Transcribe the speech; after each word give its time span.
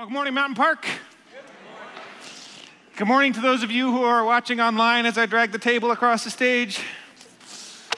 Well, 0.00 0.06
good 0.06 0.14
morning, 0.14 0.32
Mountain 0.32 0.54
Park. 0.54 0.86
Good 2.96 3.06
morning 3.06 3.34
to 3.34 3.40
those 3.42 3.62
of 3.62 3.70
you 3.70 3.92
who 3.92 4.02
are 4.02 4.24
watching 4.24 4.58
online 4.58 5.04
as 5.04 5.18
I 5.18 5.26
drag 5.26 5.52
the 5.52 5.58
table 5.58 5.90
across 5.90 6.24
the 6.24 6.30
stage. 6.30 6.80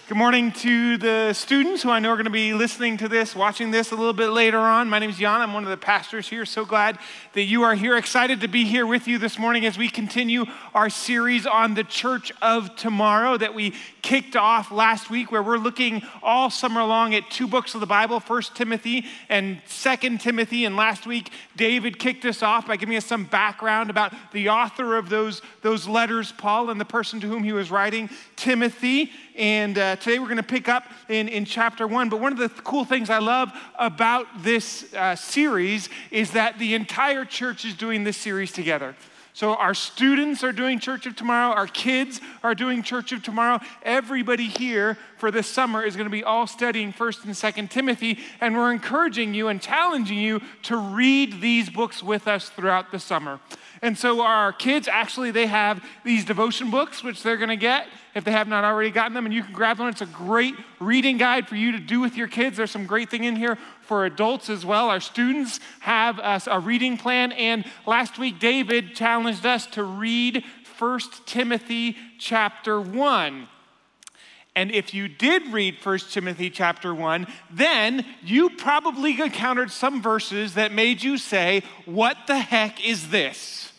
Good 0.08 0.18
morning 0.18 0.50
to 0.50 0.96
the 0.96 1.32
students 1.32 1.84
who 1.84 1.90
I 1.90 2.00
know 2.00 2.10
are 2.10 2.16
going 2.16 2.24
to 2.24 2.30
be 2.30 2.54
listening 2.54 2.96
to 2.96 3.08
this, 3.08 3.36
watching 3.36 3.70
this 3.70 3.92
a 3.92 3.94
little 3.94 4.12
bit 4.12 4.30
later 4.30 4.58
on. 4.58 4.90
My 4.90 4.98
name 4.98 5.10
is 5.10 5.18
Jan. 5.18 5.42
I'm 5.42 5.52
one 5.52 5.62
of 5.62 5.70
the 5.70 5.76
pastors 5.76 6.28
here. 6.28 6.44
So 6.44 6.64
glad 6.64 6.98
that 7.34 7.44
you 7.44 7.62
are 7.62 7.76
here. 7.76 7.96
Excited 7.96 8.40
to 8.40 8.48
be 8.48 8.64
here 8.64 8.84
with 8.84 9.06
you 9.06 9.18
this 9.18 9.38
morning 9.38 9.64
as 9.64 9.78
we 9.78 9.88
continue 9.88 10.46
our 10.74 10.90
series 10.90 11.46
on 11.46 11.74
the 11.74 11.84
church 11.84 12.32
of 12.42 12.74
tomorrow 12.74 13.36
that 13.36 13.54
we 13.54 13.74
kicked 14.02 14.34
off 14.36 14.72
last 14.72 15.10
week, 15.10 15.30
where 15.30 15.42
we're 15.42 15.56
looking 15.56 16.02
all 16.22 16.50
summer 16.50 16.82
long 16.82 17.14
at 17.14 17.30
two 17.30 17.46
books 17.46 17.74
of 17.74 17.80
the 17.80 17.86
Bible, 17.86 18.20
First 18.20 18.54
Timothy 18.56 19.06
and 19.28 19.62
Second 19.66 20.20
Timothy. 20.20 20.64
And 20.64 20.76
last 20.76 21.06
week, 21.06 21.30
David 21.56 21.98
kicked 21.98 22.24
us 22.24 22.42
off 22.42 22.66
by 22.66 22.76
giving 22.76 22.96
us 22.96 23.06
some 23.06 23.24
background 23.24 23.90
about 23.90 24.12
the 24.32 24.48
author 24.48 24.96
of 24.96 25.08
those, 25.08 25.40
those 25.62 25.86
letters, 25.86 26.32
Paul, 26.32 26.70
and 26.70 26.80
the 26.80 26.84
person 26.84 27.20
to 27.20 27.28
whom 27.28 27.44
he 27.44 27.52
was 27.52 27.70
writing, 27.70 28.10
Timothy. 28.36 29.10
And 29.36 29.78
uh, 29.78 29.96
today 29.96 30.18
we're 30.18 30.26
going 30.26 30.36
to 30.36 30.42
pick 30.42 30.68
up 30.68 30.84
in, 31.08 31.28
in 31.28 31.44
chapter 31.44 31.86
one. 31.86 32.08
But 32.08 32.20
one 32.20 32.32
of 32.32 32.38
the 32.38 32.48
cool 32.62 32.84
things 32.84 33.08
I 33.08 33.18
love 33.18 33.50
about 33.78 34.26
this 34.42 34.92
uh, 34.94 35.14
series 35.14 35.88
is 36.10 36.32
that 36.32 36.58
the 36.58 36.74
entire 36.74 37.24
church 37.24 37.64
is 37.64 37.74
doing 37.74 38.04
this 38.04 38.16
series 38.16 38.50
together. 38.52 38.96
So, 39.34 39.54
our 39.54 39.72
students 39.72 40.44
are 40.44 40.52
doing 40.52 40.78
Church 40.78 41.06
of 41.06 41.16
Tomorrow, 41.16 41.54
our 41.54 41.66
kids 41.66 42.20
are 42.42 42.54
doing 42.54 42.82
Church 42.82 43.12
of 43.12 43.22
Tomorrow. 43.22 43.60
Everybody 43.82 44.46
here 44.46 44.98
for 45.16 45.30
this 45.30 45.46
summer 45.46 45.82
is 45.82 45.96
going 45.96 46.06
to 46.06 46.10
be 46.10 46.22
all 46.22 46.46
studying 46.46 46.92
1st 46.92 47.24
and 47.24 47.34
2nd 47.34 47.70
Timothy, 47.70 48.18
and 48.42 48.54
we're 48.54 48.72
encouraging 48.72 49.32
you 49.32 49.48
and 49.48 49.60
challenging 49.60 50.18
you 50.18 50.42
to 50.64 50.76
read 50.76 51.40
these 51.40 51.70
books 51.70 52.02
with 52.02 52.28
us 52.28 52.50
throughout 52.50 52.92
the 52.92 52.98
summer. 52.98 53.40
And 53.82 53.98
so, 53.98 54.20
our 54.22 54.52
kids 54.52 54.86
actually 54.86 55.32
they 55.32 55.46
have 55.46 55.84
these 56.04 56.24
devotion 56.24 56.70
books, 56.70 57.02
which 57.02 57.24
they're 57.24 57.36
going 57.36 57.48
to 57.48 57.56
get 57.56 57.88
if 58.14 58.22
they 58.22 58.30
have 58.30 58.46
not 58.46 58.62
already 58.62 58.90
gotten 58.90 59.12
them, 59.12 59.26
and 59.26 59.34
you 59.34 59.42
can 59.42 59.52
grab 59.52 59.78
them. 59.78 59.88
It's 59.88 60.02
a 60.02 60.06
great 60.06 60.54
reading 60.78 61.16
guide 61.16 61.48
for 61.48 61.56
you 61.56 61.72
to 61.72 61.80
do 61.80 62.00
with 62.00 62.16
your 62.16 62.28
kids. 62.28 62.56
There's 62.56 62.70
some 62.70 62.86
great 62.86 63.10
thing 63.10 63.24
in 63.24 63.34
here 63.34 63.58
for 63.82 64.04
adults 64.04 64.48
as 64.48 64.64
well. 64.64 64.88
Our 64.88 65.00
students 65.00 65.58
have 65.80 66.20
a 66.20 66.60
reading 66.60 66.96
plan, 66.96 67.32
and 67.32 67.64
last 67.84 68.18
week 68.18 68.38
David 68.38 68.94
challenged 68.94 69.44
us 69.44 69.66
to 69.68 69.82
read 69.82 70.44
1 70.78 71.00
Timothy 71.26 71.96
chapter 72.18 72.80
1. 72.80 73.48
And 74.54 74.70
if 74.70 74.92
you 74.92 75.08
did 75.08 75.48
read 75.48 75.76
1 75.82 75.98
Timothy 76.10 76.50
chapter 76.50 76.94
1, 76.94 77.26
then 77.50 78.04
you 78.22 78.50
probably 78.50 79.20
encountered 79.20 79.70
some 79.70 80.02
verses 80.02 80.54
that 80.54 80.72
made 80.72 81.02
you 81.02 81.16
say, 81.16 81.62
What 81.84 82.16
the 82.26 82.38
heck 82.38 82.86
is 82.86 83.08
this? 83.08 83.71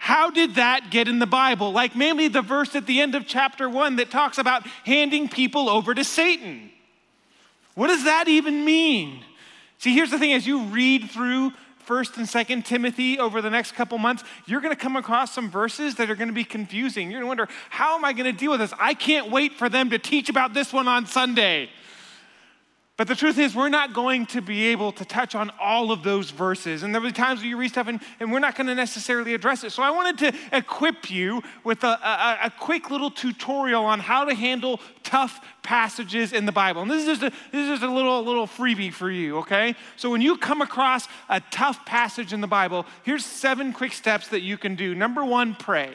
How 0.00 0.30
did 0.30 0.54
that 0.54 0.90
get 0.90 1.08
in 1.08 1.18
the 1.18 1.26
Bible? 1.26 1.72
Like 1.72 1.94
mainly 1.94 2.28
the 2.28 2.40
verse 2.40 2.74
at 2.74 2.86
the 2.86 3.02
end 3.02 3.14
of 3.14 3.26
chapter 3.26 3.68
one 3.68 3.96
that 3.96 4.10
talks 4.10 4.38
about 4.38 4.66
handing 4.86 5.28
people 5.28 5.68
over 5.68 5.94
to 5.94 6.02
Satan. 6.02 6.70
What 7.74 7.88
does 7.88 8.04
that 8.04 8.26
even 8.26 8.64
mean? 8.64 9.22
See, 9.76 9.94
here's 9.94 10.10
the 10.10 10.18
thing 10.18 10.32
as 10.32 10.46
you 10.46 10.62
read 10.62 11.10
through 11.10 11.52
1st 11.86 12.16
and 12.16 12.26
2nd 12.26 12.64
Timothy 12.64 13.18
over 13.18 13.42
the 13.42 13.50
next 13.50 13.72
couple 13.72 13.98
months, 13.98 14.24
you're 14.46 14.62
going 14.62 14.74
to 14.74 14.80
come 14.80 14.96
across 14.96 15.34
some 15.34 15.50
verses 15.50 15.96
that 15.96 16.08
are 16.08 16.14
going 16.14 16.28
to 16.28 16.34
be 16.34 16.44
confusing. 16.44 17.10
You're 17.10 17.20
going 17.20 17.36
to 17.36 17.42
wonder, 17.44 17.48
how 17.68 17.94
am 17.94 18.04
I 18.04 18.14
going 18.14 18.24
to 18.24 18.32
deal 18.32 18.52
with 18.52 18.60
this? 18.60 18.72
I 18.78 18.94
can't 18.94 19.30
wait 19.30 19.52
for 19.52 19.68
them 19.68 19.90
to 19.90 19.98
teach 19.98 20.30
about 20.30 20.54
this 20.54 20.72
one 20.72 20.88
on 20.88 21.04
Sunday. 21.04 21.68
But 23.00 23.08
the 23.08 23.16
truth 23.16 23.38
is, 23.38 23.54
we're 23.54 23.70
not 23.70 23.94
going 23.94 24.26
to 24.26 24.42
be 24.42 24.66
able 24.66 24.92
to 24.92 25.06
touch 25.06 25.34
on 25.34 25.50
all 25.58 25.90
of 25.90 26.02
those 26.02 26.30
verses. 26.30 26.82
And 26.82 26.94
there'll 26.94 27.08
be 27.08 27.14
times 27.14 27.40
where 27.40 27.48
you 27.48 27.56
read 27.56 27.70
stuff 27.70 27.88
and, 27.88 27.98
and 28.20 28.30
we're 28.30 28.40
not 28.40 28.56
going 28.56 28.66
to 28.66 28.74
necessarily 28.74 29.32
address 29.32 29.64
it. 29.64 29.70
So 29.70 29.82
I 29.82 29.90
wanted 29.90 30.18
to 30.18 30.38
equip 30.54 31.10
you 31.10 31.42
with 31.64 31.82
a, 31.82 31.86
a, 31.86 32.38
a, 32.42 32.52
quick 32.60 32.90
little 32.90 33.10
tutorial 33.10 33.86
on 33.86 34.00
how 34.00 34.26
to 34.26 34.34
handle 34.34 34.80
tough 35.02 35.42
passages 35.62 36.34
in 36.34 36.44
the 36.44 36.52
Bible. 36.52 36.82
And 36.82 36.90
this 36.90 37.08
is 37.08 37.18
just 37.18 37.22
a, 37.22 37.30
this 37.50 37.62
is 37.62 37.68
just 37.70 37.82
a 37.82 37.90
little, 37.90 38.22
little 38.22 38.46
freebie 38.46 38.92
for 38.92 39.10
you, 39.10 39.38
okay? 39.38 39.76
So 39.96 40.10
when 40.10 40.20
you 40.20 40.36
come 40.36 40.60
across 40.60 41.08
a 41.30 41.40
tough 41.50 41.86
passage 41.86 42.34
in 42.34 42.42
the 42.42 42.46
Bible, 42.46 42.84
here's 43.02 43.24
seven 43.24 43.72
quick 43.72 43.94
steps 43.94 44.28
that 44.28 44.42
you 44.42 44.58
can 44.58 44.74
do. 44.74 44.94
Number 44.94 45.24
one, 45.24 45.54
pray. 45.54 45.94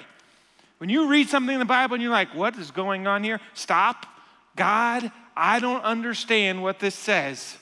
When 0.80 0.90
you 0.90 1.08
read 1.08 1.30
something 1.30 1.54
in 1.54 1.60
the 1.60 1.66
Bible 1.66 1.94
and 1.94 2.02
you're 2.02 2.12
like, 2.12 2.34
what 2.34 2.58
is 2.58 2.72
going 2.72 3.06
on 3.06 3.24
here? 3.24 3.40
Stop. 3.54 4.08
God, 4.56 5.12
I 5.36 5.60
don't 5.60 5.84
understand 5.84 6.64
what 6.64 6.80
this 6.80 6.96
says. 6.96 7.58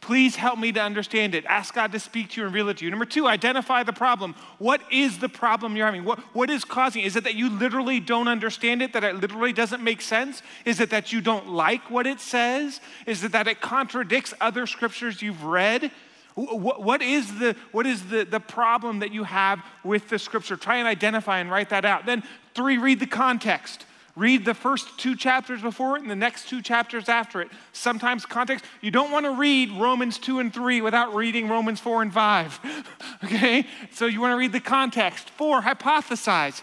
Please 0.00 0.36
help 0.36 0.58
me 0.58 0.70
to 0.70 0.80
understand 0.80 1.34
it. 1.34 1.44
Ask 1.46 1.74
God 1.74 1.90
to 1.90 1.98
speak 1.98 2.30
to 2.30 2.40
you 2.40 2.46
and 2.46 2.54
reveal 2.54 2.68
it 2.68 2.76
to 2.76 2.84
you. 2.84 2.90
Number 2.90 3.06
two, 3.06 3.26
identify 3.26 3.82
the 3.82 3.92
problem. 3.92 4.34
What 4.58 4.80
is 4.92 5.18
the 5.18 5.28
problem 5.28 5.74
you're 5.74 5.86
having? 5.86 6.04
What, 6.04 6.20
what 6.32 6.48
is 6.48 6.64
causing 6.64 7.02
it? 7.02 7.06
Is 7.06 7.16
it 7.16 7.24
that 7.24 7.34
you 7.34 7.50
literally 7.50 7.98
don't 7.98 8.28
understand 8.28 8.82
it, 8.82 8.92
that 8.92 9.02
it 9.02 9.16
literally 9.16 9.52
doesn't 9.52 9.82
make 9.82 10.00
sense? 10.00 10.42
Is 10.64 10.80
it 10.80 10.90
that 10.90 11.12
you 11.12 11.20
don't 11.20 11.48
like 11.48 11.90
what 11.90 12.06
it 12.06 12.20
says? 12.20 12.80
Is 13.06 13.24
it 13.24 13.32
that 13.32 13.48
it 13.48 13.60
contradicts 13.60 14.32
other 14.40 14.66
scriptures 14.66 15.22
you've 15.22 15.42
read? 15.42 15.90
What, 16.36 16.82
what 16.82 17.02
is, 17.02 17.38
the, 17.38 17.56
what 17.72 17.86
is 17.86 18.08
the, 18.08 18.24
the 18.24 18.40
problem 18.40 18.98
that 19.00 19.12
you 19.12 19.24
have 19.24 19.64
with 19.82 20.08
the 20.08 20.18
scripture? 20.18 20.56
Try 20.56 20.76
and 20.76 20.86
identify 20.86 21.38
and 21.38 21.50
write 21.50 21.70
that 21.70 21.84
out. 21.84 22.06
Then, 22.06 22.22
three, 22.54 22.76
read 22.76 23.00
the 23.00 23.06
context. 23.06 23.86
Read 24.16 24.46
the 24.46 24.54
first 24.54 24.98
two 24.98 25.14
chapters 25.14 25.60
before 25.60 25.98
it 25.98 26.00
and 26.00 26.10
the 26.10 26.16
next 26.16 26.48
two 26.48 26.62
chapters 26.62 27.06
after 27.06 27.42
it. 27.42 27.50
Sometimes 27.74 28.24
context, 28.24 28.64
you 28.80 28.90
don't 28.90 29.10
want 29.10 29.26
to 29.26 29.32
read 29.32 29.70
Romans 29.72 30.18
2 30.18 30.38
and 30.38 30.52
3 30.52 30.80
without 30.80 31.14
reading 31.14 31.50
Romans 31.50 31.80
4 31.80 32.00
and 32.00 32.14
5. 32.14 32.60
okay? 33.24 33.66
So 33.92 34.06
you 34.06 34.22
want 34.22 34.32
to 34.32 34.38
read 34.38 34.52
the 34.52 34.60
context. 34.60 35.28
Four, 35.28 35.60
hypothesize. 35.60 36.62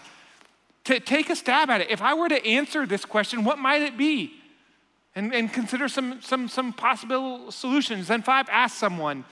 T- 0.82 0.98
take 0.98 1.30
a 1.30 1.36
stab 1.36 1.70
at 1.70 1.80
it. 1.80 1.90
If 1.90 2.02
I 2.02 2.14
were 2.14 2.28
to 2.28 2.44
answer 2.44 2.86
this 2.86 3.04
question, 3.04 3.44
what 3.44 3.58
might 3.58 3.82
it 3.82 3.96
be? 3.96 4.32
And, 5.14 5.32
and 5.32 5.52
consider 5.52 5.88
some, 5.88 6.20
some, 6.22 6.48
some 6.48 6.72
possible 6.72 7.52
solutions. 7.52 8.08
Then, 8.08 8.22
five, 8.22 8.48
ask 8.50 8.76
someone. 8.76 9.24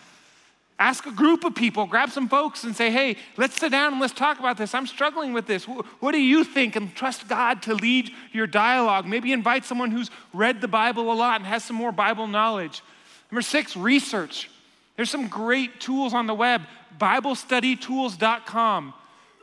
Ask 0.83 1.07
a 1.07 1.13
group 1.13 1.45
of 1.45 1.55
people, 1.55 1.87
grab 1.87 2.11
some 2.11 2.29
folks 2.29 2.65
and 2.65 2.75
say, 2.75 2.91
hey, 2.91 3.17
let's 3.37 3.55
sit 3.57 3.71
down 3.71 3.93
and 3.93 4.01
let's 4.01 4.13
talk 4.13 4.41
about 4.41 4.57
this. 4.59 4.75
I'm 4.75 4.89
struggling 4.89 5.33
with 5.33 5.47
this. 5.47 5.63
What 5.65 6.11
do 6.11 6.19
you 6.19 6.43
think? 6.43 6.75
And 6.75 6.93
trust 6.93 7.29
God 7.29 7.63
to 7.63 7.75
lead 7.75 8.11
your 8.33 8.49
dialogue. 8.49 9.07
Maybe 9.07 9.31
invite 9.31 9.65
someone 9.65 9.93
who's 9.93 10.11
read 10.35 10.61
the 10.61 10.67
Bible 10.67 11.13
a 11.13 11.15
lot 11.15 11.37
and 11.41 11.47
has 11.47 11.63
some 11.63 11.77
more 11.77 11.93
Bible 11.93 12.27
knowledge. 12.27 12.83
Number 13.31 13.43
six, 13.43 13.77
research. 13.77 14.51
There's 14.97 15.09
some 15.09 15.29
great 15.29 15.79
tools 15.79 16.15
on 16.15 16.27
the 16.27 16.35
web. 16.35 16.63
BibleStudyTools.com. 16.99 18.95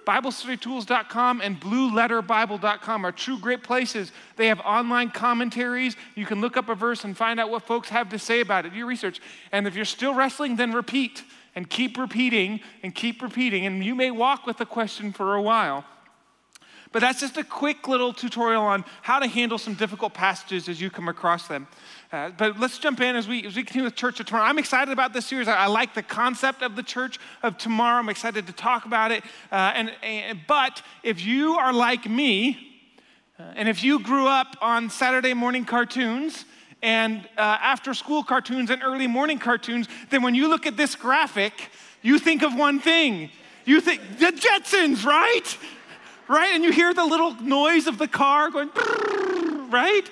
BibleStudyTools.com 0.09 1.39
and 1.41 1.61
BlueLetterBible.com 1.61 3.05
are 3.05 3.11
true 3.11 3.37
great 3.37 3.61
places. 3.61 4.11
They 4.37 4.47
have 4.47 4.59
online 4.61 5.11
commentaries. 5.11 5.95
You 6.15 6.25
can 6.25 6.41
look 6.41 6.57
up 6.57 6.67
a 6.67 6.73
verse 6.73 7.03
and 7.03 7.15
find 7.15 7.39
out 7.39 7.51
what 7.51 7.61
folks 7.61 7.89
have 7.89 8.09
to 8.09 8.17
say 8.17 8.41
about 8.41 8.65
it. 8.65 8.71
Do 8.71 8.79
your 8.79 8.87
research. 8.87 9.21
And 9.51 9.67
if 9.67 9.75
you're 9.75 9.85
still 9.85 10.15
wrestling, 10.15 10.55
then 10.55 10.71
repeat 10.71 11.23
and 11.53 11.69
keep 11.69 11.95
repeating 11.95 12.59
and 12.81 12.95
keep 12.95 13.21
repeating. 13.21 13.67
And 13.67 13.85
you 13.85 13.93
may 13.93 14.09
walk 14.09 14.47
with 14.47 14.57
the 14.57 14.65
question 14.65 15.13
for 15.13 15.35
a 15.35 15.41
while. 15.43 15.85
But 16.91 17.01
that's 17.01 17.19
just 17.19 17.37
a 17.37 17.43
quick 17.43 17.87
little 17.87 18.13
tutorial 18.13 18.63
on 18.63 18.83
how 19.03 19.19
to 19.19 19.27
handle 19.27 19.59
some 19.59 19.75
difficult 19.75 20.13
passages 20.13 20.67
as 20.67 20.81
you 20.81 20.89
come 20.89 21.07
across 21.07 21.47
them. 21.47 21.67
Uh, 22.11 22.31
but 22.35 22.59
let's 22.59 22.79
jump 22.79 22.99
in 22.99 23.15
as 23.15 23.27
we, 23.27 23.45
as 23.45 23.55
we 23.55 23.63
continue 23.63 23.85
with 23.85 23.95
Church 23.95 24.19
of 24.19 24.25
Tomorrow. 24.25 24.45
I'm 24.45 24.57
excited 24.57 24.91
about 24.91 25.13
this 25.13 25.27
series. 25.27 25.47
I, 25.47 25.55
I 25.55 25.67
like 25.67 25.93
the 25.93 26.01
concept 26.01 26.63
of 26.63 26.75
the 26.75 26.81
Church 26.81 27.19
of 27.43 27.59
Tomorrow. 27.59 27.99
I'm 27.99 28.09
excited 28.09 28.47
to 28.47 28.53
talk 28.53 28.85
about 28.85 29.11
it. 29.11 29.23
Uh, 29.51 29.71
and, 29.75 29.91
and, 30.01 30.39
but 30.47 30.81
if 31.03 31.23
you 31.23 31.53
are 31.53 31.71
like 31.71 32.09
me, 32.09 32.57
uh, 33.39 33.43
and 33.55 33.69
if 33.69 33.83
you 33.83 33.99
grew 33.99 34.27
up 34.27 34.57
on 34.59 34.89
Saturday 34.89 35.35
morning 35.35 35.65
cartoons, 35.65 36.45
and 36.81 37.19
uh, 37.37 37.41
after 37.61 37.93
school 37.93 38.23
cartoons 38.23 38.71
and 38.71 38.81
early 38.81 39.05
morning 39.05 39.37
cartoons, 39.37 39.87
then 40.09 40.23
when 40.23 40.33
you 40.33 40.47
look 40.47 40.65
at 40.65 40.77
this 40.77 40.95
graphic, 40.95 41.53
you 42.01 42.17
think 42.17 42.41
of 42.41 42.55
one 42.55 42.79
thing. 42.79 43.29
You 43.65 43.81
think, 43.81 44.01
the 44.17 44.31
Jetsons, 44.31 45.05
right? 45.05 45.57
Right? 46.29 46.51
And 46.53 46.63
you 46.63 46.71
hear 46.71 46.93
the 46.93 47.05
little 47.05 47.33
noise 47.41 47.87
of 47.87 47.97
the 47.97 48.07
car 48.07 48.49
going, 48.51 48.69
right? 49.69 50.09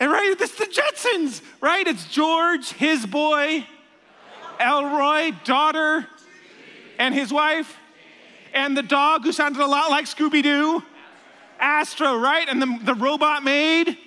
And 0.00 0.10
right, 0.10 0.34
this 0.38 0.52
is 0.52 0.58
the 0.58 0.66
Jetsons, 0.66 1.42
right? 1.60 1.86
It's 1.86 2.06
George, 2.06 2.72
his 2.72 3.04
boy, 3.04 3.66
Elroy, 4.60 5.32
daughter, 5.44 6.06
and 6.98 7.14
his 7.14 7.32
wife, 7.32 7.76
and 8.52 8.76
the 8.76 8.82
dog 8.82 9.24
who 9.24 9.32
sounded 9.32 9.62
a 9.62 9.66
lot 9.66 9.90
like 9.90 10.06
Scooby 10.06 10.42
Doo, 10.42 10.82
Astro, 11.58 12.16
right? 12.16 12.48
And 12.48 12.62
the, 12.62 12.78
the 12.82 12.94
robot 12.94 13.42
maid, 13.42 13.98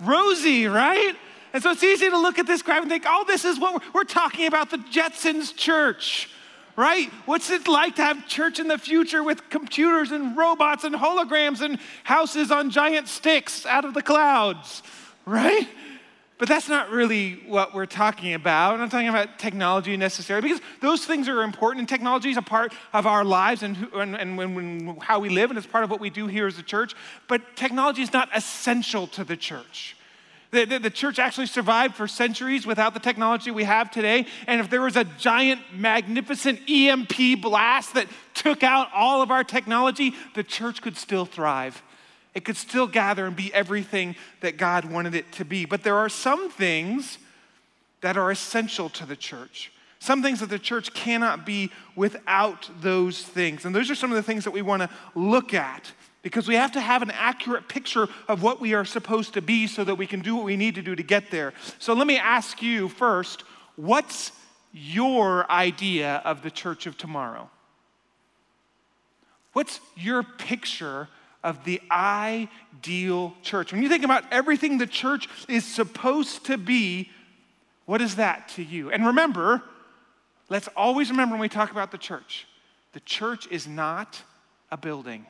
Rosie, 0.00 0.66
right? 0.66 1.14
And 1.52 1.62
so 1.62 1.70
it's 1.70 1.82
easy 1.82 2.08
to 2.08 2.18
look 2.18 2.38
at 2.38 2.46
this 2.46 2.62
graph 2.62 2.82
and 2.82 2.90
think, 2.90 3.04
oh, 3.06 3.24
this 3.26 3.44
is 3.44 3.58
what 3.58 3.74
we're, 3.74 3.90
we're 4.00 4.04
talking 4.04 4.46
about 4.46 4.70
the 4.70 4.78
Jetsons 4.78 5.54
church, 5.54 6.30
right? 6.80 7.10
What's 7.26 7.50
it 7.50 7.68
like 7.68 7.96
to 7.96 8.02
have 8.02 8.26
church 8.26 8.58
in 8.58 8.68
the 8.68 8.78
future 8.78 9.22
with 9.22 9.50
computers 9.50 10.10
and 10.10 10.36
robots 10.36 10.84
and 10.84 10.94
holograms 10.94 11.60
and 11.60 11.78
houses 12.04 12.50
on 12.50 12.70
giant 12.70 13.08
sticks 13.08 13.66
out 13.66 13.84
of 13.84 13.94
the 13.94 14.02
clouds? 14.02 14.82
right? 15.26 15.68
But 16.38 16.48
that's 16.48 16.68
not 16.68 16.90
really 16.90 17.34
what 17.46 17.74
we're 17.74 17.86
talking 17.86 18.32
about. 18.32 18.72
I'm 18.72 18.80
not 18.80 18.90
talking 18.90 19.08
about 19.08 19.38
technology 19.38 19.96
necessarily, 19.96 20.48
because 20.48 20.64
those 20.80 21.04
things 21.04 21.28
are 21.28 21.42
important, 21.42 21.80
and 21.80 21.88
technology 21.88 22.30
is 22.30 22.38
a 22.38 22.42
part 22.42 22.72
of 22.94 23.06
our 23.06 23.24
lives 23.24 23.62
and, 23.62 23.76
and, 23.94 24.16
and 24.16 24.38
when, 24.38 24.96
how 25.02 25.18
we 25.18 25.28
live, 25.28 25.50
and 25.50 25.58
it's 25.58 25.66
part 25.66 25.84
of 25.84 25.90
what 25.90 26.00
we 26.00 26.08
do 26.08 26.26
here 26.26 26.46
as 26.46 26.58
a 26.58 26.62
church. 26.62 26.94
But 27.28 27.56
technology 27.56 28.00
is 28.00 28.12
not 28.12 28.30
essential 28.34 29.06
to 29.08 29.24
the 29.24 29.36
church. 29.36 29.96
The, 30.50 30.64
the, 30.64 30.78
the, 30.80 30.90
church 30.90 31.20
actually 31.20 31.46
survived 31.46 31.94
for 31.94 32.08
centuries 32.08 32.66
without 32.66 32.92
the 32.92 33.00
technology 33.00 33.52
we 33.52 33.64
have 33.64 33.90
today. 33.90 34.26
And 34.48 34.60
if 34.60 34.68
there 34.68 34.80
was 34.80 34.96
a 34.96 35.04
giant, 35.04 35.60
magnificent 35.72 36.68
EMP 36.68 37.40
blast 37.40 37.94
that 37.94 38.08
took 38.34 38.64
out 38.64 38.88
all 38.92 39.22
of 39.22 39.30
our 39.30 39.44
technology, 39.44 40.12
the 40.34 40.42
church 40.42 40.82
could 40.82 40.96
still 40.96 41.24
thrive. 41.24 41.82
It 42.34 42.44
could 42.44 42.56
still 42.56 42.88
gather 42.88 43.26
and 43.26 43.36
be 43.36 43.54
everything 43.54 44.16
that 44.40 44.56
God 44.56 44.84
wanted 44.84 45.14
it 45.14 45.30
to 45.32 45.44
be. 45.44 45.66
But 45.66 45.84
there 45.84 45.96
are 45.96 46.08
some 46.08 46.50
things 46.50 47.18
that 48.00 48.16
are 48.16 48.30
essential 48.30 48.88
to 48.90 49.06
the 49.06 49.16
church. 49.16 49.72
Some 50.00 50.22
things 50.22 50.40
that 50.40 50.48
the 50.48 50.58
church 50.58 50.94
cannot 50.94 51.44
be 51.44 51.70
without 51.94 52.70
those 52.80 53.22
things. 53.22 53.64
And 53.64 53.74
those 53.74 53.90
are 53.90 53.94
some 53.94 54.10
of 54.10 54.16
the 54.16 54.22
things 54.22 54.44
that 54.44 54.52
we 54.52 54.62
want 54.62 54.82
to 54.82 54.90
look 55.14 55.54
at 55.54 55.92
because 56.22 56.46
we 56.46 56.54
have 56.54 56.72
to 56.72 56.80
have 56.80 57.02
an 57.02 57.10
accurate 57.12 57.68
picture 57.68 58.08
of 58.28 58.42
what 58.42 58.60
we 58.60 58.74
are 58.74 58.84
supposed 58.84 59.34
to 59.34 59.42
be 59.42 59.66
so 59.66 59.84
that 59.84 59.94
we 59.94 60.06
can 60.06 60.20
do 60.20 60.36
what 60.36 60.44
we 60.44 60.56
need 60.56 60.74
to 60.74 60.82
do 60.82 60.94
to 60.94 61.02
get 61.02 61.30
there. 61.30 61.54
So 61.78 61.94
let 61.94 62.06
me 62.06 62.18
ask 62.18 62.62
you 62.62 62.88
first 62.88 63.44
what's 63.76 64.32
your 64.72 65.50
idea 65.50 66.22
of 66.24 66.42
the 66.42 66.50
church 66.50 66.86
of 66.86 66.96
tomorrow? 66.98 67.50
What's 69.52 69.80
your 69.96 70.22
picture 70.22 71.08
of 71.42 71.64
the 71.64 71.80
ideal 71.90 73.34
church. 73.42 73.72
When 73.72 73.82
you 73.82 73.88
think 73.88 74.04
about 74.04 74.24
everything 74.30 74.78
the 74.78 74.86
church 74.86 75.28
is 75.48 75.64
supposed 75.64 76.46
to 76.46 76.58
be, 76.58 77.10
what 77.86 78.00
is 78.00 78.16
that 78.16 78.48
to 78.50 78.62
you? 78.62 78.90
And 78.90 79.06
remember, 79.06 79.62
let's 80.48 80.68
always 80.76 81.10
remember 81.10 81.34
when 81.34 81.40
we 81.40 81.48
talk 81.48 81.70
about 81.70 81.90
the 81.90 81.98
church 81.98 82.46
the 82.92 83.00
church 83.00 83.46
is 83.52 83.68
not 83.68 84.20
a 84.72 84.76
building. 84.76 85.24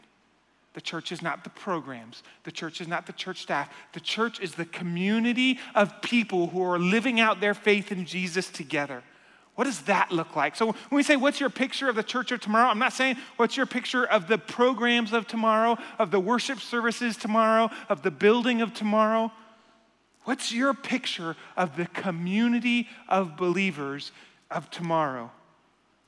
The 0.74 0.80
church 0.80 1.10
is 1.10 1.20
not 1.20 1.42
the 1.42 1.50
programs. 1.50 2.22
The 2.44 2.52
church 2.52 2.80
is 2.80 2.86
not 2.86 3.06
the 3.06 3.12
church 3.12 3.42
staff. 3.42 3.72
The 3.92 4.00
church 4.00 4.40
is 4.40 4.54
the 4.54 4.64
community 4.64 5.58
of 5.74 6.00
people 6.00 6.46
who 6.48 6.62
are 6.62 6.78
living 6.78 7.18
out 7.18 7.40
their 7.40 7.54
faith 7.54 7.90
in 7.90 8.06
Jesus 8.06 8.48
together. 8.48 9.02
What 9.56 9.64
does 9.64 9.82
that 9.82 10.12
look 10.12 10.36
like? 10.36 10.54
So 10.54 10.66
when 10.66 10.76
we 10.92 11.02
say, 11.02 11.16
What's 11.16 11.40
your 11.40 11.50
picture 11.50 11.88
of 11.88 11.96
the 11.96 12.02
church 12.02 12.30
of 12.30 12.40
tomorrow? 12.40 12.68
I'm 12.68 12.78
not 12.78 12.92
saying, 12.92 13.16
What's 13.36 13.56
your 13.56 13.66
picture 13.66 14.06
of 14.06 14.28
the 14.28 14.38
programs 14.38 15.12
of 15.12 15.26
tomorrow, 15.26 15.76
of 15.98 16.12
the 16.12 16.20
worship 16.20 16.60
services 16.60 17.16
tomorrow, 17.16 17.68
of 17.88 18.02
the 18.02 18.10
building 18.12 18.62
of 18.62 18.72
tomorrow? 18.72 19.32
What's 20.24 20.52
your 20.52 20.72
picture 20.72 21.34
of 21.56 21.76
the 21.76 21.86
community 21.86 22.88
of 23.08 23.36
believers 23.36 24.12
of 24.50 24.70
tomorrow? 24.70 25.32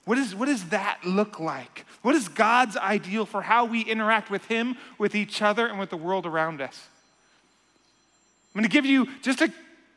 What, 0.05 0.19
is, 0.19 0.35
what 0.35 0.47
does 0.47 0.65
that 0.71 1.01
look 1.05 1.39
like? 1.39 1.87
What 2.03 2.15
is 2.15 2.29
God's 2.29 2.77
ideal 2.77 3.25
for 3.25 3.43
how 3.43 3.65
we 3.65 3.83
interact 3.83 4.31
with 4.31 4.45
Him, 4.47 4.77
with 4.99 5.15
each 5.15 5.41
other, 5.43 5.67
and 5.67 5.79
with 5.79 5.91
the 5.91 5.97
world 5.97 6.27
around 6.27 6.61
us? 6.61 6.89
I'm 8.55 8.61
going 8.61 8.69
to 8.69 8.73
give 8.73 8.85
you 8.85 9.09
just 9.23 9.41
a 9.41 9.53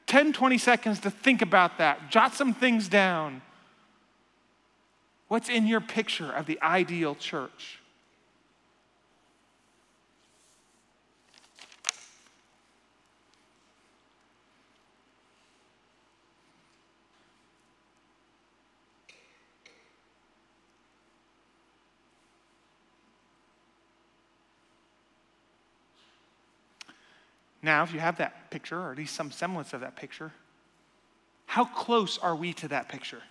10, 0.07 0.34
20 0.34 0.57
seconds 0.57 1.00
to 1.02 1.10
think 1.10 1.42
about 1.42 1.80
that. 1.80 2.12
Jot 2.12 2.36
some 2.36 2.54
things 2.54 2.88
down. 2.88 3.42
What's 5.28 5.50
in 5.50 5.66
your 5.66 5.81
picture 5.81 6.31
of 6.31 6.46
the 6.46 6.62
ideal 6.62 7.16
church? 7.16 7.80
Now, 27.66 27.82
if 27.82 27.92
you 27.92 28.00
have 28.00 28.18
that 28.18 28.52
picture, 28.52 28.80
or 28.80 28.92
at 28.92 28.98
least 28.98 29.16
some 29.16 29.32
semblance 29.32 29.74
of 29.74 29.82
that 29.82 29.96
picture, 29.96 30.32
how 31.48 31.66
close 31.66 32.20
are 32.20 32.36
we 32.36 32.54
to 32.54 32.68
that 32.68 32.90
picture? 32.90 33.24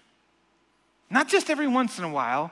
Not 1.09 1.29
just 1.29 1.51
every 1.51 1.69
once 1.69 1.99
in 2.01 2.05
a 2.05 2.11
while, 2.11 2.51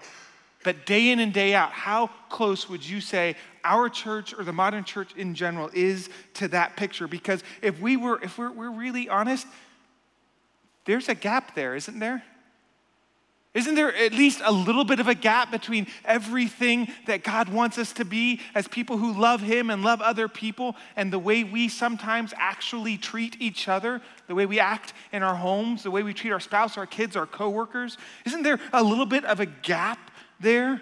but 0.62 0.86
day 0.86 1.10
in 1.10 1.18
and 1.18 1.32
day 1.32 1.56
out, 1.56 1.72
how 1.72 2.08
close 2.28 2.68
would 2.68 2.88
you 2.88 3.00
say 3.00 3.34
our 3.64 3.88
church 3.88 4.32
or 4.32 4.44
the 4.44 4.52
modern 4.52 4.84
church 4.84 5.12
in 5.16 5.34
general 5.34 5.70
is 5.74 6.08
to 6.34 6.46
that 6.48 6.76
picture? 6.76 7.08
Because 7.08 7.42
if 7.62 7.80
we 7.80 7.96
were, 7.96 8.22
if 8.22 8.38
we're, 8.38 8.52
we're 8.52 8.70
really 8.70 9.08
honest, 9.08 9.48
there's 10.84 11.08
a 11.08 11.16
gap 11.16 11.56
there, 11.56 11.74
isn't 11.74 11.98
there? 11.98 12.22
Isn't 13.54 13.74
there 13.74 13.94
at 13.94 14.14
least 14.14 14.40
a 14.42 14.50
little 14.50 14.84
bit 14.84 14.98
of 14.98 15.08
a 15.08 15.14
gap 15.14 15.50
between 15.50 15.86
everything 16.06 16.88
that 17.06 17.22
God 17.22 17.50
wants 17.50 17.76
us 17.76 17.92
to 17.94 18.04
be 18.04 18.40
as 18.54 18.66
people 18.66 18.96
who 18.96 19.12
love 19.12 19.42
Him 19.42 19.68
and 19.68 19.84
love 19.84 20.00
other 20.00 20.26
people 20.26 20.74
and 20.96 21.12
the 21.12 21.18
way 21.18 21.44
we 21.44 21.68
sometimes 21.68 22.32
actually 22.38 22.96
treat 22.96 23.36
each 23.40 23.68
other, 23.68 24.00
the 24.26 24.34
way 24.34 24.46
we 24.46 24.58
act 24.58 24.94
in 25.12 25.22
our 25.22 25.34
homes, 25.34 25.82
the 25.82 25.90
way 25.90 26.02
we 26.02 26.14
treat 26.14 26.32
our 26.32 26.40
spouse, 26.40 26.78
our 26.78 26.86
kids, 26.86 27.14
our 27.14 27.26
coworkers? 27.26 27.98
Isn't 28.24 28.42
there 28.42 28.58
a 28.72 28.82
little 28.82 29.04
bit 29.04 29.26
of 29.26 29.38
a 29.38 29.46
gap 29.46 30.10
there? 30.40 30.80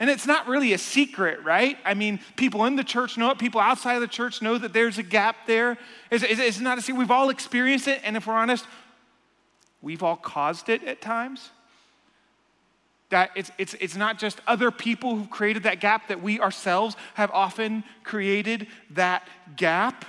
And 0.00 0.08
it's 0.08 0.26
not 0.26 0.48
really 0.48 0.72
a 0.72 0.78
secret, 0.78 1.42
right? 1.44 1.76
I 1.84 1.92
mean, 1.92 2.20
people 2.36 2.64
in 2.64 2.76
the 2.76 2.84
church 2.84 3.18
know 3.18 3.30
it, 3.32 3.38
people 3.38 3.60
outside 3.60 3.96
of 3.96 4.00
the 4.00 4.08
church 4.08 4.40
know 4.40 4.56
that 4.56 4.72
there's 4.72 4.96
a 4.96 5.02
gap 5.02 5.46
there. 5.46 5.76
It's, 6.10 6.24
it's 6.24 6.60
not 6.60 6.78
a 6.78 6.80
secret. 6.80 6.98
We've 6.98 7.10
all 7.10 7.28
experienced 7.28 7.86
it, 7.86 8.00
and 8.02 8.16
if 8.16 8.26
we're 8.26 8.34
honest, 8.34 8.64
we've 9.82 10.02
all 10.02 10.16
caused 10.16 10.70
it 10.70 10.82
at 10.84 11.02
times. 11.02 11.50
That 13.10 13.30
it's, 13.36 13.50
it's, 13.56 13.74
it's 13.74 13.96
not 13.96 14.18
just 14.18 14.40
other 14.46 14.70
people 14.70 15.16
who've 15.16 15.30
created 15.30 15.62
that 15.62 15.80
gap, 15.80 16.08
that 16.08 16.22
we 16.22 16.40
ourselves 16.40 16.96
have 17.14 17.30
often 17.30 17.84
created 18.02 18.66
that 18.90 19.26
gap. 19.56 20.04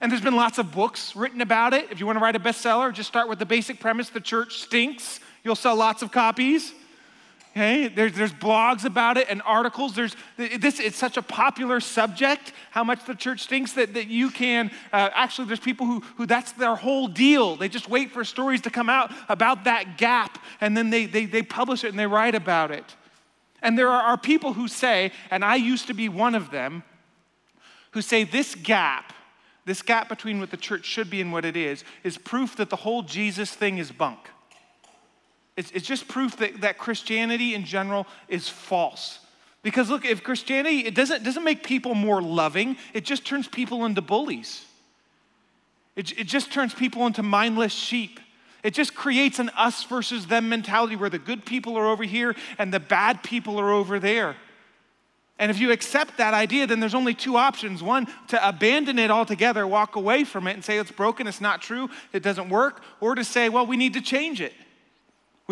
And 0.00 0.10
there's 0.10 0.22
been 0.22 0.36
lots 0.36 0.58
of 0.58 0.72
books 0.72 1.14
written 1.14 1.40
about 1.40 1.74
it. 1.74 1.88
If 1.90 2.00
you 2.00 2.06
want 2.06 2.18
to 2.18 2.22
write 2.22 2.36
a 2.36 2.40
bestseller, 2.40 2.92
just 2.92 3.08
start 3.08 3.28
with 3.28 3.38
the 3.38 3.46
basic 3.46 3.80
premise 3.80 4.10
the 4.10 4.20
church 4.20 4.58
stinks. 4.58 5.20
You'll 5.44 5.56
sell 5.56 5.76
lots 5.76 6.02
of 6.02 6.10
copies. 6.10 6.72
Okay, 7.54 7.88
there's, 7.88 8.14
there's 8.14 8.32
blogs 8.32 8.86
about 8.86 9.18
it 9.18 9.26
and 9.28 9.42
articles. 9.44 9.94
There's 9.94 10.16
this. 10.38 10.80
It's 10.80 10.96
such 10.96 11.18
a 11.18 11.22
popular 11.22 11.80
subject. 11.80 12.54
How 12.70 12.82
much 12.82 13.04
the 13.04 13.14
church 13.14 13.46
thinks 13.46 13.74
that, 13.74 13.92
that 13.92 14.06
you 14.06 14.30
can 14.30 14.70
uh, 14.90 15.10
actually. 15.14 15.48
There's 15.48 15.60
people 15.60 15.84
who 15.84 16.00
who 16.16 16.24
that's 16.24 16.52
their 16.52 16.74
whole 16.74 17.08
deal. 17.08 17.56
They 17.56 17.68
just 17.68 17.90
wait 17.90 18.10
for 18.10 18.24
stories 18.24 18.62
to 18.62 18.70
come 18.70 18.88
out 18.88 19.12
about 19.28 19.64
that 19.64 19.98
gap, 19.98 20.42
and 20.62 20.74
then 20.74 20.88
they 20.88 21.04
they, 21.04 21.26
they 21.26 21.42
publish 21.42 21.84
it 21.84 21.88
and 21.88 21.98
they 21.98 22.06
write 22.06 22.34
about 22.34 22.70
it. 22.70 22.96
And 23.60 23.78
there 23.78 23.90
are, 23.90 24.02
are 24.02 24.16
people 24.16 24.54
who 24.54 24.66
say, 24.66 25.12
and 25.30 25.44
I 25.44 25.56
used 25.56 25.88
to 25.88 25.94
be 25.94 26.08
one 26.08 26.34
of 26.34 26.50
them, 26.50 26.82
who 27.90 28.00
say 28.00 28.24
this 28.24 28.54
gap, 28.54 29.12
this 29.66 29.82
gap 29.82 30.08
between 30.08 30.40
what 30.40 30.50
the 30.50 30.56
church 30.56 30.86
should 30.86 31.10
be 31.10 31.20
and 31.20 31.30
what 31.30 31.44
it 31.44 31.56
is, 31.56 31.84
is 32.02 32.16
proof 32.16 32.56
that 32.56 32.70
the 32.70 32.76
whole 32.76 33.02
Jesus 33.02 33.52
thing 33.52 33.76
is 33.76 33.92
bunk. 33.92 34.30
It's, 35.56 35.70
it's 35.72 35.86
just 35.86 36.08
proof 36.08 36.36
that, 36.36 36.62
that 36.62 36.78
Christianity 36.78 37.54
in 37.54 37.64
general 37.64 38.06
is 38.28 38.48
false. 38.48 39.18
Because 39.62 39.90
look, 39.90 40.04
if 40.04 40.22
Christianity, 40.24 40.80
it 40.80 40.94
doesn't, 40.94 41.22
doesn't 41.22 41.44
make 41.44 41.62
people 41.62 41.94
more 41.94 42.20
loving, 42.20 42.76
it 42.94 43.04
just 43.04 43.24
turns 43.24 43.46
people 43.46 43.84
into 43.84 44.00
bullies. 44.00 44.64
It, 45.94 46.18
it 46.18 46.26
just 46.26 46.52
turns 46.52 46.74
people 46.74 47.06
into 47.06 47.22
mindless 47.22 47.72
sheep. 47.72 48.18
It 48.62 48.74
just 48.74 48.94
creates 48.94 49.38
an 49.38 49.50
us 49.50 49.84
versus 49.84 50.26
them 50.26 50.48
mentality 50.48 50.96
where 50.96 51.10
the 51.10 51.18
good 51.18 51.44
people 51.44 51.76
are 51.76 51.86
over 51.86 52.04
here 52.04 52.34
and 52.58 52.72
the 52.72 52.80
bad 52.80 53.22
people 53.22 53.60
are 53.60 53.70
over 53.70 53.98
there. 53.98 54.36
And 55.38 55.50
if 55.50 55.58
you 55.58 55.72
accept 55.72 56.18
that 56.18 56.34
idea, 56.34 56.66
then 56.66 56.78
there's 56.78 56.94
only 56.94 57.14
two 57.14 57.36
options. 57.36 57.82
One, 57.82 58.06
to 58.28 58.48
abandon 58.48 58.98
it 58.98 59.10
altogether, 59.10 59.66
walk 59.66 59.96
away 59.96 60.22
from 60.22 60.46
it, 60.46 60.52
and 60.52 60.64
say 60.64 60.78
it's 60.78 60.92
broken, 60.92 61.26
it's 61.26 61.40
not 61.40 61.60
true, 61.60 61.90
it 62.12 62.22
doesn't 62.22 62.48
work, 62.48 62.82
or 63.00 63.16
to 63.16 63.24
say, 63.24 63.48
well, 63.48 63.66
we 63.66 63.76
need 63.76 63.94
to 63.94 64.00
change 64.00 64.40
it. 64.40 64.52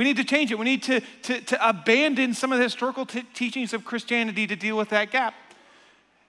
We 0.01 0.05
need 0.05 0.17
to 0.17 0.25
change 0.25 0.51
it. 0.51 0.59
We 0.59 0.65
need 0.65 0.83
to, 0.85 1.03
to, 1.25 1.43
to 1.43 1.69
abandon 1.69 2.33
some 2.33 2.53
of 2.53 2.57
the 2.57 2.65
historical 2.65 3.05
t- 3.05 3.23
teachings 3.35 3.75
of 3.75 3.85
Christianity 3.85 4.47
to 4.47 4.57
deal 4.57 4.79
with 4.79 4.89
that 4.89 5.11
gap. 5.11 5.35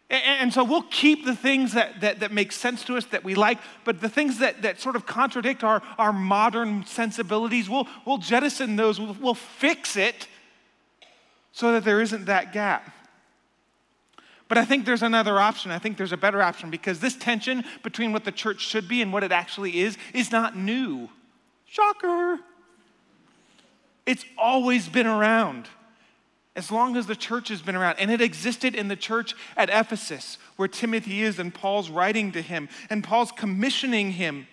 And, 0.09 0.23
and, 0.25 0.53
so 0.53 0.61
we'll 0.65 0.81
keep 0.81 1.23
the 1.23 1.37
things 1.37 1.71
that, 1.71 2.01
that, 2.01 2.19
that 2.19 2.33
make 2.33 2.51
sense 2.51 2.83
to 2.83 2.97
us, 2.97 3.05
that 3.05 3.23
we 3.23 3.33
like, 3.33 3.59
but 3.85 4.01
the 4.01 4.09
things 4.09 4.39
that, 4.39 4.63
that 4.63 4.81
sort 4.81 4.97
of 4.97 5.05
contradict 5.05 5.63
our, 5.63 5.81
our 5.97 6.11
modern 6.11 6.85
sensibilities, 6.85 7.69
we'll, 7.69 7.87
we'll 8.05 8.17
jettison 8.17 8.75
those. 8.75 8.99
We'll, 8.99 9.15
we'll 9.21 9.35
fix 9.35 9.95
it 9.95 10.27
so 11.53 11.71
that 11.71 11.85
there 11.85 12.01
isn't 12.01 12.25
that 12.25 12.51
gap. 12.51 12.93
But 14.49 14.57
I 14.57 14.65
think 14.65 14.85
there's 14.85 15.01
another 15.01 15.39
option. 15.39 15.71
I 15.71 15.79
think 15.79 15.95
there's 15.95 16.11
a 16.11 16.17
better 16.17 16.41
option 16.41 16.71
because 16.71 16.99
this 16.99 17.15
tension 17.15 17.63
between 17.83 18.11
what 18.11 18.25
the 18.25 18.33
church 18.33 18.59
should 18.59 18.89
be 18.89 19.01
and 19.01 19.13
what 19.13 19.23
it 19.23 19.31
actually 19.31 19.79
is 19.79 19.97
is 20.13 20.29
not 20.29 20.57
new. 20.57 21.07
Shocker. 21.67 22.41
It's 24.05 24.25
always 24.37 24.87
been 24.87 25.07
around. 25.07 25.67
as 26.55 26.69
long 26.71 26.97
as 26.97 27.07
the 27.07 27.15
church 27.15 27.47
has 27.47 27.61
been 27.61 27.75
around. 27.75 27.97
And 27.97 28.11
it 28.11 28.21
existed 28.21 28.75
in 28.75 28.87
the 28.87 28.95
church 28.95 29.35
at 29.55 29.69
Ephesus, 29.69 30.37
where 30.57 30.67
Timothy 30.67 31.21
is, 31.21 31.39
and 31.39 31.53
Paul's 31.53 31.89
writing 31.89 32.31
to 32.33 32.41
him, 32.41 32.67
and 32.89 33.03
Paul's 33.03 33.31
commissioning 33.31 34.11
him 34.11 34.47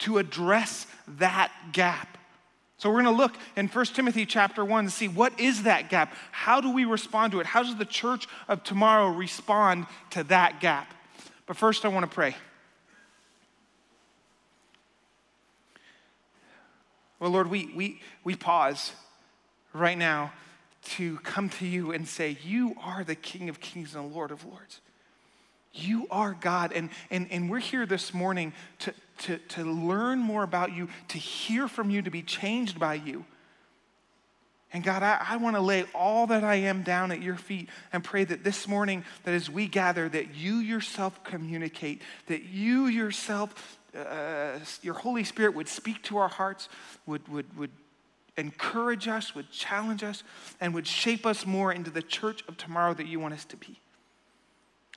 to 0.00 0.18
address 0.18 0.86
that 1.06 1.50
gap. 1.72 2.18
So 2.76 2.90
we're 2.90 3.02
going 3.02 3.16
to 3.16 3.22
look 3.22 3.36
in 3.56 3.66
1 3.66 3.84
Timothy 3.86 4.24
chapter 4.24 4.64
1 4.64 4.84
to 4.84 4.90
see 4.90 5.08
what 5.08 5.40
is 5.40 5.64
that 5.64 5.90
gap? 5.90 6.14
How 6.30 6.60
do 6.60 6.70
we 6.70 6.84
respond 6.84 7.32
to 7.32 7.40
it? 7.40 7.46
How 7.46 7.62
does 7.62 7.76
the 7.76 7.84
church 7.84 8.28
of 8.46 8.62
tomorrow 8.62 9.08
respond 9.08 9.86
to 10.10 10.22
that 10.24 10.60
gap? 10.60 10.94
But 11.46 11.56
first 11.56 11.84
I 11.84 11.88
want 11.88 12.08
to 12.08 12.14
pray. 12.14 12.36
Well, 17.20 17.30
Lord, 17.30 17.50
we, 17.50 17.70
we, 17.74 18.00
we 18.24 18.36
pause 18.36 18.92
right 19.72 19.98
now 19.98 20.32
to 20.84 21.18
come 21.18 21.48
to 21.50 21.66
you 21.66 21.92
and 21.92 22.06
say, 22.06 22.38
You 22.44 22.76
are 22.82 23.04
the 23.04 23.14
King 23.14 23.48
of 23.48 23.60
Kings 23.60 23.94
and 23.94 24.12
Lord 24.12 24.30
of 24.30 24.44
Lords. 24.44 24.80
You 25.72 26.06
are 26.10 26.36
God. 26.40 26.72
And, 26.72 26.90
and, 27.10 27.26
and 27.30 27.50
we're 27.50 27.58
here 27.58 27.86
this 27.86 28.14
morning 28.14 28.52
to, 28.80 28.94
to, 29.18 29.38
to 29.38 29.64
learn 29.64 30.18
more 30.18 30.42
about 30.42 30.72
you, 30.72 30.88
to 31.08 31.18
hear 31.18 31.68
from 31.68 31.90
you, 31.90 32.02
to 32.02 32.10
be 32.10 32.22
changed 32.22 32.78
by 32.78 32.94
you. 32.94 33.24
And 34.72 34.84
God, 34.84 35.02
I, 35.02 35.24
I 35.26 35.36
want 35.38 35.56
to 35.56 35.62
lay 35.62 35.84
all 35.94 36.26
that 36.26 36.44
I 36.44 36.56
am 36.56 36.82
down 36.82 37.10
at 37.10 37.22
your 37.22 37.36
feet 37.36 37.68
and 37.92 38.04
pray 38.04 38.24
that 38.24 38.44
this 38.44 38.68
morning, 38.68 39.04
that 39.24 39.32
as 39.32 39.48
we 39.48 39.66
gather, 39.66 40.08
that 40.08 40.34
you 40.34 40.56
yourself 40.56 41.24
communicate, 41.24 42.02
that 42.26 42.44
you 42.44 42.86
yourself, 42.86 43.77
uh, 43.96 44.58
your 44.82 44.94
Holy 44.94 45.24
Spirit 45.24 45.54
would 45.54 45.68
speak 45.68 46.02
to 46.04 46.18
our 46.18 46.28
hearts, 46.28 46.68
would, 47.06 47.26
would, 47.28 47.56
would 47.56 47.70
encourage 48.36 49.08
us, 49.08 49.34
would 49.34 49.50
challenge 49.50 50.02
us, 50.02 50.22
and 50.60 50.74
would 50.74 50.86
shape 50.86 51.26
us 51.26 51.46
more 51.46 51.72
into 51.72 51.90
the 51.90 52.02
church 52.02 52.42
of 52.48 52.56
tomorrow 52.56 52.94
that 52.94 53.06
you 53.06 53.18
want 53.18 53.34
us 53.34 53.44
to 53.46 53.56
be. 53.56 53.80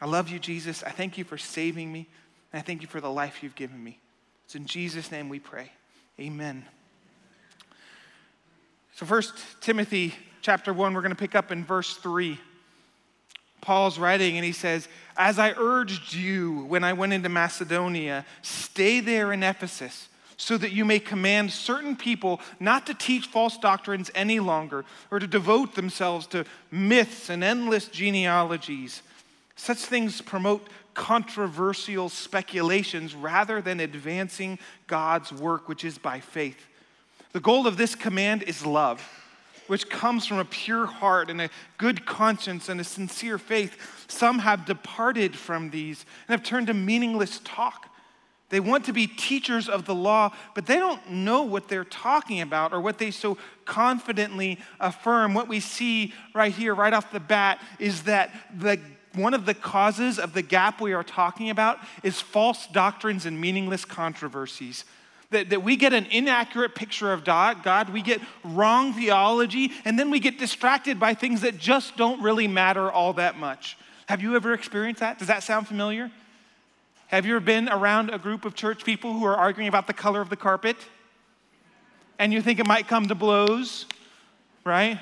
I 0.01 0.05
love 0.05 0.29
you, 0.29 0.39
Jesus. 0.39 0.83
I 0.83 0.89
thank 0.89 1.17
you 1.17 1.23
for 1.23 1.37
saving 1.37 1.91
me, 1.91 2.07
and 2.51 2.59
I 2.59 2.63
thank 2.63 2.81
you 2.81 2.87
for 2.87 3.01
the 3.01 3.11
life 3.11 3.43
you've 3.43 3.55
given 3.55 3.83
me. 3.83 3.99
It's 4.45 4.55
in 4.55 4.65
Jesus' 4.65 5.11
name 5.11 5.29
we 5.29 5.39
pray. 5.39 5.71
Amen. 6.19 6.65
So, 8.95 9.05
first 9.05 9.33
Timothy 9.61 10.13
chapter 10.41 10.73
1, 10.73 10.93
we're 10.93 11.01
going 11.01 11.11
to 11.11 11.15
pick 11.15 11.35
up 11.35 11.51
in 11.51 11.63
verse 11.63 11.95
3. 11.95 12.37
Paul's 13.61 13.97
writing 13.99 14.37
and 14.37 14.45
he 14.45 14.51
says, 14.51 14.87
As 15.17 15.39
I 15.39 15.53
urged 15.57 16.13
you 16.13 16.65
when 16.65 16.83
I 16.83 16.93
went 16.93 17.13
into 17.13 17.29
Macedonia, 17.29 18.25
stay 18.41 18.99
there 18.99 19.33
in 19.33 19.43
Ephesus, 19.43 20.07
so 20.37 20.57
that 20.57 20.71
you 20.71 20.85
may 20.85 20.99
command 20.99 21.51
certain 21.51 21.95
people 21.95 22.41
not 22.59 22.87
to 22.87 22.93
teach 22.93 23.27
false 23.27 23.57
doctrines 23.57 24.09
any 24.15 24.39
longer, 24.39 24.85
or 25.11 25.19
to 25.19 25.27
devote 25.27 25.75
themselves 25.75 26.25
to 26.27 26.45
myths 26.71 27.29
and 27.29 27.43
endless 27.43 27.87
genealogies. 27.87 29.03
Such 29.55 29.77
things 29.77 30.21
promote 30.21 30.67
controversial 30.93 32.09
speculations 32.09 33.13
rather 33.13 33.61
than 33.61 33.79
advancing 33.79 34.57
God's 34.87 35.31
work, 35.31 35.69
which 35.69 35.85
is 35.85 35.97
by 35.97 36.19
faith. 36.19 36.67
The 37.33 37.39
goal 37.39 37.67
of 37.67 37.77
this 37.77 37.95
command 37.95 38.43
is 38.43 38.65
love, 38.65 39.07
which 39.67 39.89
comes 39.89 40.25
from 40.25 40.39
a 40.39 40.45
pure 40.45 40.85
heart 40.85 41.29
and 41.29 41.39
a 41.41 41.49
good 41.77 42.05
conscience 42.05 42.67
and 42.67 42.81
a 42.81 42.83
sincere 42.83 43.37
faith. 43.37 44.00
Some 44.11 44.39
have 44.39 44.65
departed 44.65 45.35
from 45.35 45.69
these 45.69 46.05
and 46.27 46.37
have 46.37 46.45
turned 46.45 46.67
to 46.67 46.73
meaningless 46.73 47.39
talk. 47.43 47.87
They 48.49 48.59
want 48.59 48.85
to 48.85 48.93
be 48.93 49.07
teachers 49.07 49.69
of 49.69 49.85
the 49.85 49.95
law, 49.95 50.33
but 50.53 50.65
they 50.65 50.75
don't 50.75 51.09
know 51.09 51.43
what 51.43 51.69
they're 51.69 51.85
talking 51.85 52.41
about 52.41 52.73
or 52.73 52.81
what 52.81 52.97
they 52.97 53.09
so 53.09 53.37
confidently 53.63 54.59
affirm. 54.79 55.33
What 55.33 55.47
we 55.47 55.61
see 55.61 56.13
right 56.35 56.51
here, 56.51 56.75
right 56.75 56.93
off 56.93 57.13
the 57.13 57.21
bat, 57.21 57.61
is 57.79 58.03
that 58.03 58.33
the 58.53 58.79
one 59.13 59.33
of 59.33 59.45
the 59.45 59.53
causes 59.53 60.19
of 60.19 60.33
the 60.33 60.41
gap 60.41 60.79
we 60.79 60.93
are 60.93 61.03
talking 61.03 61.49
about 61.49 61.79
is 62.01 62.21
false 62.21 62.67
doctrines 62.67 63.25
and 63.25 63.39
meaningless 63.39 63.83
controversies. 63.83 64.85
That, 65.31 65.49
that 65.49 65.63
we 65.63 65.77
get 65.77 65.93
an 65.93 66.07
inaccurate 66.11 66.75
picture 66.75 67.13
of 67.13 67.23
God, 67.23 67.89
we 67.89 68.01
get 68.01 68.21
wrong 68.43 68.93
theology, 68.93 69.71
and 69.85 69.97
then 69.97 70.11
we 70.11 70.19
get 70.19 70.37
distracted 70.37 70.99
by 70.99 71.13
things 71.13 71.41
that 71.41 71.57
just 71.57 71.95
don't 71.95 72.21
really 72.21 72.47
matter 72.47 72.91
all 72.91 73.13
that 73.13 73.37
much. 73.37 73.77
Have 74.11 74.21
you 74.21 74.35
ever 74.35 74.51
experienced 74.51 74.99
that? 74.99 75.19
Does 75.19 75.29
that 75.29 75.41
sound 75.41 75.69
familiar? 75.69 76.11
Have 77.07 77.25
you 77.25 77.33
ever 77.37 77.45
been 77.45 77.69
around 77.69 78.09
a 78.09 78.17
group 78.17 78.43
of 78.43 78.55
church 78.55 78.83
people 78.83 79.13
who 79.13 79.23
are 79.23 79.37
arguing 79.37 79.69
about 79.69 79.87
the 79.87 79.93
color 79.93 80.19
of 80.19 80.27
the 80.29 80.35
carpet? 80.35 80.75
And 82.19 82.33
you 82.33 82.41
think 82.41 82.59
it 82.59 82.67
might 82.67 82.89
come 82.89 83.07
to 83.07 83.15
blows, 83.15 83.85
right? 84.65 84.99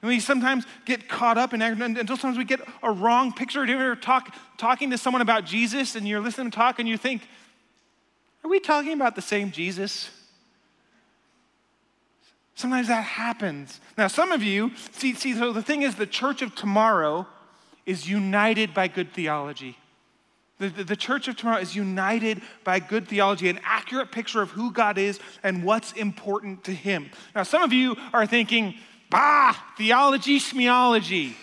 And 0.00 0.08
we 0.08 0.20
sometimes 0.20 0.64
get 0.86 1.06
caught 1.06 1.36
up 1.36 1.52
in 1.52 1.60
and 1.60 2.08
sometimes 2.08 2.38
we 2.38 2.46
get 2.46 2.60
a 2.82 2.90
wrong 2.90 3.30
picture. 3.30 3.66
Do 3.66 3.72
you 3.72 3.78
ever 3.78 3.94
talk 3.94 4.34
talking 4.56 4.88
to 4.88 4.96
someone 4.96 5.20
about 5.20 5.44
Jesus 5.44 5.94
and 5.94 6.08
you're 6.08 6.20
listening 6.20 6.50
to 6.50 6.56
talk 6.56 6.78
and 6.78 6.88
you 6.88 6.96
think, 6.96 7.28
are 8.42 8.48
we 8.48 8.58
talking 8.58 8.94
about 8.94 9.16
the 9.16 9.20
same 9.20 9.50
Jesus? 9.50 10.08
Sometimes 12.54 12.88
that 12.88 13.04
happens. 13.04 13.82
Now, 13.98 14.06
some 14.06 14.32
of 14.32 14.42
you, 14.42 14.70
see, 14.92 15.12
see, 15.12 15.34
so 15.34 15.52
the 15.52 15.60
thing 15.60 15.82
is, 15.82 15.96
the 15.96 16.06
church 16.06 16.40
of 16.40 16.54
tomorrow 16.54 17.26
is 17.86 18.08
united 18.08 18.74
by 18.74 18.88
good 18.88 19.12
theology. 19.12 19.78
The, 20.58 20.68
the, 20.68 20.84
the, 20.84 20.96
church 20.96 21.28
of 21.28 21.36
tomorrow 21.36 21.60
is 21.60 21.76
united 21.76 22.40
by 22.64 22.80
good 22.80 23.06
theology, 23.08 23.48
an 23.48 23.60
accurate 23.62 24.10
picture 24.10 24.40
of 24.40 24.50
who 24.50 24.72
God 24.72 24.96
is 24.96 25.20
and 25.42 25.62
what's 25.62 25.92
important 25.92 26.64
to 26.64 26.72
Him. 26.72 27.10
Now, 27.34 27.42
some 27.42 27.62
of 27.62 27.74
you 27.74 27.96
are 28.14 28.26
thinking, 28.26 28.74
Bah, 29.10 29.54
theology, 29.76 30.38
schmeology. 30.38 31.34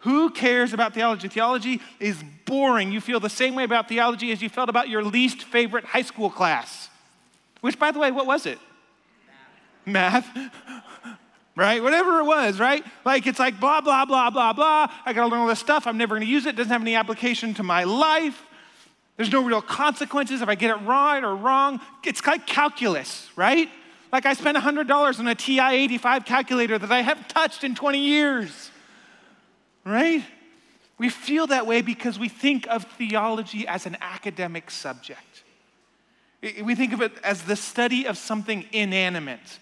Who 0.00 0.30
cares 0.30 0.72
about 0.72 0.94
theology? 0.94 1.28
Theology 1.28 1.80
is 1.98 2.22
boring. 2.44 2.90
You 2.90 3.00
feel 3.00 3.20
the 3.20 3.30
same 3.30 3.54
way 3.54 3.64
about 3.64 3.88
theology 3.88 4.32
as 4.32 4.42
you 4.42 4.48
felt 4.48 4.68
about 4.68 4.88
your 4.88 5.04
least 5.04 5.44
favorite 5.44 5.84
high 5.84 6.02
school 6.02 6.30
class. 6.30 6.88
Which, 7.60 7.78
by 7.78 7.90
the 7.90 7.98
way, 7.98 8.10
what 8.10 8.26
was 8.26 8.46
it? 8.46 8.58
Math. 9.86 10.34
Math. 10.34 10.50
Right? 11.60 11.82
Whatever 11.82 12.20
it 12.20 12.24
was, 12.24 12.58
right? 12.58 12.82
Like 13.04 13.26
it's 13.26 13.38
like 13.38 13.60
blah, 13.60 13.82
blah, 13.82 14.06
blah, 14.06 14.30
blah, 14.30 14.54
blah. 14.54 14.90
I 15.04 15.12
gotta 15.12 15.28
learn 15.28 15.40
all 15.40 15.46
this 15.46 15.58
stuff. 15.58 15.86
I'm 15.86 15.98
never 15.98 16.14
gonna 16.14 16.24
use 16.24 16.46
it. 16.46 16.50
it 16.50 16.56
doesn't 16.56 16.72
have 16.72 16.80
any 16.80 16.94
application 16.94 17.52
to 17.54 17.62
my 17.62 17.84
life. 17.84 18.42
There's 19.18 19.30
no 19.30 19.44
real 19.44 19.60
consequences 19.60 20.40
if 20.40 20.48
I 20.48 20.54
get 20.54 20.70
it 20.70 20.80
right 20.86 21.22
or 21.22 21.36
wrong. 21.36 21.78
It's 22.02 22.26
like 22.26 22.46
calculus, 22.46 23.28
right? 23.36 23.68
Like 24.10 24.24
I 24.24 24.32
spent 24.32 24.56
$100 24.56 25.20
on 25.20 25.28
a 25.28 25.34
TI 25.34 25.60
85 25.60 26.24
calculator 26.24 26.78
that 26.78 26.90
I 26.90 27.02
haven't 27.02 27.28
touched 27.28 27.62
in 27.62 27.74
20 27.74 27.98
years. 27.98 28.70
Right? 29.84 30.24
We 30.96 31.10
feel 31.10 31.46
that 31.48 31.66
way 31.66 31.82
because 31.82 32.18
we 32.18 32.30
think 32.30 32.66
of 32.68 32.84
theology 32.84 33.68
as 33.68 33.84
an 33.84 33.98
academic 34.00 34.70
subject. 34.70 35.44
We 36.62 36.74
think 36.74 36.94
of 36.94 37.02
it 37.02 37.12
as 37.22 37.42
the 37.42 37.56
study 37.56 38.06
of 38.06 38.16
something 38.16 38.64
inanimate. 38.72 39.58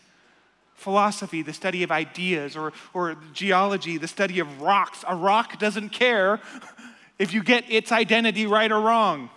Philosophy, 0.78 1.42
the 1.42 1.52
study 1.52 1.82
of 1.82 1.90
ideas, 1.90 2.56
or, 2.56 2.72
or 2.94 3.16
geology, 3.32 3.98
the 3.98 4.06
study 4.06 4.38
of 4.38 4.62
rocks. 4.62 5.04
A 5.08 5.16
rock 5.16 5.58
doesn't 5.58 5.88
care 5.90 6.40
if 7.18 7.34
you 7.34 7.42
get 7.42 7.64
its 7.68 7.90
identity 7.90 8.46
right 8.46 8.70
or 8.70 8.80
wrong. 8.80 9.28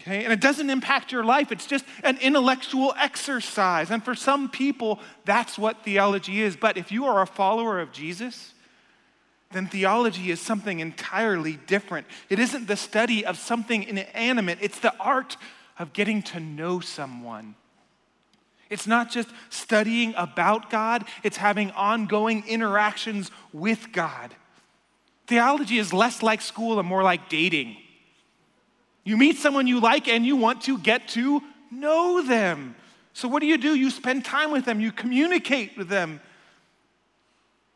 Okay? 0.00 0.24
And 0.24 0.32
it 0.32 0.40
doesn't 0.40 0.68
impact 0.68 1.12
your 1.12 1.22
life, 1.22 1.52
it's 1.52 1.66
just 1.66 1.84
an 2.02 2.18
intellectual 2.18 2.92
exercise. 2.98 3.92
And 3.92 4.04
for 4.04 4.16
some 4.16 4.48
people, 4.48 4.98
that's 5.24 5.56
what 5.56 5.84
theology 5.84 6.42
is. 6.42 6.56
But 6.56 6.76
if 6.76 6.90
you 6.90 7.04
are 7.04 7.22
a 7.22 7.26
follower 7.26 7.80
of 7.80 7.92
Jesus, 7.92 8.52
then 9.52 9.68
theology 9.68 10.32
is 10.32 10.40
something 10.40 10.80
entirely 10.80 11.56
different. 11.68 12.08
It 12.28 12.40
isn't 12.40 12.66
the 12.66 12.76
study 12.76 13.24
of 13.24 13.38
something 13.38 13.84
inanimate, 13.84 14.58
it's 14.60 14.80
the 14.80 14.94
art 14.98 15.36
of 15.78 15.92
getting 15.92 16.20
to 16.22 16.40
know 16.40 16.80
someone. 16.80 17.54
It's 18.72 18.86
not 18.86 19.10
just 19.10 19.28
studying 19.50 20.14
about 20.16 20.70
God, 20.70 21.04
it's 21.22 21.36
having 21.36 21.70
ongoing 21.72 22.42
interactions 22.48 23.30
with 23.52 23.92
God. 23.92 24.34
Theology 25.26 25.76
is 25.76 25.92
less 25.92 26.22
like 26.22 26.40
school 26.40 26.78
and 26.78 26.88
more 26.88 27.02
like 27.02 27.28
dating. 27.28 27.76
You 29.04 29.18
meet 29.18 29.36
someone 29.36 29.66
you 29.66 29.78
like 29.78 30.08
and 30.08 30.24
you 30.24 30.36
want 30.36 30.62
to 30.62 30.78
get 30.78 31.08
to 31.08 31.42
know 31.70 32.22
them. 32.22 32.74
So, 33.12 33.28
what 33.28 33.40
do 33.40 33.46
you 33.46 33.58
do? 33.58 33.74
You 33.74 33.90
spend 33.90 34.24
time 34.24 34.50
with 34.50 34.64
them, 34.64 34.80
you 34.80 34.90
communicate 34.90 35.76
with 35.76 35.88
them. 35.88 36.22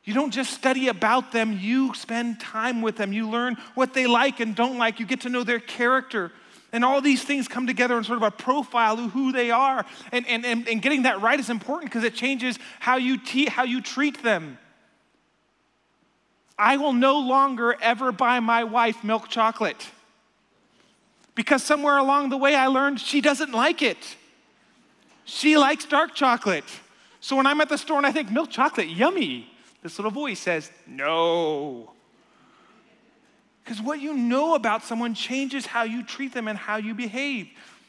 You 0.04 0.14
don't 0.14 0.30
just 0.30 0.54
study 0.54 0.88
about 0.88 1.32
them, 1.32 1.58
you 1.60 1.92
spend 1.92 2.40
time 2.40 2.80
with 2.80 2.96
them. 2.96 3.12
You 3.12 3.28
learn 3.28 3.58
what 3.74 3.92
they 3.92 4.06
like 4.06 4.40
and 4.40 4.56
don't 4.56 4.78
like. 4.78 4.98
You 4.98 5.04
get 5.04 5.20
to 5.22 5.28
know 5.28 5.44
their 5.44 5.60
character. 5.60 6.32
And 6.72 6.84
all 6.84 7.00
these 7.00 7.22
things 7.22 7.48
come 7.48 7.66
together 7.66 7.96
in 7.96 8.04
sort 8.04 8.18
of 8.18 8.22
a 8.22 8.30
profile 8.30 8.98
of 8.98 9.12
who 9.12 9.32
they 9.32 9.50
are. 9.50 9.86
And, 10.12 10.26
and, 10.26 10.44
and, 10.44 10.68
and 10.68 10.82
getting 10.82 11.02
that 11.02 11.20
right 11.20 11.38
is 11.38 11.48
important 11.48 11.90
because 11.90 12.04
it 12.04 12.14
changes 12.14 12.58
how 12.80 12.96
you, 12.96 13.18
te- 13.18 13.48
how 13.48 13.64
you 13.64 13.80
treat 13.80 14.22
them. 14.22 14.58
I 16.58 16.76
will 16.76 16.92
no 16.92 17.18
longer 17.18 17.76
ever 17.80 18.12
buy 18.12 18.40
my 18.40 18.64
wife 18.64 19.04
milk 19.04 19.28
chocolate 19.28 19.90
because 21.34 21.62
somewhere 21.62 21.98
along 21.98 22.30
the 22.30 22.36
way 22.36 22.54
I 22.54 22.66
learned 22.66 22.98
she 22.98 23.20
doesn't 23.20 23.52
like 23.52 23.82
it. 23.82 24.16
She 25.24 25.58
likes 25.58 25.84
dark 25.84 26.14
chocolate. 26.14 26.64
So 27.20 27.36
when 27.36 27.46
I'm 27.46 27.60
at 27.60 27.68
the 27.68 27.76
store 27.76 27.98
and 27.98 28.06
I 28.06 28.12
think 28.12 28.30
milk 28.30 28.50
chocolate, 28.50 28.88
yummy, 28.88 29.52
This 29.82 29.98
little 29.98 30.10
voice 30.10 30.40
says, 30.40 30.70
No. 30.86 31.92
Because 33.66 33.82
what 33.82 34.00
you 34.00 34.14
know 34.14 34.54
about 34.54 34.84
someone 34.84 35.12
changes 35.12 35.66
how 35.66 35.82
you 35.82 36.04
treat 36.04 36.32
them 36.32 36.46
and 36.46 36.56
how 36.56 36.76
you 36.76 36.94
behave. 36.94 37.48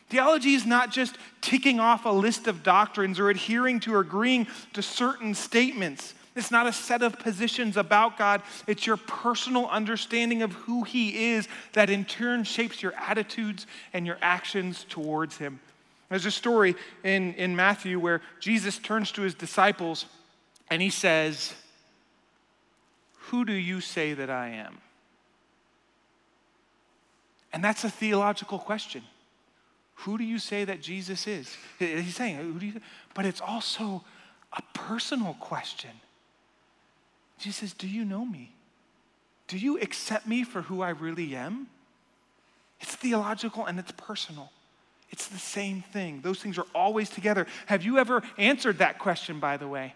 Theology 0.10 0.55
is 0.55 0.65
not 0.65 0.91
just 0.91 1.15
ticking 1.39 1.79
off 1.79 2.05
a 2.05 2.10
list 2.10 2.48
of 2.48 2.63
doctrines 2.63 3.19
or 3.19 3.29
adhering 3.29 3.79
to 3.81 3.93
or 3.93 4.00
agreeing 4.00 4.48
to 4.74 4.81
certain 4.81 5.36
statements. 5.36 6.15
It's 6.36 6.50
not 6.50 6.65
a 6.65 6.74
set 6.74 7.03
of 7.03 7.19
positions 7.19 7.77
about 7.77 8.17
God. 8.17 8.41
It's 8.65 8.88
your 8.88 8.98
personal 8.98 9.67
understanding 9.67 10.41
of 10.41 10.51
who 10.53 10.84
He 10.84 11.34
is 11.34 11.48
that 11.74 11.91
in 11.91 12.05
turn 12.05 12.43
shapes 12.43 12.81
your 12.81 12.93
attitudes 12.96 13.67
and 13.93 14.07
your 14.07 14.17
actions 14.19 14.84
towards 14.89 15.38
Him. 15.38 15.60
There's 16.10 16.25
a 16.25 16.31
story 16.31 16.74
in, 17.03 17.36
in 17.36 17.55
Matthew 17.55 18.00
where 18.00 18.24
Jesus 18.39 18.79
turns 18.79 19.12
to 19.12 19.22
His 19.22 19.36
disciples 19.36 20.07
and 20.72 20.81
He 20.81 20.89
says, 20.89 21.53
Who 23.29 23.46
do 23.46 23.53
you 23.53 23.79
say 23.79 24.15
that 24.15 24.31
I 24.31 24.50
am? 24.50 24.79
And 27.53 27.63
that's 27.63 27.83
a 27.83 27.89
theological 27.89 28.59
question. 28.59 29.03
Who 30.01 30.17
do 30.17 30.23
you 30.23 30.39
say 30.39 30.63
that 30.65 30.81
Jesus 30.81 31.27
is? 31.27 31.55
He's 31.79 32.15
saying, 32.15 32.37
who 32.37 32.59
do 32.59 32.65
you, 32.65 32.81
but 33.13 33.25
it's 33.25 33.41
also 33.41 34.03
a 34.53 34.61
personal 34.73 35.35
question. 35.39 35.91
Jesus 37.39 37.57
says, 37.57 37.73
Do 37.73 37.87
you 37.87 38.05
know 38.05 38.25
me? 38.25 38.53
Do 39.47 39.57
you 39.57 39.79
accept 39.79 40.27
me 40.27 40.43
for 40.43 40.63
who 40.63 40.81
I 40.81 40.89
really 40.89 41.35
am? 41.35 41.67
It's 42.79 42.95
theological 42.95 43.65
and 43.65 43.79
it's 43.79 43.91
personal. 43.93 44.51
It's 45.09 45.27
the 45.27 45.37
same 45.37 45.81
thing. 45.81 46.21
Those 46.21 46.39
things 46.39 46.57
are 46.57 46.65
always 46.75 47.09
together. 47.09 47.47
Have 47.67 47.83
you 47.83 47.97
ever 47.97 48.21
answered 48.37 48.79
that 48.79 48.99
question, 48.99 49.39
by 49.39 49.57
the 49.57 49.67
way? 49.67 49.93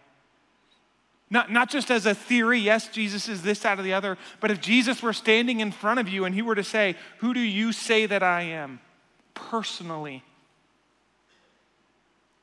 Not, 1.32 1.50
not 1.50 1.70
just 1.70 1.90
as 1.90 2.06
a 2.06 2.14
theory, 2.14 2.60
yes, 2.60 2.90
Jesus 2.90 3.30
is 3.30 3.42
this, 3.42 3.66
out 3.66 3.80
of 3.80 3.86
the 3.86 3.94
other, 3.94 4.18
but 4.42 4.52
if 4.52 4.60
Jesus 4.60 5.02
were 5.02 5.14
standing 5.14 5.62
in 5.62 5.72
front 5.72 6.02
of 6.02 6.10
you 6.10 6.26
and 6.26 6.36
he 6.36 6.42
were 6.42 6.56
to 6.56 6.64
say, 6.64 6.98
Who 7.20 7.34
do 7.34 7.40
you 7.40 7.72
say 7.72 8.06
that 8.06 8.22
I 8.22 8.42
am? 8.42 8.82
Personally, 9.34 10.24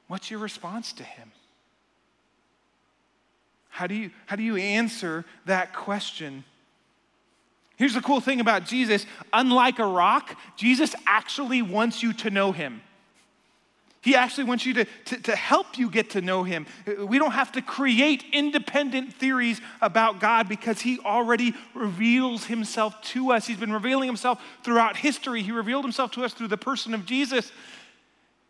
what's 0.06 0.30
your 0.30 0.40
response 0.40 0.94
to 0.94 1.04
him? 1.04 1.30
How 3.68 3.86
do 3.86 3.94
you, 3.94 4.10
how 4.24 4.36
do 4.36 4.42
you 4.42 4.56
answer 4.56 5.26
that 5.44 5.74
question? 5.74 6.42
Here's 7.76 7.94
the 7.94 8.00
cool 8.00 8.20
thing 8.20 8.40
about 8.40 8.64
Jesus 8.64 9.04
unlike 9.34 9.78
a 9.78 9.86
rock, 9.86 10.34
Jesus 10.56 10.94
actually 11.06 11.60
wants 11.60 12.02
you 12.02 12.14
to 12.14 12.30
know 12.30 12.52
him. 12.52 12.80
He 14.08 14.16
actually 14.16 14.44
wants 14.44 14.64
you 14.64 14.72
to, 14.72 14.84
to, 14.86 15.20
to, 15.24 15.36
help 15.36 15.76
you 15.76 15.90
get 15.90 16.08
to 16.10 16.22
know 16.22 16.42
Him. 16.42 16.64
We 16.98 17.18
don't 17.18 17.32
have 17.32 17.52
to 17.52 17.60
create 17.60 18.24
independent 18.32 19.12
theories 19.12 19.60
about 19.82 20.18
God 20.18 20.48
because 20.48 20.80
He 20.80 20.98
already 21.00 21.54
reveals 21.74 22.46
Himself 22.46 22.98
to 23.12 23.32
us. 23.32 23.46
He's 23.46 23.58
been 23.58 23.70
revealing 23.70 24.08
Himself 24.08 24.42
throughout 24.64 24.96
history. 24.96 25.42
He 25.42 25.52
revealed 25.52 25.84
Himself 25.84 26.10
to 26.12 26.24
us 26.24 26.32
through 26.32 26.48
the 26.48 26.56
person 26.56 26.94
of 26.94 27.04
Jesus. 27.04 27.52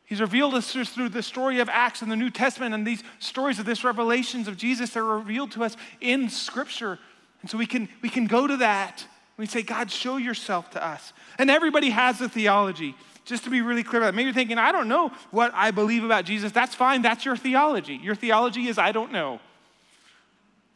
He's 0.04 0.20
revealed 0.20 0.54
us 0.54 0.70
through 0.70 1.08
the 1.08 1.24
story 1.24 1.58
of 1.58 1.68
Acts 1.68 2.02
in 2.02 2.08
the 2.08 2.14
New 2.14 2.30
Testament 2.30 2.72
and 2.72 2.86
these 2.86 3.02
stories 3.18 3.58
of 3.58 3.66
this 3.66 3.82
revelations 3.82 4.46
of 4.46 4.56
Jesus 4.56 4.90
that 4.90 5.00
are 5.00 5.18
revealed 5.18 5.50
to 5.52 5.64
us 5.64 5.76
in 6.00 6.28
Scripture. 6.28 7.00
And 7.42 7.50
so 7.50 7.58
we 7.58 7.66
can, 7.66 7.88
we 8.00 8.10
can 8.10 8.28
go 8.28 8.46
to 8.46 8.58
that. 8.58 9.04
We 9.36 9.46
say, 9.46 9.62
God, 9.62 9.90
show 9.90 10.18
yourself 10.18 10.70
to 10.70 10.86
us. 10.86 11.12
And 11.36 11.50
everybody 11.50 11.90
has 11.90 12.20
a 12.20 12.28
theology 12.28 12.94
just 13.28 13.44
to 13.44 13.50
be 13.50 13.60
really 13.60 13.82
clear 13.82 14.00
about 14.00 14.12
that. 14.12 14.14
Maybe 14.16 14.24
you're 14.24 14.34
thinking, 14.34 14.58
I 14.58 14.72
don't 14.72 14.88
know 14.88 15.12
what 15.30 15.52
I 15.54 15.70
believe 15.70 16.04
about 16.04 16.24
Jesus. 16.24 16.52
That's 16.52 16.74
fine. 16.74 17.02
That's 17.02 17.24
your 17.24 17.36
theology. 17.36 17.94
Your 17.94 18.14
theology 18.14 18.68
is, 18.68 18.78
I 18.78 18.92
don't 18.92 19.12
know. 19.12 19.40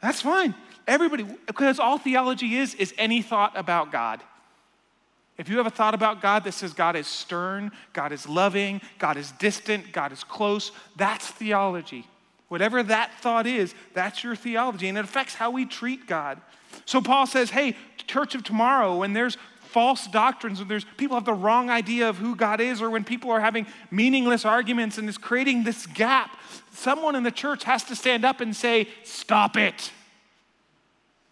That's 0.00 0.20
fine. 0.20 0.54
Everybody, 0.86 1.24
because 1.46 1.78
all 1.78 1.98
theology 1.98 2.56
is, 2.56 2.74
is 2.74 2.92
any 2.98 3.22
thought 3.22 3.52
about 3.56 3.92
God. 3.92 4.20
If 5.38 5.48
you 5.48 5.56
have 5.56 5.66
a 5.66 5.70
thought 5.70 5.94
about 5.94 6.20
God 6.20 6.44
that 6.44 6.52
says 6.52 6.74
God 6.74 6.94
is 6.94 7.06
stern, 7.06 7.72
God 7.92 8.12
is 8.12 8.28
loving, 8.28 8.80
God 8.98 9.16
is 9.16 9.32
distant, 9.32 9.92
God 9.92 10.12
is 10.12 10.22
close, 10.22 10.72
that's 10.96 11.26
theology. 11.26 12.06
Whatever 12.48 12.82
that 12.82 13.12
thought 13.20 13.46
is, 13.46 13.74
that's 13.94 14.22
your 14.22 14.36
theology, 14.36 14.88
and 14.88 14.98
it 14.98 15.04
affects 15.04 15.34
how 15.34 15.50
we 15.50 15.64
treat 15.64 16.06
God. 16.06 16.40
So 16.84 17.00
Paul 17.00 17.26
says, 17.26 17.50
hey, 17.50 17.76
church 18.06 18.34
of 18.34 18.44
tomorrow, 18.44 18.96
when 18.96 19.14
there's 19.14 19.38
false 19.72 20.06
doctrines, 20.06 20.58
when 20.58 20.68
there's 20.68 20.84
people 20.96 21.16
have 21.16 21.24
the 21.24 21.32
wrong 21.32 21.70
idea 21.70 22.08
of 22.08 22.18
who 22.18 22.36
God 22.36 22.60
is, 22.60 22.82
or 22.82 22.90
when 22.90 23.04
people 23.04 23.30
are 23.30 23.40
having 23.40 23.66
meaningless 23.90 24.44
arguments 24.44 24.98
and 24.98 25.08
is 25.08 25.18
creating 25.18 25.64
this 25.64 25.86
gap, 25.86 26.36
someone 26.72 27.16
in 27.16 27.22
the 27.22 27.30
church 27.30 27.64
has 27.64 27.82
to 27.84 27.96
stand 27.96 28.24
up 28.24 28.40
and 28.40 28.54
say, 28.54 28.88
Stop 29.02 29.56
it. 29.56 29.90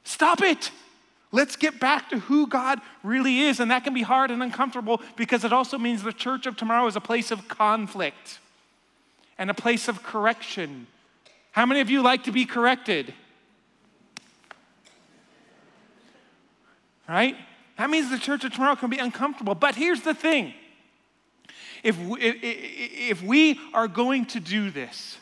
Stop 0.04 0.42
it. 0.42 0.70
Let's 1.32 1.54
get 1.54 1.78
back 1.78 2.10
to 2.10 2.18
who 2.18 2.46
God 2.46 2.80
really 3.04 3.40
is. 3.40 3.60
And 3.60 3.70
that 3.70 3.84
can 3.84 3.94
be 3.94 4.02
hard 4.02 4.30
and 4.30 4.42
uncomfortable 4.42 5.00
because 5.16 5.44
it 5.44 5.52
also 5.52 5.78
means 5.78 6.02
the 6.02 6.12
church 6.12 6.46
of 6.46 6.56
tomorrow 6.56 6.86
is 6.86 6.96
a 6.96 7.00
place 7.00 7.30
of 7.30 7.46
conflict 7.46 8.40
and 9.38 9.48
a 9.50 9.54
place 9.54 9.86
of 9.86 10.02
correction. 10.02 10.88
How 11.52 11.66
many 11.66 11.80
of 11.80 11.90
you 11.90 12.02
like 12.02 12.24
to 12.24 12.32
be 12.32 12.46
corrected? 12.46 13.14
Right? 17.08 17.36
That 17.80 17.88
means 17.88 18.10
the 18.10 18.18
church 18.18 18.44
of 18.44 18.52
tomorrow 18.52 18.76
can 18.76 18.90
be 18.90 18.98
uncomfortable. 18.98 19.54
But 19.54 19.74
here's 19.74 20.02
the 20.02 20.12
thing 20.12 20.52
if 21.82 21.98
we, 21.98 22.20
if 22.20 23.22
we 23.22 23.58
are 23.72 23.88
going 23.88 24.26
to 24.26 24.38
do 24.38 24.70
this, 24.70 25.16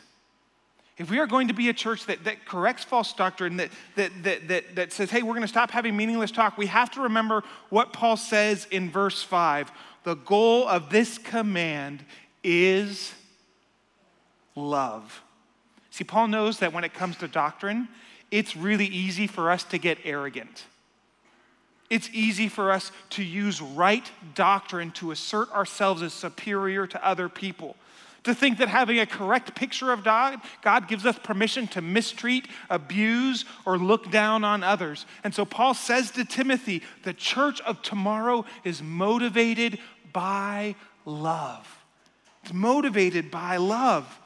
if 0.97 1.09
we 1.09 1.19
are 1.19 1.25
going 1.25 1.47
to 1.47 1.53
be 1.53 1.69
a 1.69 1.73
church 1.73 2.05
that, 2.07 2.25
that 2.25 2.45
corrects 2.45 2.83
false 2.83 3.13
doctrine, 3.13 3.55
that, 3.55 3.69
that, 3.95 4.11
that, 4.23 4.47
that, 4.49 4.75
that 4.75 4.91
says, 4.91 5.09
hey, 5.09 5.21
we're 5.21 5.35
going 5.35 5.43
to 5.43 5.47
stop 5.47 5.71
having 5.71 5.95
meaningless 5.95 6.31
talk, 6.31 6.57
we 6.57 6.65
have 6.65 6.91
to 6.91 7.01
remember 7.03 7.45
what 7.69 7.93
Paul 7.93 8.17
says 8.17 8.67
in 8.71 8.91
verse 8.91 9.23
5. 9.23 9.71
The 10.03 10.15
goal 10.15 10.67
of 10.67 10.89
this 10.89 11.17
command 11.17 12.03
is 12.43 13.13
love. 14.57 15.23
See, 15.91 16.03
Paul 16.03 16.27
knows 16.27 16.59
that 16.59 16.73
when 16.73 16.83
it 16.83 16.93
comes 16.93 17.15
to 17.19 17.29
doctrine, 17.29 17.87
it's 18.31 18.57
really 18.57 18.87
easy 18.87 19.27
for 19.27 19.49
us 19.49 19.63
to 19.63 19.77
get 19.77 19.99
arrogant 20.03 20.65
it's 21.89 22.09
easy 22.13 22.47
for 22.47 22.71
us 22.71 22.91
to 23.11 23.23
use 23.23 23.61
right 23.61 24.09
doctrine 24.35 24.91
to 24.91 25.11
assert 25.11 25.51
ourselves 25.51 26.01
as 26.01 26.13
superior 26.13 26.85
to 26.87 27.07
other 27.07 27.29
people. 27.29 27.75
To 28.23 28.35
think 28.35 28.57
that 28.57 28.67
having 28.67 28.99
a 28.99 29.05
correct 29.05 29.55
picture 29.55 29.91
of 29.91 30.03
God, 30.03 30.39
God 30.61 30.87
gives 30.87 31.05
us 31.05 31.17
permission 31.17 31.67
to 31.69 31.81
mistreat, 31.81 32.47
abuse, 32.69 33.45
or 33.65 33.77
look 33.77 34.11
down 34.11 34.43
on 34.43 34.61
others. 34.61 35.05
And 35.23 35.33
so 35.33 35.45
Paul 35.45 35.73
says 35.73 36.11
to 36.11 36.25
Timothy, 36.25 36.83
the 37.03 37.13
church 37.13 37.61
of 37.61 37.81
tomorrow 37.81 38.45
is 38.63 38.83
motivated 38.83 39.79
by 40.11 40.75
love. 41.05 41.67
It's 42.43 42.53
motivated 42.53 43.31
by 43.31 43.57
love. 43.57 44.19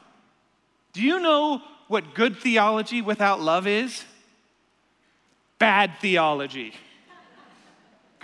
Do 0.92 1.00
you 1.00 1.20
know 1.20 1.62
what 1.88 2.14
good 2.14 2.36
theology 2.36 3.00
without 3.00 3.40
love 3.40 3.66
is? 3.66 4.04
Bad 5.58 5.92
theology. 6.00 6.74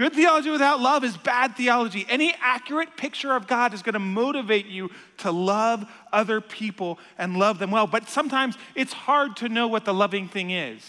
Good 0.01 0.15
theology 0.15 0.49
without 0.49 0.81
love 0.81 1.05
is 1.05 1.15
bad 1.19 1.57
theology. 1.57 2.07
Any 2.09 2.35
accurate 2.41 2.97
picture 2.97 3.37
of 3.37 3.47
God 3.47 3.75
is 3.75 3.83
going 3.83 3.93
to 3.93 3.99
motivate 3.99 4.65
you 4.65 4.91
to 5.19 5.31
love 5.31 5.87
other 6.11 6.41
people 6.41 6.99
and 7.19 7.37
love 7.37 7.59
them 7.59 7.71
well. 7.71 7.87
But 7.87 8.09
sometimes 8.09 8.57
it's 8.75 8.95
hard 8.95 9.37
to 9.37 9.51
know 9.51 9.69
what 9.69 9.85
the 9.85 9.93
loving 9.93 10.27
thing 10.27 10.53
is. 10.53 10.83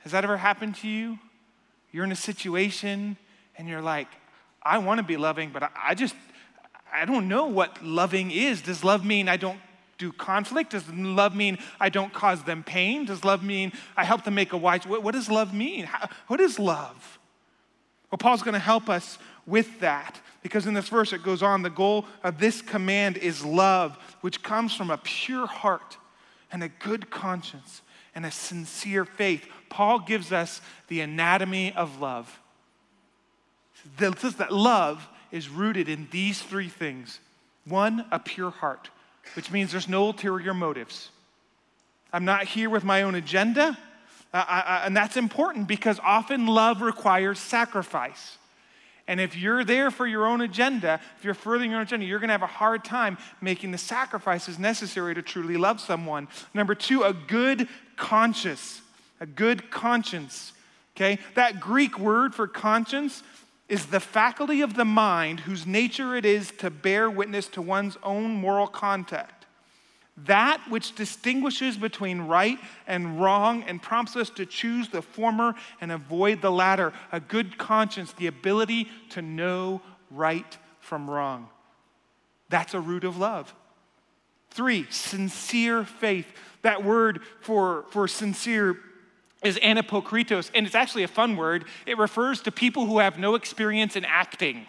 Has 0.00 0.12
that 0.12 0.22
ever 0.22 0.36
happened 0.36 0.74
to 0.74 0.86
you? 0.86 1.18
You're 1.92 2.04
in 2.04 2.12
a 2.12 2.16
situation 2.16 3.16
and 3.56 3.66
you're 3.66 3.80
like, 3.80 4.08
I 4.62 4.76
want 4.76 4.98
to 4.98 5.02
be 5.02 5.16
loving, 5.16 5.48
but 5.48 5.72
I 5.82 5.94
just, 5.94 6.14
I 6.92 7.06
don't 7.06 7.26
know 7.26 7.46
what 7.46 7.82
loving 7.82 8.32
is. 8.32 8.60
Does 8.60 8.84
love 8.84 9.02
mean 9.02 9.30
I 9.30 9.38
don't 9.38 9.60
do 9.96 10.12
conflict? 10.12 10.72
Does 10.72 10.86
love 10.90 11.34
mean 11.34 11.56
I 11.80 11.88
don't 11.88 12.12
cause 12.12 12.42
them 12.42 12.62
pain? 12.62 13.06
Does 13.06 13.24
love 13.24 13.42
mean 13.42 13.72
I 13.96 14.04
help 14.04 14.24
them 14.24 14.34
make 14.34 14.52
a 14.52 14.58
wise? 14.58 14.86
What, 14.86 15.02
what 15.02 15.14
does 15.14 15.30
love 15.30 15.54
mean? 15.54 15.86
How, 15.86 16.10
what 16.26 16.38
is 16.38 16.58
love? 16.58 17.15
Well, 18.10 18.18
Paul's 18.18 18.42
going 18.42 18.54
to 18.54 18.58
help 18.58 18.88
us 18.88 19.18
with 19.46 19.80
that 19.80 20.20
because 20.42 20.66
in 20.66 20.74
this 20.74 20.88
verse 20.88 21.12
it 21.12 21.22
goes 21.22 21.42
on 21.42 21.62
the 21.62 21.70
goal 21.70 22.06
of 22.22 22.38
this 22.38 22.62
command 22.62 23.16
is 23.16 23.44
love, 23.44 23.96
which 24.20 24.42
comes 24.42 24.74
from 24.74 24.90
a 24.90 24.98
pure 24.98 25.46
heart 25.46 25.96
and 26.52 26.62
a 26.62 26.68
good 26.68 27.10
conscience 27.10 27.82
and 28.14 28.24
a 28.24 28.30
sincere 28.30 29.04
faith. 29.04 29.46
Paul 29.68 29.98
gives 29.98 30.32
us 30.32 30.60
the 30.88 31.00
anatomy 31.00 31.72
of 31.74 32.00
love. 32.00 32.40
That 33.98 34.52
love 34.52 35.08
is 35.30 35.48
rooted 35.48 35.88
in 35.88 36.08
these 36.10 36.40
three 36.40 36.68
things 36.68 37.20
one, 37.64 38.04
a 38.12 38.20
pure 38.20 38.52
heart, 38.52 38.90
which 39.34 39.50
means 39.50 39.72
there's 39.72 39.88
no 39.88 40.04
ulterior 40.04 40.54
motives. 40.54 41.10
I'm 42.12 42.24
not 42.24 42.44
here 42.44 42.70
with 42.70 42.84
my 42.84 43.02
own 43.02 43.16
agenda. 43.16 43.76
Uh, 44.36 44.44
I, 44.46 44.60
I, 44.60 44.86
and 44.86 44.94
that's 44.94 45.16
important 45.16 45.66
because 45.66 45.98
often 46.04 46.46
love 46.46 46.82
requires 46.82 47.38
sacrifice. 47.38 48.36
And 49.08 49.18
if 49.18 49.34
you're 49.34 49.64
there 49.64 49.90
for 49.90 50.06
your 50.06 50.26
own 50.26 50.42
agenda, 50.42 51.00
if 51.16 51.24
you're 51.24 51.32
furthering 51.32 51.70
your 51.70 51.78
own 51.80 51.86
agenda, 51.86 52.04
you're 52.04 52.18
going 52.18 52.28
to 52.28 52.34
have 52.34 52.42
a 52.42 52.46
hard 52.46 52.84
time 52.84 53.16
making 53.40 53.70
the 53.70 53.78
sacrifices 53.78 54.58
necessary 54.58 55.14
to 55.14 55.22
truly 55.22 55.56
love 55.56 55.80
someone. 55.80 56.28
Number 56.52 56.74
two, 56.74 57.02
a 57.02 57.14
good 57.14 57.66
conscience. 57.96 58.82
A 59.20 59.26
good 59.26 59.70
conscience. 59.70 60.52
Okay? 60.94 61.18
That 61.34 61.58
Greek 61.58 61.98
word 61.98 62.34
for 62.34 62.46
conscience 62.46 63.22
is 63.70 63.86
the 63.86 64.00
faculty 64.00 64.60
of 64.60 64.74
the 64.74 64.84
mind 64.84 65.40
whose 65.40 65.66
nature 65.66 66.14
it 66.14 66.26
is 66.26 66.50
to 66.58 66.68
bear 66.68 67.08
witness 67.08 67.48
to 67.48 67.62
one's 67.62 67.96
own 68.02 68.32
moral 68.32 68.66
contact. 68.66 69.35
That 70.24 70.62
which 70.70 70.94
distinguishes 70.94 71.76
between 71.76 72.22
right 72.22 72.58
and 72.86 73.20
wrong 73.20 73.62
and 73.64 73.82
prompts 73.82 74.16
us 74.16 74.30
to 74.30 74.46
choose 74.46 74.88
the 74.88 75.02
former 75.02 75.54
and 75.80 75.92
avoid 75.92 76.40
the 76.40 76.50
latter. 76.50 76.94
A 77.12 77.20
good 77.20 77.58
conscience, 77.58 78.12
the 78.12 78.26
ability 78.26 78.88
to 79.10 79.20
know 79.20 79.82
right 80.10 80.56
from 80.80 81.10
wrong. 81.10 81.48
That's 82.48 82.72
a 82.72 82.80
root 82.80 83.04
of 83.04 83.18
love. 83.18 83.54
Three, 84.50 84.86
sincere 84.88 85.84
faith. 85.84 86.26
That 86.62 86.82
word 86.82 87.20
for, 87.40 87.84
for 87.90 88.08
sincere 88.08 88.78
is 89.44 89.58
anapokritos, 89.58 90.50
and 90.54 90.64
it's 90.66 90.74
actually 90.74 91.02
a 91.02 91.08
fun 91.08 91.36
word. 91.36 91.66
It 91.84 91.98
refers 91.98 92.40
to 92.42 92.50
people 92.50 92.86
who 92.86 93.00
have 93.00 93.18
no 93.18 93.34
experience 93.34 93.96
in 93.96 94.04
acting, 94.06 94.66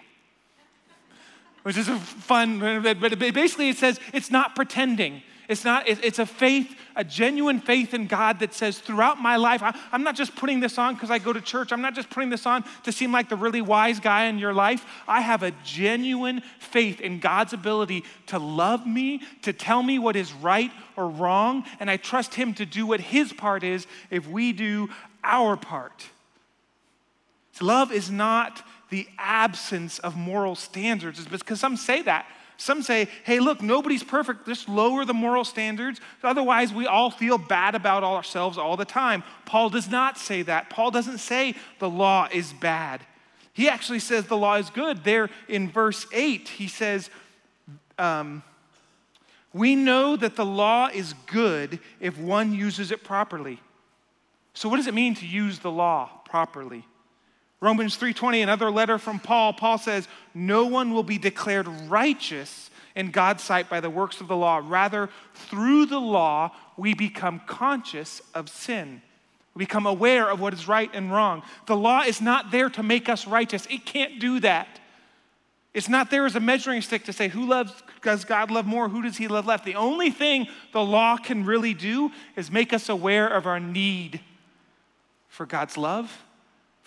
which 1.63 1.77
is 1.77 1.87
a 1.87 1.97
fun, 1.97 2.59
but 2.83 3.17
basically 3.17 3.69
it 3.69 3.77
says 3.77 3.99
it's 4.13 4.29
not 4.29 4.55
pretending. 4.55 5.21
It's 5.47 5.63
not, 5.63 5.87
it's 5.87 6.19
a 6.19 6.25
faith, 6.25 6.75
a 6.95 7.05
genuine 7.05 7.61
faith 7.61 7.93
in 7.93 8.07
God 8.07 8.39
that 8.39 8.53
says 8.53 8.79
throughout 8.79 9.21
my 9.21 9.37
life, 9.37 9.61
I'm 9.93 10.03
not 10.03 10.15
just 10.15 10.35
putting 10.35 10.59
this 10.59 10.77
on 10.77 10.95
because 10.95 11.09
I 11.09 11.19
go 11.19 11.31
to 11.31 11.39
church. 11.39 11.71
I'm 11.71 11.81
not 11.81 11.95
just 11.95 12.09
putting 12.09 12.29
this 12.29 12.45
on 12.45 12.65
to 12.83 12.91
seem 12.91 13.13
like 13.13 13.29
the 13.29 13.37
really 13.37 13.61
wise 13.61 14.01
guy 14.01 14.25
in 14.25 14.39
your 14.39 14.53
life. 14.53 14.85
I 15.07 15.21
have 15.21 15.43
a 15.43 15.51
genuine 15.63 16.41
faith 16.59 16.99
in 16.99 17.19
God's 17.19 17.53
ability 17.53 18.03
to 18.25 18.39
love 18.39 18.85
me, 18.85 19.21
to 19.43 19.53
tell 19.53 19.81
me 19.83 19.99
what 19.99 20.17
is 20.17 20.33
right 20.33 20.71
or 20.97 21.09
wrong, 21.09 21.63
and 21.79 21.89
I 21.89 21.95
trust 21.95 22.33
Him 22.33 22.53
to 22.55 22.65
do 22.65 22.85
what 22.85 22.99
His 22.99 23.31
part 23.31 23.63
is 23.63 23.87
if 24.09 24.27
we 24.27 24.51
do 24.51 24.89
our 25.23 25.55
part. 25.55 26.09
Love 27.61 27.91
is 27.91 28.11
not 28.11 28.63
the 28.89 29.07
absence 29.17 29.97
of 29.99 30.15
moral 30.15 30.55
standards, 30.55 31.25
because 31.25 31.59
some 31.59 31.77
say 31.77 32.01
that. 32.01 32.25
Some 32.57 32.81
say, 32.81 33.07
hey, 33.23 33.39
look, 33.39 33.61
nobody's 33.61 34.03
perfect. 34.03 34.47
Just 34.47 34.67
lower 34.67 35.05
the 35.05 35.13
moral 35.13 35.45
standards. 35.45 36.01
Otherwise, 36.23 36.73
we 36.73 36.87
all 36.87 37.11
feel 37.11 37.37
bad 37.37 37.75
about 37.75 38.03
ourselves 38.03 38.57
all 38.57 38.75
the 38.75 38.85
time. 38.85 39.23
Paul 39.45 39.69
does 39.69 39.87
not 39.89 40.17
say 40.17 40.41
that. 40.41 40.71
Paul 40.71 40.89
doesn't 40.89 41.19
say 41.19 41.53
the 41.77 41.89
law 41.89 42.27
is 42.31 42.53
bad. 42.53 43.05
He 43.53 43.69
actually 43.69 43.99
says 43.99 44.25
the 44.25 44.37
law 44.37 44.55
is 44.55 44.71
good. 44.71 45.03
There 45.03 45.29
in 45.47 45.69
verse 45.69 46.07
8, 46.11 46.47
he 46.47 46.67
says, 46.67 47.11
um, 47.99 48.41
We 49.53 49.75
know 49.75 50.15
that 50.15 50.35
the 50.35 50.45
law 50.45 50.87
is 50.87 51.13
good 51.27 51.79
if 51.99 52.17
one 52.17 52.53
uses 52.53 52.91
it 52.91 53.03
properly. 53.03 53.61
So, 54.53 54.67
what 54.67 54.77
does 54.77 54.87
it 54.87 54.95
mean 54.95 55.13
to 55.15 55.27
use 55.27 55.59
the 55.59 55.71
law 55.71 56.09
properly? 56.25 56.85
Romans 57.59 57.97
3:20 57.97 58.43
another 58.43 58.69
letter 58.69 58.97
from 58.97 59.19
Paul. 59.19 59.53
Paul 59.53 59.77
says 59.77 60.07
no 60.33 60.65
one 60.65 60.93
will 60.93 61.03
be 61.03 61.17
declared 61.17 61.67
righteous 61.89 62.69
in 62.95 63.11
God's 63.11 63.43
sight 63.43 63.69
by 63.69 63.79
the 63.79 63.89
works 63.89 64.21
of 64.21 64.27
the 64.27 64.35
law. 64.35 64.61
Rather 64.63 65.09
through 65.33 65.87
the 65.87 65.99
law 65.99 66.51
we 66.75 66.93
become 66.93 67.41
conscious 67.47 68.21
of 68.35 68.49
sin. 68.49 69.01
We 69.55 69.65
become 69.65 69.87
aware 69.87 70.29
of 70.29 70.39
what 70.39 70.53
is 70.53 70.67
right 70.67 70.89
and 70.93 71.11
wrong. 71.11 71.41
The 71.65 71.75
law 71.75 72.01
is 72.01 72.21
not 72.21 72.51
there 72.51 72.69
to 72.69 72.83
make 72.83 73.09
us 73.09 73.25
righteous. 73.25 73.65
It 73.71 73.85
can't 73.85 74.19
do 74.19 74.39
that. 74.41 74.79
It's 75.73 75.89
not 75.89 76.11
there 76.11 76.25
as 76.25 76.35
a 76.35 76.39
measuring 76.39 76.81
stick 76.81 77.05
to 77.05 77.13
say 77.13 77.27
who 77.27 77.47
loves 77.47 77.73
does 78.03 78.23
God 78.23 78.51
love 78.51 78.67
more? 78.67 78.87
Who 78.87 79.01
does 79.01 79.17
he 79.17 79.27
love 79.27 79.47
less? 79.47 79.61
The 79.61 79.75
only 79.75 80.11
thing 80.11 80.47
the 80.73 80.83
law 80.83 81.17
can 81.17 81.43
really 81.43 81.73
do 81.73 82.11
is 82.35 82.51
make 82.51 82.71
us 82.71 82.87
aware 82.87 83.27
of 83.27 83.47
our 83.47 83.59
need 83.59 84.21
for 85.27 85.47
God's 85.47 85.75
love 85.75 86.23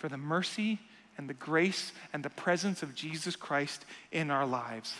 for 0.01 0.09
the 0.09 0.17
mercy 0.17 0.79
and 1.19 1.29
the 1.29 1.35
grace 1.35 1.91
and 2.11 2.25
the 2.25 2.29
presence 2.31 2.81
of 2.81 2.95
Jesus 2.95 3.35
Christ 3.35 3.85
in 4.11 4.31
our 4.31 4.47
lives. 4.47 4.95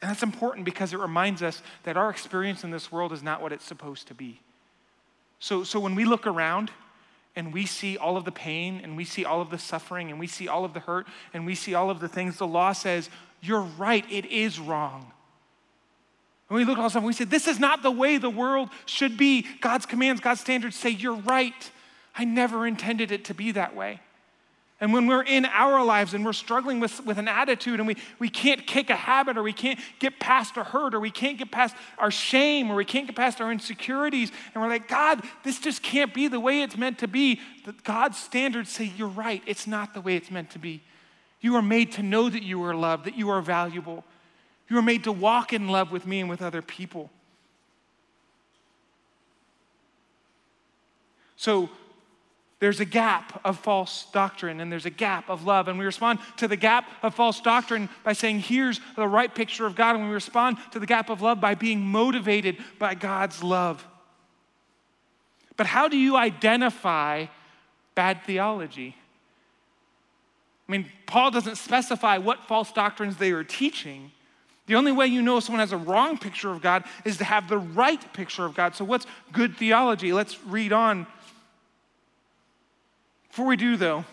And 0.00 0.10
that's 0.10 0.22
important 0.22 0.64
because 0.64 0.94
it 0.94 0.98
reminds 0.98 1.42
us 1.42 1.62
that 1.82 1.98
our 1.98 2.08
experience 2.08 2.64
in 2.64 2.70
this 2.70 2.90
world 2.90 3.12
is 3.12 3.22
not 3.22 3.42
what 3.42 3.52
it's 3.52 3.66
supposed 3.66 4.08
to 4.08 4.14
be. 4.14 4.40
So, 5.40 5.62
so 5.62 5.78
when 5.78 5.94
we 5.94 6.06
look 6.06 6.26
around 6.26 6.70
and 7.36 7.52
we 7.52 7.66
see 7.66 7.98
all 7.98 8.16
of 8.16 8.24
the 8.24 8.32
pain 8.32 8.80
and 8.82 8.96
we 8.96 9.04
see 9.04 9.26
all 9.26 9.42
of 9.42 9.50
the 9.50 9.58
suffering 9.58 10.10
and 10.10 10.18
we 10.18 10.26
see 10.26 10.48
all 10.48 10.64
of 10.64 10.72
the 10.72 10.80
hurt 10.80 11.06
and 11.34 11.44
we 11.44 11.54
see 11.54 11.74
all 11.74 11.90
of 11.90 12.00
the 12.00 12.08
things, 12.08 12.38
the 12.38 12.46
law 12.46 12.72
says, 12.72 13.10
you're 13.42 13.60
right, 13.60 14.10
it 14.10 14.24
is 14.24 14.58
wrong. 14.58 15.12
When 16.48 16.60
we 16.60 16.64
look 16.64 16.78
at 16.78 16.82
all 16.82 16.88
stuff, 16.88 17.04
we 17.04 17.12
say, 17.12 17.24
this 17.24 17.46
is 17.46 17.58
not 17.58 17.82
the 17.82 17.90
way 17.90 18.16
the 18.16 18.30
world 18.30 18.70
should 18.86 19.18
be. 19.18 19.46
God's 19.60 19.84
commands, 19.84 20.22
God's 20.22 20.40
standards 20.40 20.76
say, 20.76 20.88
you're 20.88 21.16
right. 21.16 21.70
I 22.14 22.24
never 22.24 22.66
intended 22.66 23.10
it 23.10 23.24
to 23.26 23.34
be 23.34 23.52
that 23.52 23.74
way. 23.74 24.00
And 24.82 24.92
when 24.92 25.06
we're 25.06 25.22
in 25.22 25.44
our 25.44 25.84
lives 25.84 26.12
and 26.12 26.24
we're 26.24 26.32
struggling 26.32 26.80
with, 26.80 27.06
with 27.06 27.16
an 27.16 27.28
attitude 27.28 27.78
and 27.78 27.86
we, 27.86 27.96
we 28.18 28.28
can't 28.28 28.66
kick 28.66 28.90
a 28.90 28.96
habit 28.96 29.38
or 29.38 29.42
we 29.44 29.52
can't 29.52 29.78
get 30.00 30.18
past 30.18 30.56
a 30.56 30.64
hurt 30.64 30.92
or 30.92 30.98
we 30.98 31.12
can't 31.12 31.38
get 31.38 31.52
past 31.52 31.76
our 31.98 32.10
shame 32.10 32.68
or 32.68 32.74
we 32.74 32.84
can't 32.84 33.06
get 33.06 33.14
past 33.14 33.40
our 33.40 33.52
insecurities 33.52 34.32
and 34.52 34.60
we're 34.60 34.68
like, 34.68 34.88
God, 34.88 35.22
this 35.44 35.60
just 35.60 35.84
can't 35.84 36.12
be 36.12 36.26
the 36.26 36.40
way 36.40 36.62
it's 36.62 36.76
meant 36.76 36.98
to 36.98 37.06
be, 37.06 37.40
God's 37.84 38.18
standards 38.18 38.70
say, 38.70 38.90
You're 38.96 39.06
right, 39.06 39.40
it's 39.46 39.68
not 39.68 39.94
the 39.94 40.00
way 40.00 40.16
it's 40.16 40.32
meant 40.32 40.50
to 40.50 40.58
be. 40.58 40.82
You 41.40 41.54
are 41.54 41.62
made 41.62 41.92
to 41.92 42.02
know 42.02 42.28
that 42.28 42.42
you 42.42 42.64
are 42.64 42.74
loved, 42.74 43.04
that 43.04 43.16
you 43.16 43.30
are 43.30 43.40
valuable. 43.40 44.04
You 44.68 44.78
are 44.78 44.82
made 44.82 45.04
to 45.04 45.12
walk 45.12 45.52
in 45.52 45.68
love 45.68 45.92
with 45.92 46.08
me 46.08 46.18
and 46.18 46.28
with 46.28 46.42
other 46.42 46.60
people. 46.60 47.08
So, 51.36 51.70
there's 52.62 52.78
a 52.78 52.84
gap 52.84 53.40
of 53.44 53.58
false 53.58 54.06
doctrine 54.12 54.60
and 54.60 54.70
there's 54.70 54.86
a 54.86 54.90
gap 54.90 55.28
of 55.28 55.44
love. 55.44 55.66
And 55.66 55.80
we 55.80 55.84
respond 55.84 56.20
to 56.36 56.46
the 56.46 56.54
gap 56.54 56.88
of 57.02 57.12
false 57.12 57.40
doctrine 57.40 57.88
by 58.04 58.12
saying, 58.12 58.38
here's 58.38 58.80
the 58.94 59.08
right 59.08 59.34
picture 59.34 59.66
of 59.66 59.74
God. 59.74 59.96
And 59.96 60.06
we 60.06 60.14
respond 60.14 60.58
to 60.70 60.78
the 60.78 60.86
gap 60.86 61.10
of 61.10 61.20
love 61.20 61.40
by 61.40 61.56
being 61.56 61.80
motivated 61.80 62.58
by 62.78 62.94
God's 62.94 63.42
love. 63.42 63.84
But 65.56 65.66
how 65.66 65.88
do 65.88 65.96
you 65.96 66.14
identify 66.14 67.26
bad 67.96 68.22
theology? 68.22 68.94
I 70.68 70.72
mean, 70.72 70.86
Paul 71.06 71.32
doesn't 71.32 71.56
specify 71.56 72.18
what 72.18 72.44
false 72.44 72.70
doctrines 72.70 73.16
they 73.16 73.32
are 73.32 73.42
teaching. 73.42 74.12
The 74.66 74.76
only 74.76 74.92
way 74.92 75.08
you 75.08 75.20
know 75.20 75.40
someone 75.40 75.58
has 75.58 75.72
a 75.72 75.76
wrong 75.76 76.16
picture 76.16 76.52
of 76.52 76.62
God 76.62 76.84
is 77.04 77.16
to 77.16 77.24
have 77.24 77.48
the 77.48 77.58
right 77.58 78.12
picture 78.12 78.44
of 78.44 78.54
God. 78.54 78.76
So, 78.76 78.84
what's 78.84 79.06
good 79.32 79.56
theology? 79.56 80.12
Let's 80.12 80.40
read 80.44 80.72
on 80.72 81.08
before 83.32 83.46
we 83.46 83.56
do, 83.56 83.78
though, 83.78 84.04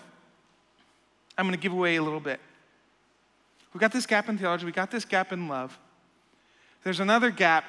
I'm 1.37 1.45
going 1.45 1.51
to 1.51 1.61
give 1.61 1.73
away 1.73 1.97
a 1.97 2.01
little 2.01 2.21
bit. 2.21 2.39
We've 3.73 3.81
got 3.81 3.91
this 3.91 4.05
gap 4.05 4.29
in 4.29 4.37
theology, 4.37 4.65
we 4.65 4.71
got 4.71 4.91
this 4.91 5.03
gap 5.03 5.33
in 5.33 5.49
love. 5.49 5.77
There's 6.85 7.01
another 7.01 7.29
gap, 7.29 7.65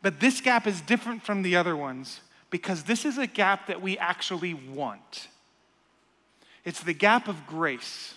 but 0.00 0.20
this 0.20 0.40
gap 0.40 0.66
is 0.66 0.80
different 0.80 1.22
from 1.22 1.42
the 1.42 1.54
other 1.54 1.76
ones 1.76 2.22
because 2.48 2.84
this 2.84 3.04
is 3.04 3.18
a 3.18 3.26
gap 3.26 3.66
that 3.66 3.82
we 3.82 3.98
actually 3.98 4.54
want. 4.54 5.28
It's 6.64 6.82
the 6.82 6.94
gap 6.94 7.28
of 7.28 7.46
grace. 7.46 8.14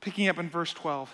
Picking 0.00 0.28
up 0.28 0.38
in 0.38 0.48
verse 0.48 0.72
12. 0.72 1.12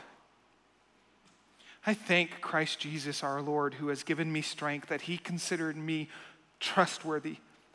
I 1.86 1.94
thank 1.94 2.42
Christ 2.42 2.80
Jesus 2.80 3.22
our 3.22 3.40
Lord 3.40 3.72
who 3.74 3.88
has 3.88 4.02
given 4.02 4.30
me 4.30 4.42
strength 4.42 4.88
that 4.88 5.00
he 5.00 5.16
considered 5.16 5.78
me 5.78 6.10
trustworthy 6.60 7.38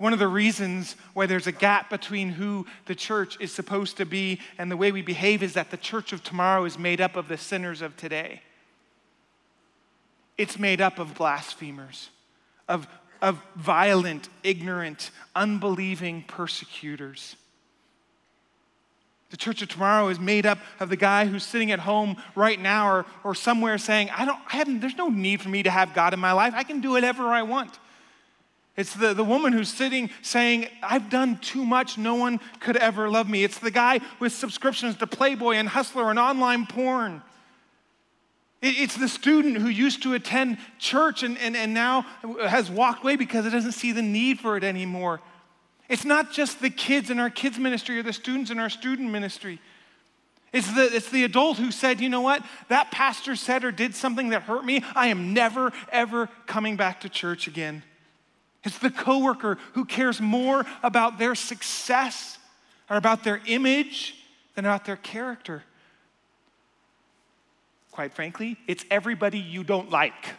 One 0.00 0.14
of 0.14 0.18
the 0.18 0.28
reasons 0.28 0.96
why 1.12 1.26
there's 1.26 1.46
a 1.46 1.52
gap 1.52 1.90
between 1.90 2.30
who 2.30 2.64
the 2.86 2.94
church 2.94 3.36
is 3.38 3.52
supposed 3.52 3.98
to 3.98 4.06
be 4.06 4.40
and 4.56 4.70
the 4.70 4.76
way 4.78 4.92
we 4.92 5.02
behave 5.02 5.42
is 5.42 5.52
that 5.52 5.70
the 5.70 5.76
church 5.76 6.14
of 6.14 6.24
tomorrow 6.24 6.64
is 6.64 6.78
made 6.78 7.02
up 7.02 7.16
of 7.16 7.28
the 7.28 7.36
sinners 7.36 7.82
of 7.82 7.94
today. 7.98 8.40
It's 10.38 10.58
made 10.58 10.80
up 10.80 10.98
of 10.98 11.14
blasphemers, 11.14 12.08
of, 12.66 12.88
of 13.20 13.42
violent, 13.56 14.30
ignorant, 14.42 15.10
unbelieving 15.36 16.24
persecutors. 16.26 17.36
The 19.28 19.36
church 19.36 19.60
of 19.60 19.68
tomorrow 19.68 20.08
is 20.08 20.18
made 20.18 20.46
up 20.46 20.60
of 20.80 20.88
the 20.88 20.96
guy 20.96 21.26
who's 21.26 21.44
sitting 21.44 21.72
at 21.72 21.78
home 21.78 22.16
right 22.34 22.58
now 22.58 22.90
or, 22.90 23.06
or 23.22 23.34
somewhere 23.34 23.76
saying, 23.76 24.08
I 24.16 24.24
don't, 24.24 24.40
I 24.50 24.56
haven't, 24.56 24.80
there's 24.80 24.96
no 24.96 25.10
need 25.10 25.42
for 25.42 25.50
me 25.50 25.62
to 25.62 25.70
have 25.70 25.92
God 25.92 26.14
in 26.14 26.20
my 26.20 26.32
life. 26.32 26.54
I 26.56 26.62
can 26.62 26.80
do 26.80 26.92
whatever 26.92 27.26
I 27.26 27.42
want. 27.42 27.78
It's 28.80 28.94
the, 28.94 29.12
the 29.12 29.22
woman 29.22 29.52
who's 29.52 29.68
sitting 29.68 30.08
saying, 30.22 30.66
I've 30.82 31.10
done 31.10 31.36
too 31.36 31.66
much, 31.66 31.98
no 31.98 32.14
one 32.14 32.40
could 32.60 32.78
ever 32.78 33.10
love 33.10 33.28
me. 33.28 33.44
It's 33.44 33.58
the 33.58 33.70
guy 33.70 34.00
with 34.18 34.32
subscriptions 34.32 34.96
to 34.96 35.06
Playboy 35.06 35.56
and 35.56 35.68
Hustler 35.68 36.08
and 36.08 36.18
online 36.18 36.66
porn. 36.66 37.20
It, 38.62 38.78
it's 38.78 38.96
the 38.96 39.06
student 39.06 39.58
who 39.58 39.68
used 39.68 40.02
to 40.04 40.14
attend 40.14 40.56
church 40.78 41.22
and, 41.22 41.36
and, 41.36 41.54
and 41.58 41.74
now 41.74 42.06
has 42.48 42.70
walked 42.70 43.02
away 43.02 43.16
because 43.16 43.44
it 43.44 43.50
doesn't 43.50 43.72
see 43.72 43.92
the 43.92 44.00
need 44.00 44.40
for 44.40 44.56
it 44.56 44.64
anymore. 44.64 45.20
It's 45.90 46.06
not 46.06 46.32
just 46.32 46.62
the 46.62 46.70
kids 46.70 47.10
in 47.10 47.18
our 47.18 47.28
kids' 47.28 47.58
ministry 47.58 47.98
or 47.98 48.02
the 48.02 48.14
students 48.14 48.50
in 48.50 48.58
our 48.58 48.70
student 48.70 49.10
ministry. 49.10 49.60
It's 50.54 50.72
the, 50.72 50.84
it's 50.84 51.10
the 51.10 51.24
adult 51.24 51.58
who 51.58 51.70
said, 51.70 52.00
you 52.00 52.08
know 52.08 52.22
what, 52.22 52.42
that 52.68 52.90
pastor 52.90 53.36
said 53.36 53.62
or 53.62 53.72
did 53.72 53.94
something 53.94 54.30
that 54.30 54.44
hurt 54.44 54.64
me. 54.64 54.82
I 54.96 55.08
am 55.08 55.34
never, 55.34 55.70
ever 55.92 56.30
coming 56.46 56.76
back 56.76 57.02
to 57.02 57.10
church 57.10 57.46
again. 57.46 57.82
It's 58.64 58.78
the 58.78 58.90
coworker 58.90 59.58
who 59.72 59.84
cares 59.84 60.20
more 60.20 60.64
about 60.82 61.18
their 61.18 61.34
success 61.34 62.38
or 62.88 62.96
about 62.96 63.24
their 63.24 63.40
image 63.46 64.16
than 64.54 64.66
about 64.66 64.84
their 64.84 64.96
character. 64.96 65.62
Quite 67.90 68.12
frankly, 68.12 68.56
it's 68.66 68.84
everybody 68.90 69.38
you 69.38 69.64
don't 69.64 69.90
like. 69.90 70.34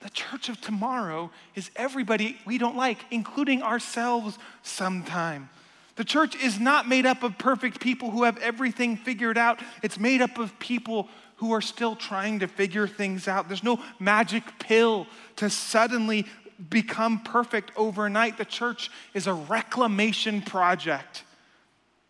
The 0.00 0.10
church 0.10 0.48
of 0.48 0.60
tomorrow 0.60 1.30
is 1.54 1.70
everybody 1.76 2.38
we 2.46 2.56
don't 2.58 2.76
like, 2.76 2.98
including 3.10 3.62
ourselves 3.62 4.38
sometime. 4.62 5.50
The 5.96 6.04
church 6.04 6.36
is 6.36 6.60
not 6.60 6.88
made 6.88 7.06
up 7.06 7.24
of 7.24 7.38
perfect 7.38 7.80
people 7.80 8.12
who 8.12 8.22
have 8.22 8.38
everything 8.38 8.96
figured 8.96 9.36
out. 9.36 9.60
It's 9.82 9.98
made 9.98 10.22
up 10.22 10.38
of 10.38 10.56
people 10.60 11.08
who 11.38 11.52
are 11.52 11.60
still 11.60 11.96
trying 11.96 12.40
to 12.40 12.48
figure 12.48 12.86
things 12.86 13.26
out. 13.26 13.48
There's 13.48 13.64
no 13.64 13.80
magic 13.98 14.44
pill 14.58 15.06
to 15.36 15.48
suddenly 15.48 16.26
become 16.70 17.20
perfect 17.20 17.70
overnight. 17.76 18.38
The 18.38 18.44
church 18.44 18.90
is 19.14 19.26
a 19.26 19.34
reclamation 19.34 20.42
project, 20.42 21.22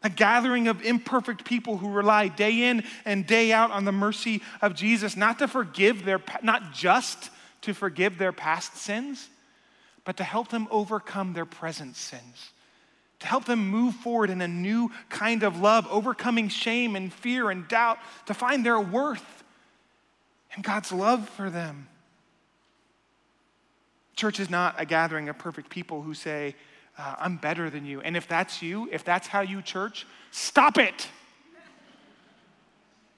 a 0.03 0.11
gathering 0.11 0.69
of 0.69 0.83
imperfect 0.83 1.45
people 1.45 1.77
who 1.77 1.91
rely 1.91 2.29
day 2.29 2.63
in 2.65 2.85
and 3.05 3.27
day 3.27 3.53
out 3.53 3.71
on 3.71 3.85
the 3.85 3.93
mercy 3.93 4.43
of 4.63 4.75
Jesus, 4.75 5.17
not 5.17 5.39
to 5.41 5.49
forgive 5.49 6.05
their, 6.05 6.21
not 6.43 6.73
just 6.73 7.31
to 7.63 7.75
forgive 7.75 8.17
their 8.19 8.33
past 8.33 8.77
sins, 8.77 9.29
but 10.05 10.17
to 10.17 10.25
help 10.25 10.49
them 10.49 10.67
overcome 10.71 11.35
their 11.35 11.45
present 11.45 11.97
sins, 11.97 12.53
to 13.21 13.27
help 13.27 13.45
them 13.45 13.69
move 13.69 13.95
forward 13.97 14.31
in 14.31 14.41
a 14.41 14.49
new 14.49 14.91
kind 15.09 15.43
of 15.43 15.61
love, 15.61 15.87
overcoming 15.91 16.49
shame 16.49 16.95
and 16.95 17.13
fear 17.13 17.51
and 17.51 17.67
doubt, 17.69 17.99
to 18.27 18.35
find 18.35 18.65
their 18.65 18.81
worth 18.81 19.45
and 20.55 20.65
God's 20.65 20.93
love 20.93 21.29
for 21.31 21.51
them. 21.51 21.89
Church 24.17 24.41
is 24.41 24.51
not 24.51 24.75
a 24.79 24.85
gathering 24.85 25.29
of 25.29 25.39
perfect 25.39 25.71
people 25.71 26.03
who 26.03 26.15
say, 26.15 26.55
uh, 26.99 27.15
I'm 27.19 27.37
better 27.37 27.71
than 27.71 27.87
you. 27.87 28.01
And 28.01 28.17
if 28.17 28.27
that's 28.27 28.61
you, 28.61 28.89
if 28.91 29.05
that's 29.05 29.29
how 29.29 29.41
you 29.41 29.63
church, 29.63 30.07
stop 30.33 30.79
it. 30.79 31.09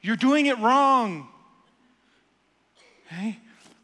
You're 0.03 0.17
doing 0.17 0.47
it 0.47 0.59
wrong. 0.59 1.29
Okay? 3.07 3.39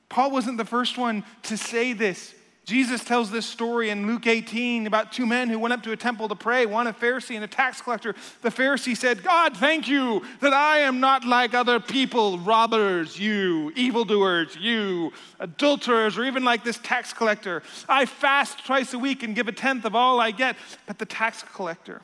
Paul 0.09 0.31
wasn't 0.31 0.59
the 0.59 0.65
first 0.65 0.99
one 0.99 1.25
to 1.45 1.57
say 1.57 1.93
this. 1.93 2.35
Jesus 2.67 3.05
tells 3.05 3.31
this 3.31 3.47
story 3.47 3.91
in 3.91 4.09
Luke 4.09 4.27
18 4.27 4.89
about 4.89 5.13
two 5.13 5.25
men 5.25 5.49
who 5.49 5.57
went 5.57 5.73
up 5.73 5.85
to 5.85 5.93
a 5.93 5.97
temple 5.97 6.27
to 6.27 6.35
pray, 6.35 6.67
one 6.67 6.89
a 6.89 6.93
Pharisee 6.93 7.37
and 7.37 7.45
a 7.45 7.49
tax 7.49 7.81
collector. 7.81 8.13
The 8.43 8.49
Pharisee 8.49 8.97
said, 8.97 9.23
God, 9.23 9.57
thank 9.57 9.87
you 9.87 10.25
that 10.41 10.53
I 10.53 10.79
am 10.79 10.99
not 10.99 11.25
like 11.25 11.55
other 11.55 11.79
people, 11.79 12.41
robbers, 12.41 13.21
you, 13.21 13.73
evildoers, 13.77 14.57
you, 14.57 15.13
adulterers, 15.39 16.19
or 16.19 16.25
even 16.25 16.43
like 16.43 16.65
this 16.65 16.79
tax 16.79 17.13
collector. 17.13 17.63
I 17.89 18.05
fast 18.05 18.67
twice 18.67 18.93
a 18.95 18.99
week 18.99 19.23
and 19.23 19.37
give 19.37 19.47
a 19.47 19.53
tenth 19.53 19.85
of 19.85 19.95
all 19.95 20.19
I 20.19 20.33
get. 20.33 20.57
But 20.87 20.99
the 20.99 21.07
tax 21.07 21.45
collector 21.55 22.03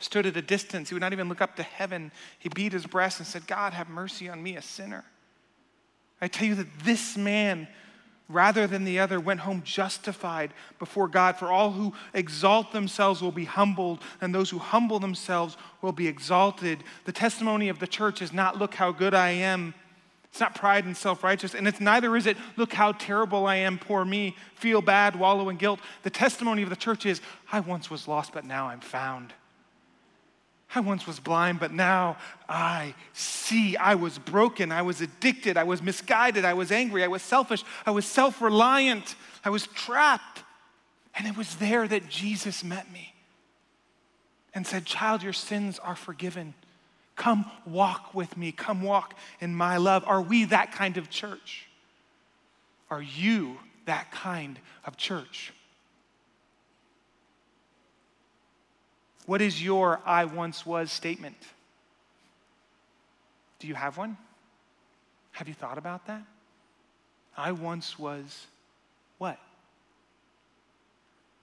stood 0.00 0.24
at 0.24 0.38
a 0.38 0.42
distance. 0.42 0.88
He 0.88 0.94
would 0.94 1.02
not 1.02 1.12
even 1.12 1.28
look 1.28 1.42
up 1.42 1.54
to 1.56 1.62
heaven. 1.62 2.12
He 2.38 2.48
beat 2.48 2.72
his 2.72 2.86
breast 2.86 3.18
and 3.18 3.26
said, 3.26 3.46
God, 3.46 3.74
have 3.74 3.90
mercy 3.90 4.26
on 4.30 4.42
me, 4.42 4.56
a 4.56 4.62
sinner. 4.62 5.04
I 6.18 6.28
tell 6.28 6.48
you 6.48 6.54
that 6.54 6.78
this 6.82 7.18
man, 7.18 7.68
rather 8.28 8.66
than 8.66 8.84
the 8.84 8.98
other, 8.98 9.18
went 9.18 9.40
home 9.40 9.62
justified 9.64 10.52
before 10.78 11.08
God. 11.08 11.36
For 11.36 11.50
all 11.50 11.72
who 11.72 11.94
exalt 12.12 12.72
themselves 12.72 13.22
will 13.22 13.32
be 13.32 13.46
humbled, 13.46 14.00
and 14.20 14.34
those 14.34 14.50
who 14.50 14.58
humble 14.58 14.98
themselves 14.98 15.56
will 15.80 15.92
be 15.92 16.06
exalted. 16.06 16.84
The 17.04 17.12
testimony 17.12 17.68
of 17.68 17.78
the 17.78 17.86
church 17.86 18.20
is 18.20 18.32
not, 18.32 18.58
look 18.58 18.74
how 18.74 18.92
good 18.92 19.14
I 19.14 19.30
am. 19.30 19.74
It's 20.24 20.40
not 20.40 20.54
pride 20.54 20.84
and 20.84 20.96
self 20.96 21.24
righteous, 21.24 21.54
and 21.54 21.66
it's 21.66 21.80
neither 21.80 22.14
is 22.14 22.26
it, 22.26 22.36
look 22.56 22.72
how 22.74 22.92
terrible 22.92 23.46
I 23.46 23.56
am, 23.56 23.78
poor 23.78 24.04
me, 24.04 24.36
feel 24.54 24.82
bad, 24.82 25.16
wallow 25.16 25.48
in 25.48 25.56
guilt. 25.56 25.80
The 26.02 26.10
testimony 26.10 26.62
of 26.62 26.68
the 26.68 26.76
church 26.76 27.06
is, 27.06 27.22
I 27.50 27.60
once 27.60 27.90
was 27.90 28.06
lost, 28.06 28.32
but 28.34 28.44
now 28.44 28.68
I'm 28.68 28.80
found. 28.80 29.32
I 30.74 30.80
once 30.80 31.06
was 31.06 31.18
blind, 31.18 31.60
but 31.60 31.72
now 31.72 32.18
I 32.48 32.94
see. 33.14 33.76
I 33.76 33.94
was 33.94 34.18
broken. 34.18 34.70
I 34.70 34.82
was 34.82 35.00
addicted. 35.00 35.56
I 35.56 35.64
was 35.64 35.82
misguided. 35.82 36.44
I 36.44 36.54
was 36.54 36.70
angry. 36.70 37.02
I 37.02 37.08
was 37.08 37.22
selfish. 37.22 37.64
I 37.86 37.90
was 37.90 38.04
self 38.04 38.42
reliant. 38.42 39.14
I 39.44 39.50
was 39.50 39.66
trapped. 39.68 40.44
And 41.16 41.26
it 41.26 41.36
was 41.36 41.56
there 41.56 41.88
that 41.88 42.08
Jesus 42.08 42.62
met 42.62 42.92
me 42.92 43.14
and 44.54 44.66
said, 44.66 44.84
Child, 44.84 45.22
your 45.22 45.32
sins 45.32 45.78
are 45.78 45.96
forgiven. 45.96 46.54
Come 47.16 47.50
walk 47.66 48.14
with 48.14 48.36
me. 48.36 48.52
Come 48.52 48.82
walk 48.82 49.14
in 49.40 49.54
my 49.54 49.78
love. 49.78 50.04
Are 50.06 50.22
we 50.22 50.44
that 50.44 50.72
kind 50.72 50.98
of 50.98 51.10
church? 51.10 51.66
Are 52.90 53.02
you 53.02 53.58
that 53.86 54.12
kind 54.12 54.58
of 54.84 54.96
church? 54.96 55.52
What 59.28 59.42
is 59.42 59.62
your 59.62 60.00
I 60.06 60.24
once 60.24 60.64
was 60.64 60.90
statement? 60.90 61.36
Do 63.58 63.68
you 63.68 63.74
have 63.74 63.98
one? 63.98 64.16
Have 65.32 65.48
you 65.48 65.52
thought 65.52 65.76
about 65.76 66.06
that? 66.06 66.22
I 67.36 67.52
once 67.52 67.98
was 67.98 68.46
what? 69.18 69.38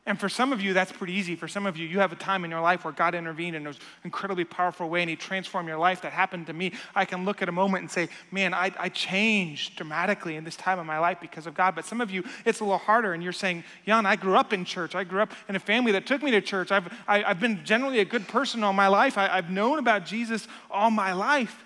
And 0.08 0.20
for 0.20 0.30
some 0.30 0.54
of 0.54 0.62
you, 0.62 0.74
that's 0.74 0.92
pretty 0.92 1.14
easy. 1.14 1.36
For 1.36 1.48
some 1.48 1.66
of 1.66 1.78
you, 1.78 1.88
you 1.88 1.98
have 1.98 2.12
a 2.12 2.16
time 2.16 2.46
in 2.46 2.52
your 2.52 2.62
life 2.62 2.84
where 2.84 2.94
God 2.94 3.16
intervened 3.16 3.56
in 3.56 3.66
an 3.66 3.74
incredibly 4.04 4.44
powerful 4.44 4.88
way 4.88 5.02
and 5.02 5.10
He 5.10 5.16
transformed 5.16 5.68
your 5.68 5.80
life. 5.80 6.02
That 6.02 6.12
happened 6.12 6.46
to 6.46 6.54
me. 6.54 6.74
I 6.94 7.06
can 7.06 7.26
look 7.26 7.42
at 7.42 7.50
a 7.50 7.52
moment 7.52 7.82
and 7.82 7.92
say, 7.92 8.10
man, 8.30 8.54
I, 8.54 8.72
I 8.78 8.90
changed 8.90 9.78
dramatically 9.78 10.36
in 10.36 10.44
this 10.44 10.56
time 10.56 10.78
of 10.78 10.86
my 10.86 11.00
life 11.00 11.18
because 11.20 11.48
of 11.48 11.56
God. 11.56 11.74
But 11.74 11.86
some 11.86 12.02
of 12.02 12.12
you, 12.12 12.24
it's 12.46 12.60
a 12.60 12.64
little 12.64 12.78
harder, 12.78 13.14
and 13.14 13.24
you're 13.24 13.34
saying, 13.34 13.64
Jan, 13.88 14.06
I 14.06 14.16
grew 14.16 14.36
up 14.36 14.54
in 14.54 14.64
church. 14.64 14.94
I 14.94 15.04
grew 15.04 15.22
up 15.22 15.32
in 15.50 15.56
a 15.56 15.60
family 15.60 15.92
that 15.94 16.06
took 16.06 16.22
me 16.22 16.30
to 16.32 16.42
church. 16.42 16.72
I've, 16.72 16.88
I, 17.08 17.18
have 17.18 17.26
i 17.26 17.28
have 17.30 17.40
been 17.40 17.66
generally 17.66 18.00
a 18.00 18.06
good 18.06 18.28
person 18.28 18.64
all 18.64 18.74
my 18.74 18.88
life. 18.88 19.18
I, 19.18 19.28
I've 19.28 19.50
known 19.50 19.80
about 19.80 20.06
Jesus 20.06 20.48
all 20.70 20.92
my 20.92 21.14
life. 21.14 21.66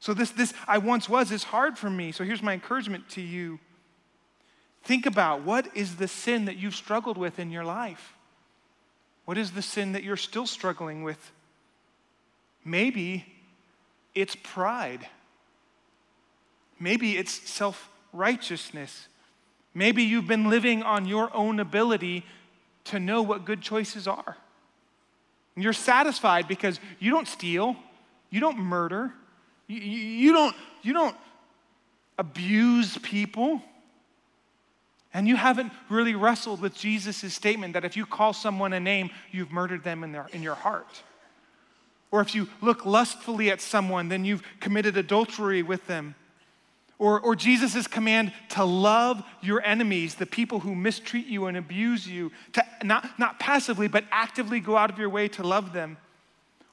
So 0.00 0.14
this, 0.14 0.32
this 0.32 0.52
I 0.66 0.78
once 0.78 1.08
was 1.08 1.30
is 1.30 1.44
hard 1.44 1.78
for 1.78 1.88
me. 1.88 2.10
So 2.10 2.24
here's 2.24 2.42
my 2.42 2.54
encouragement 2.54 3.08
to 3.10 3.20
you. 3.20 3.60
Think 4.84 5.06
about 5.06 5.42
what 5.42 5.74
is 5.74 5.96
the 5.96 6.08
sin 6.08 6.44
that 6.44 6.56
you've 6.56 6.74
struggled 6.74 7.16
with 7.16 7.38
in 7.38 7.50
your 7.50 7.64
life? 7.64 8.14
What 9.24 9.38
is 9.38 9.52
the 9.52 9.62
sin 9.62 9.92
that 9.92 10.04
you're 10.04 10.16
still 10.16 10.46
struggling 10.46 11.02
with? 11.02 11.32
Maybe 12.64 13.24
it's 14.14 14.36
pride. 14.42 15.06
Maybe 16.78 17.16
it's 17.16 17.32
self 17.48 17.90
righteousness. 18.12 19.08
Maybe 19.74 20.02
you've 20.02 20.28
been 20.28 20.50
living 20.50 20.82
on 20.82 21.06
your 21.06 21.34
own 21.34 21.58
ability 21.60 22.24
to 22.84 23.00
know 23.00 23.22
what 23.22 23.44
good 23.44 23.60
choices 23.60 24.06
are. 24.06 24.36
And 25.54 25.64
you're 25.64 25.72
satisfied 25.72 26.46
because 26.46 26.78
you 26.98 27.10
don't 27.10 27.26
steal, 27.26 27.76
you 28.30 28.40
don't 28.40 28.58
murder, 28.58 29.12
you, 29.66 29.80
you, 29.80 30.32
don't, 30.32 30.54
you 30.82 30.92
don't 30.92 31.16
abuse 32.18 32.98
people. 32.98 33.62
And 35.14 35.28
you 35.28 35.36
haven't 35.36 35.72
really 35.88 36.16
wrestled 36.16 36.60
with 36.60 36.74
Jesus' 36.74 37.32
statement 37.32 37.72
that 37.74 37.84
if 37.84 37.96
you 37.96 38.04
call 38.04 38.32
someone 38.32 38.72
a 38.72 38.80
name, 38.80 39.10
you've 39.30 39.52
murdered 39.52 39.84
them 39.84 40.02
in, 40.02 40.10
their, 40.10 40.26
in 40.32 40.42
your 40.42 40.56
heart. 40.56 41.02
Or 42.10 42.20
if 42.20 42.34
you 42.34 42.48
look 42.60 42.84
lustfully 42.84 43.48
at 43.50 43.60
someone, 43.60 44.08
then 44.08 44.24
you've 44.24 44.42
committed 44.58 44.96
adultery 44.96 45.62
with 45.62 45.86
them. 45.86 46.16
Or, 46.98 47.20
or 47.20 47.36
Jesus' 47.36 47.86
command 47.86 48.32
to 48.50 48.64
love 48.64 49.22
your 49.40 49.62
enemies, 49.64 50.16
the 50.16 50.26
people 50.26 50.60
who 50.60 50.74
mistreat 50.74 51.26
you 51.26 51.46
and 51.46 51.56
abuse 51.56 52.08
you, 52.08 52.32
to 52.52 52.64
not, 52.82 53.18
not 53.18 53.38
passively, 53.38 53.86
but 53.86 54.04
actively 54.10 54.58
go 54.58 54.76
out 54.76 54.90
of 54.90 54.98
your 54.98 55.08
way 55.08 55.28
to 55.28 55.44
love 55.44 55.72
them. 55.72 55.96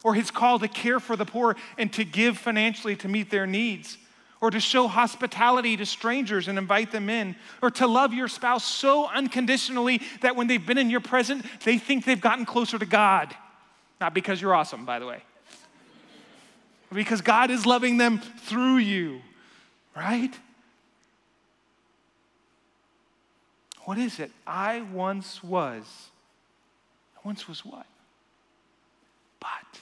Or 0.03 0.15
his 0.15 0.31
call 0.31 0.57
to 0.59 0.67
care 0.67 0.99
for 0.99 1.15
the 1.15 1.25
poor 1.25 1.55
and 1.77 1.93
to 1.93 2.03
give 2.03 2.39
financially 2.39 2.95
to 2.97 3.07
meet 3.07 3.29
their 3.29 3.45
needs 3.45 3.99
or 4.41 4.49
to 4.49 4.59
show 4.59 4.87
hospitality 4.87 5.77
to 5.77 5.85
strangers 5.85 6.47
and 6.47 6.57
invite 6.57 6.91
them 6.91 7.09
in, 7.09 7.35
or 7.61 7.69
to 7.69 7.85
love 7.85 8.11
your 8.11 8.27
spouse 8.27 8.65
so 8.65 9.07
unconditionally 9.07 10.01
that 10.21 10.35
when 10.35 10.47
they've 10.47 10.65
been 10.65 10.79
in 10.79 10.89
your 10.89 10.99
presence, 10.99 11.45
they 11.63 11.77
think 11.77 12.05
they've 12.05 12.19
gotten 12.19 12.43
closer 12.43 12.79
to 12.79 12.85
God. 12.85 13.35
Not 14.01 14.15
because 14.15 14.41
you're 14.41 14.55
awesome, 14.55 14.83
by 14.83 14.97
the 14.97 15.05
way, 15.05 15.21
because 16.91 17.21
God 17.21 17.51
is 17.51 17.67
loving 17.67 17.97
them 17.97 18.19
through 18.19 18.77
you, 18.77 19.21
right? 19.95 20.33
What 23.85 23.99
is 23.99 24.19
it? 24.19 24.31
I 24.47 24.81
once 24.81 25.43
was. 25.43 25.83
I 27.15 27.19
once 27.23 27.47
was 27.47 27.63
what? 27.63 27.85
But 29.39 29.81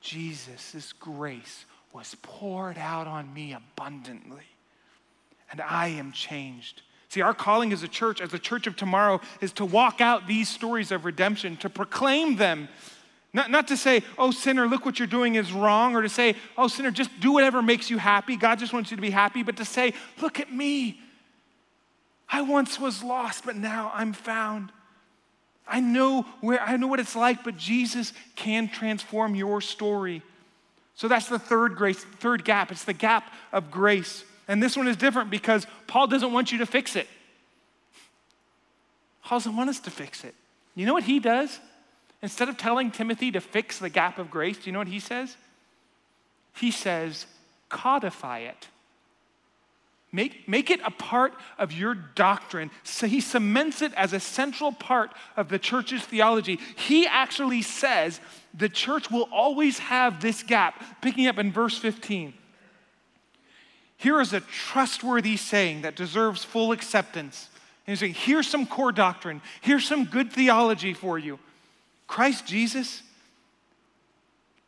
Jesus' 0.00 0.74
is 0.74 0.94
grace 0.94 1.66
was 1.94 2.16
poured 2.22 2.76
out 2.76 3.06
on 3.06 3.32
me 3.32 3.54
abundantly, 3.54 4.42
and 5.50 5.60
I 5.60 5.88
am 5.88 6.10
changed. 6.10 6.82
See, 7.08 7.22
our 7.22 7.32
calling 7.32 7.72
as 7.72 7.84
a 7.84 7.88
church, 7.88 8.20
as 8.20 8.34
a 8.34 8.38
church 8.38 8.66
of 8.66 8.74
tomorrow, 8.74 9.20
is 9.40 9.52
to 9.52 9.64
walk 9.64 10.00
out 10.00 10.26
these 10.26 10.48
stories 10.48 10.90
of 10.90 11.04
redemption, 11.04 11.56
to 11.58 11.70
proclaim 11.70 12.34
them. 12.34 12.68
Not, 13.32 13.50
not 13.50 13.68
to 13.68 13.76
say, 13.76 14.02
oh, 14.18 14.32
sinner, 14.32 14.66
look 14.66 14.84
what 14.84 14.98
you're 14.98 15.06
doing 15.06 15.36
is 15.36 15.52
wrong, 15.52 15.94
or 15.94 16.02
to 16.02 16.08
say, 16.08 16.34
oh, 16.58 16.66
sinner, 16.66 16.90
just 16.90 17.10
do 17.20 17.30
whatever 17.30 17.62
makes 17.62 17.88
you 17.88 17.98
happy. 17.98 18.36
God 18.36 18.58
just 18.58 18.72
wants 18.72 18.90
you 18.90 18.96
to 18.96 19.00
be 19.00 19.10
happy, 19.10 19.44
but 19.44 19.56
to 19.58 19.64
say, 19.64 19.94
look 20.20 20.40
at 20.40 20.52
me. 20.52 21.00
I 22.28 22.42
once 22.42 22.80
was 22.80 23.04
lost, 23.04 23.44
but 23.44 23.54
now 23.54 23.92
I'm 23.94 24.12
found. 24.12 24.72
I 25.66 25.78
know 25.78 26.26
where 26.40 26.60
I 26.60 26.76
know 26.76 26.88
what 26.88 27.00
it's 27.00 27.14
like, 27.16 27.44
but 27.44 27.56
Jesus 27.56 28.12
can 28.34 28.68
transform 28.68 29.36
your 29.36 29.60
story. 29.60 30.22
So 30.96 31.08
that's 31.08 31.28
the 31.28 31.38
third 31.38 31.76
grace, 31.76 32.02
third 32.02 32.44
gap. 32.44 32.70
It's 32.70 32.84
the 32.84 32.92
gap 32.92 33.32
of 33.52 33.70
grace. 33.70 34.24
And 34.46 34.62
this 34.62 34.76
one 34.76 34.86
is 34.86 34.96
different 34.96 35.30
because 35.30 35.66
Paul 35.86 36.06
doesn't 36.06 36.32
want 36.32 36.52
you 36.52 36.58
to 36.58 36.66
fix 36.66 36.96
it. 36.96 37.08
Paul 39.24 39.38
doesn't 39.38 39.56
want 39.56 39.70
us 39.70 39.80
to 39.80 39.90
fix 39.90 40.22
it. 40.22 40.34
You 40.74 40.86
know 40.86 40.92
what 40.92 41.04
he 41.04 41.18
does? 41.18 41.58
Instead 42.22 42.48
of 42.48 42.56
telling 42.56 42.90
Timothy 42.90 43.30
to 43.32 43.40
fix 43.40 43.78
the 43.78 43.88
gap 43.88 44.18
of 44.18 44.30
grace, 44.30 44.58
do 44.58 44.64
you 44.66 44.72
know 44.72 44.78
what 44.78 44.88
he 44.88 45.00
says? 45.00 45.36
He 46.54 46.70
says, 46.70 47.26
codify 47.68 48.40
it. 48.40 48.68
Make, 50.14 50.48
make 50.48 50.70
it 50.70 50.78
a 50.84 50.92
part 50.92 51.34
of 51.58 51.72
your 51.72 51.96
doctrine. 51.96 52.70
So 52.84 53.08
he 53.08 53.20
cements 53.20 53.82
it 53.82 53.92
as 53.94 54.12
a 54.12 54.20
central 54.20 54.70
part 54.70 55.10
of 55.36 55.48
the 55.48 55.58
church's 55.58 56.04
theology. 56.04 56.60
He 56.76 57.04
actually 57.04 57.62
says 57.62 58.20
the 58.56 58.68
church 58.68 59.10
will 59.10 59.28
always 59.32 59.80
have 59.80 60.22
this 60.22 60.44
gap, 60.44 61.02
picking 61.02 61.26
up 61.26 61.36
in 61.36 61.50
verse 61.50 61.76
15. 61.78 62.32
Here 63.96 64.20
is 64.20 64.32
a 64.32 64.38
trustworthy 64.38 65.36
saying 65.36 65.82
that 65.82 65.96
deserves 65.96 66.44
full 66.44 66.70
acceptance. 66.70 67.48
And 67.84 67.92
he's 67.92 67.98
saying, 67.98 68.14
here's 68.14 68.46
some 68.46 68.68
core 68.68 68.92
doctrine, 68.92 69.42
here's 69.62 69.84
some 69.84 70.04
good 70.04 70.32
theology 70.32 70.94
for 70.94 71.18
you. 71.18 71.40
Christ 72.06 72.46
Jesus 72.46 73.02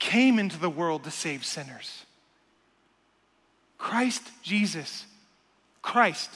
came 0.01 0.41
into 0.41 0.59
the 0.59 0.69
world 0.69 1.05
to 1.05 1.13
save 1.13 1.45
sinners. 1.45 2.05
Christ 3.79 4.29
Jesus 4.43 5.07
Christ. 5.87 6.31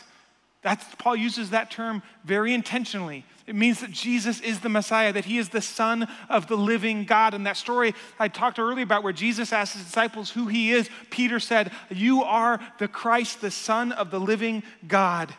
That's, 0.62 0.84
Paul 0.96 1.16
uses 1.16 1.50
that 1.50 1.70
term 1.70 2.02
very 2.24 2.54
intentionally. 2.54 3.24
It 3.46 3.56
means 3.56 3.80
that 3.80 3.90
Jesus 3.90 4.40
is 4.40 4.60
the 4.60 4.68
Messiah, 4.68 5.12
that 5.12 5.24
he 5.24 5.38
is 5.38 5.48
the 5.48 5.60
Son 5.60 6.06
of 6.28 6.46
the 6.46 6.56
living 6.56 7.04
God. 7.04 7.34
And 7.34 7.46
that 7.46 7.56
story 7.56 7.94
I 8.18 8.28
talked 8.28 8.60
earlier 8.60 8.84
about 8.84 9.02
where 9.02 9.12
Jesus 9.12 9.52
asked 9.52 9.74
his 9.74 9.84
disciples 9.84 10.30
who 10.30 10.46
he 10.46 10.70
is, 10.70 10.88
Peter 11.10 11.40
said, 11.40 11.72
You 11.90 12.22
are 12.22 12.60
the 12.78 12.86
Christ, 12.86 13.40
the 13.40 13.50
Son 13.50 13.90
of 13.90 14.12
the 14.12 14.20
living 14.20 14.62
God. 14.86 15.34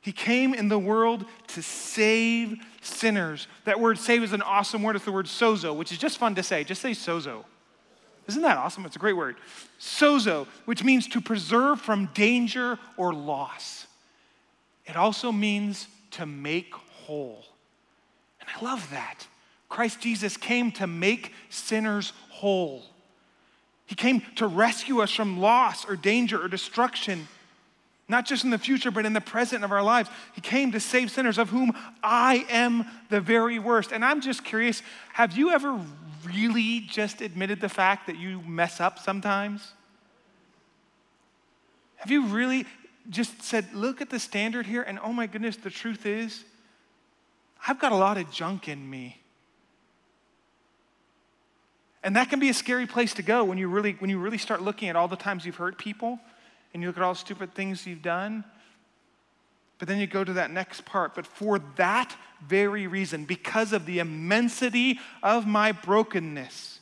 He 0.00 0.12
came 0.12 0.54
in 0.54 0.68
the 0.68 0.78
world 0.78 1.24
to 1.48 1.62
save 1.62 2.58
sinners. 2.82 3.48
That 3.64 3.80
word 3.80 3.98
save 3.98 4.22
is 4.22 4.32
an 4.34 4.42
awesome 4.42 4.82
word. 4.82 4.94
It's 4.94 5.06
the 5.06 5.12
word 5.12 5.26
sozo, 5.26 5.74
which 5.74 5.90
is 5.90 5.98
just 5.98 6.18
fun 6.18 6.34
to 6.36 6.42
say. 6.42 6.62
Just 6.62 6.82
say 6.82 6.92
sozo. 6.92 7.44
Isn't 8.26 8.42
that 8.42 8.56
awesome? 8.56 8.86
It's 8.86 8.96
a 8.96 9.00
great 9.00 9.16
word. 9.16 9.36
Sozo, 9.78 10.46
which 10.64 10.82
means 10.82 11.06
to 11.08 11.20
preserve 11.20 11.80
from 11.80 12.06
danger 12.14 12.78
or 12.96 13.12
loss. 13.12 13.86
It 14.86 14.96
also 14.96 15.32
means 15.32 15.88
to 16.12 16.26
make 16.26 16.72
whole. 16.74 17.44
And 18.40 18.48
I 18.54 18.64
love 18.64 18.88
that. 18.90 19.26
Christ 19.68 20.00
Jesus 20.00 20.36
came 20.36 20.70
to 20.72 20.86
make 20.86 21.32
sinners 21.50 22.12
whole. 22.30 22.84
He 23.86 23.94
came 23.94 24.22
to 24.36 24.46
rescue 24.46 25.00
us 25.00 25.10
from 25.10 25.40
loss 25.40 25.86
or 25.86 25.96
danger 25.96 26.42
or 26.42 26.48
destruction, 26.48 27.28
not 28.08 28.26
just 28.26 28.44
in 28.44 28.50
the 28.50 28.58
future, 28.58 28.90
but 28.90 29.04
in 29.04 29.12
the 29.12 29.20
present 29.20 29.64
of 29.64 29.72
our 29.72 29.82
lives. 29.82 30.08
He 30.34 30.40
came 30.40 30.72
to 30.72 30.80
save 30.80 31.10
sinners, 31.10 31.38
of 31.38 31.50
whom 31.50 31.72
I 32.02 32.46
am 32.48 32.86
the 33.10 33.20
very 33.20 33.58
worst. 33.58 33.92
And 33.92 34.04
I'm 34.04 34.20
just 34.20 34.44
curious 34.44 34.82
have 35.12 35.36
you 35.36 35.50
ever 35.50 35.80
really 36.26 36.80
just 36.80 37.20
admitted 37.20 37.60
the 37.60 37.68
fact 37.68 38.06
that 38.06 38.16
you 38.16 38.40
mess 38.42 38.80
up 38.80 38.98
sometimes? 38.98 39.72
Have 41.96 42.10
you 42.10 42.26
really 42.26 42.66
just 43.10 43.42
said, 43.42 43.72
look 43.74 44.00
at 44.00 44.10
the 44.10 44.18
standard 44.18 44.66
here, 44.66 44.82
and 44.82 44.98
oh 45.02 45.12
my 45.12 45.26
goodness, 45.26 45.56
the 45.56 45.70
truth 45.70 46.06
is, 46.06 46.44
I've 47.66 47.78
got 47.78 47.92
a 47.92 47.96
lot 47.96 48.18
of 48.18 48.30
junk 48.30 48.68
in 48.68 48.88
me. 48.88 49.20
And 52.02 52.16
that 52.16 52.28
can 52.28 52.38
be 52.38 52.50
a 52.50 52.54
scary 52.54 52.86
place 52.86 53.14
to 53.14 53.22
go 53.22 53.44
when 53.44 53.56
you 53.56 53.68
really, 53.68 53.92
when 53.92 54.10
you 54.10 54.18
really 54.18 54.36
start 54.36 54.60
looking 54.60 54.90
at 54.90 54.96
all 54.96 55.08
the 55.08 55.16
times 55.16 55.46
you've 55.46 55.56
hurt 55.56 55.78
people 55.78 56.18
and 56.72 56.82
you 56.82 56.88
look 56.88 56.98
at 56.98 57.02
all 57.02 57.14
the 57.14 57.18
stupid 57.18 57.54
things 57.54 57.86
you've 57.86 58.02
done. 58.02 58.44
But 59.78 59.88
then 59.88 59.98
you 59.98 60.06
go 60.06 60.24
to 60.24 60.34
that 60.34 60.50
next 60.50 60.84
part. 60.84 61.14
But 61.14 61.26
for 61.26 61.58
that 61.76 62.16
very 62.46 62.86
reason, 62.86 63.24
because 63.24 63.72
of 63.72 63.86
the 63.86 63.98
immensity 63.98 65.00
of 65.22 65.46
my 65.46 65.72
brokenness, 65.72 66.80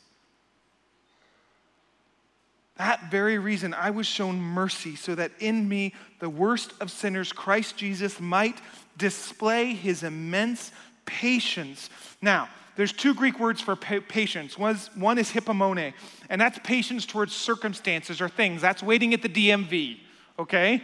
that 2.76 3.10
very 3.10 3.38
reason, 3.38 3.74
I 3.74 3.90
was 3.90 4.06
shown 4.06 4.40
mercy 4.40 4.96
so 4.96 5.14
that 5.14 5.30
in 5.38 5.68
me, 5.68 5.94
the 6.18 6.30
worst 6.30 6.72
of 6.80 6.90
sinners, 6.90 7.32
Christ 7.32 7.76
Jesus 7.76 8.18
might 8.18 8.60
display 8.96 9.74
his 9.74 10.02
immense 10.02 10.72
patience. 11.04 11.90
Now, 12.20 12.48
there's 12.74 12.92
two 12.92 13.14
Greek 13.14 13.38
words 13.38 13.60
for 13.60 13.76
patience. 13.76 14.56
One 14.56 14.74
is, 14.74 14.90
one 14.94 15.18
is 15.18 15.30
hypomone, 15.30 15.92
and 16.30 16.40
that's 16.40 16.58
patience 16.60 17.04
towards 17.04 17.34
circumstances 17.34 18.20
or 18.20 18.28
things. 18.28 18.62
That's 18.62 18.82
waiting 18.82 19.12
at 19.12 19.20
the 19.22 19.28
DMV, 19.28 19.98
okay? 20.38 20.82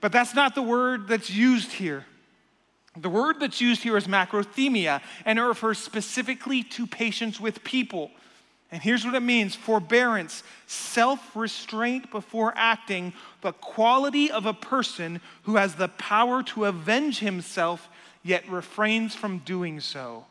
But 0.00 0.12
that's 0.12 0.34
not 0.34 0.54
the 0.54 0.62
word 0.62 1.08
that's 1.08 1.30
used 1.30 1.72
here. 1.72 2.04
The 2.96 3.08
word 3.08 3.40
that's 3.40 3.60
used 3.60 3.82
here 3.82 3.96
is 3.96 4.06
makrothumia, 4.06 5.00
and 5.24 5.38
it 5.38 5.42
refers 5.42 5.78
specifically 5.78 6.62
to 6.64 6.86
patience 6.86 7.38
with 7.40 7.62
people. 7.64 8.10
And 8.70 8.82
here's 8.82 9.04
what 9.04 9.14
it 9.14 9.20
means 9.20 9.54
forbearance, 9.54 10.42
self 10.66 11.34
restraint 11.34 12.10
before 12.10 12.52
acting, 12.56 13.12
the 13.40 13.52
quality 13.52 14.30
of 14.30 14.46
a 14.46 14.54
person 14.54 15.20
who 15.44 15.56
has 15.56 15.76
the 15.76 15.88
power 15.88 16.42
to 16.44 16.66
avenge 16.66 17.20
himself 17.20 17.88
yet 18.22 18.48
refrains 18.48 19.14
from 19.14 19.38
doing 19.38 19.80
so. 19.80 20.26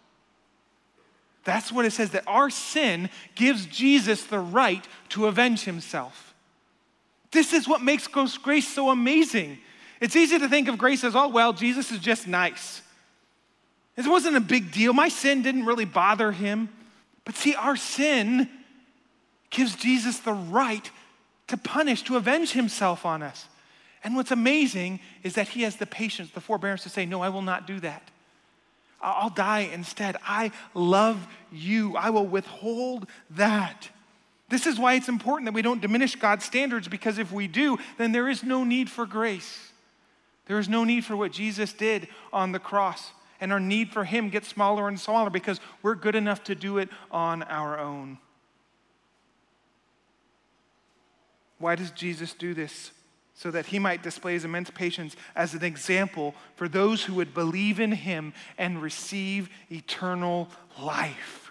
That's 1.46 1.72
what 1.72 1.86
it 1.86 1.94
says 1.94 2.12
that 2.12 2.26
our 2.28 2.50
sin 2.50 3.10
gives 3.34 3.66
Jesus 3.66 4.26
the 4.26 4.40
right 4.40 4.86
to 5.10 5.28
avenge 5.28 5.64
himself. 5.64 6.27
This 7.32 7.54
is 7.54 7.68
what 7.68 7.82
makes 7.82 8.08
grace 8.08 8.68
so 8.68 8.90
amazing. 8.90 9.58
It's 10.00 10.16
easy 10.16 10.40
to 10.40 10.48
think 10.48 10.68
of 10.68 10.78
grace 10.78 11.04
as, 11.04 11.16
oh, 11.16 11.28
well, 11.28 11.54
Jesus 11.54 11.92
is 11.92 12.00
just 12.00 12.28
nice. 12.28 12.82
It 13.96 14.06
wasn't 14.06 14.38
a 14.38 14.42
big 14.42 14.72
deal. 14.72 14.94
My 14.94 15.10
sin 15.10 15.42
didn't 15.42 15.66
really 15.66 15.86
bother 15.86 16.32
him. 16.32 16.70
But 17.26 17.36
see, 17.36 17.56
our 17.56 17.76
sin 17.76 18.48
gives 19.50 19.76
Jesus 19.76 20.20
the 20.20 20.34
right 20.34 20.90
to 21.48 21.58
punish, 21.58 22.04
to 22.04 22.16
avenge 22.16 22.52
himself 22.52 23.06
on 23.06 23.24
us. 23.24 23.48
And 24.04 24.16
what's 24.16 24.32
amazing 24.32 25.00
is 25.24 25.34
that 25.34 25.50
he 25.50 25.64
has 25.64 25.78
the 25.78 25.88
patience, 25.88 26.32
the 26.32 26.42
forbearance 26.42 26.84
to 26.84 26.90
say, 26.90 27.06
No, 27.06 27.22
I 27.22 27.30
will 27.30 27.42
not 27.42 27.66
do 27.66 27.80
that. 27.80 28.10
I'll 29.02 29.30
die 29.30 29.70
instead. 29.74 30.18
I 30.26 30.52
love 30.74 31.28
you. 31.52 31.96
I 31.96 32.10
will 32.10 32.26
withhold 32.26 33.08
that. 33.32 33.90
This 34.50 34.66
is 34.66 34.80
why 34.80 34.94
it's 34.94 35.10
important 35.10 35.46
that 35.46 35.54
we 35.54 35.62
don't 35.62 35.82
diminish 35.82 36.16
God's 36.16 36.46
standards 36.46 36.88
because 36.88 37.18
if 37.18 37.32
we 37.32 37.48
do, 37.48 37.78
then 37.98 38.14
there 38.14 38.30
is 38.30 38.44
no 38.44 38.64
need 38.64 38.90
for 38.90 39.06
grace. 39.06 39.72
There 40.46 40.60
is 40.60 40.70
no 40.70 40.86
need 40.86 41.04
for 41.04 41.16
what 41.16 41.34
Jesus 41.34 41.74
did 41.74 42.08
on 42.32 42.54
the 42.54 42.60
cross. 42.60 43.12
And 43.40 43.52
our 43.52 43.60
need 43.60 43.92
for 43.92 44.06
Him 44.06 44.30
gets 44.30 44.48
smaller 44.48 44.88
and 44.88 45.00
smaller 45.00 45.30
because 45.30 45.60
we're 45.82 45.96
good 45.96 46.16
enough 46.16 46.44
to 46.46 46.56
do 46.56 46.78
it 46.78 46.90
on 47.12 47.44
our 47.44 47.78
own. 47.78 48.18
Why 51.60 51.76
does 51.76 51.92
Jesus 51.92 52.34
do 52.34 52.54
this? 52.54 52.92
So 53.34 53.52
that 53.52 53.68
he 53.68 53.78
might 53.78 54.02
display 54.02 54.34
his 54.34 54.46
immense 54.46 54.72
patience 54.72 55.16
as 55.36 55.54
an 55.54 55.64
example 55.64 56.34
for 56.56 56.68
those 56.68 57.04
who 57.04 57.14
would 57.16 57.34
believe 57.34 57.80
in 57.80 57.92
him 57.92 58.34
and 58.58 58.82
receive 58.82 59.50
eternal 59.72 60.50
life. 60.80 61.47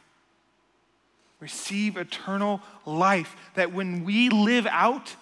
Receive 1.41 1.97
eternal 1.97 2.61
life. 2.85 3.37
That 3.55 3.73
when 3.73 4.05
we 4.05 4.29
live 4.29 4.67
out 4.71 5.15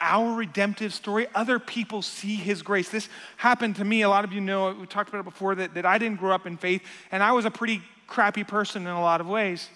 our 0.00 0.34
redemptive 0.34 0.92
story, 0.92 1.26
other 1.34 1.58
people 1.58 2.02
see 2.02 2.36
his 2.36 2.62
grace. 2.62 2.90
This 2.90 3.08
happened 3.36 3.76
to 3.76 3.84
me. 3.84 4.02
A 4.02 4.08
lot 4.08 4.24
of 4.24 4.32
you 4.32 4.40
know, 4.40 4.72
we 4.72 4.86
talked 4.86 5.08
about 5.08 5.20
it 5.20 5.24
before, 5.24 5.54
that, 5.54 5.74
that 5.74 5.86
I 5.86 5.98
didn't 5.98 6.20
grow 6.20 6.34
up 6.34 6.46
in 6.46 6.56
faith, 6.56 6.82
and 7.10 7.22
I 7.22 7.32
was 7.32 7.44
a 7.44 7.50
pretty 7.50 7.82
crappy 8.06 8.44
person 8.44 8.82
in 8.82 8.88
a 8.88 9.00
lot 9.00 9.20
of 9.20 9.26
ways. 9.26 9.68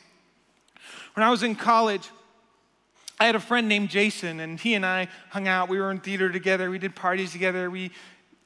When 1.14 1.24
I 1.24 1.30
was 1.30 1.42
in 1.42 1.54
college, 1.54 2.08
I 3.18 3.26
had 3.26 3.34
a 3.34 3.40
friend 3.40 3.68
named 3.68 3.90
Jason, 3.90 4.40
and 4.40 4.58
he 4.58 4.74
and 4.74 4.84
I 4.84 5.08
hung 5.30 5.48
out. 5.48 5.68
We 5.68 5.78
were 5.78 5.90
in 5.90 6.00
theater 6.00 6.30
together. 6.30 6.70
We 6.70 6.78
did 6.78 6.94
parties 6.94 7.32
together. 7.32 7.70
We 7.70 7.90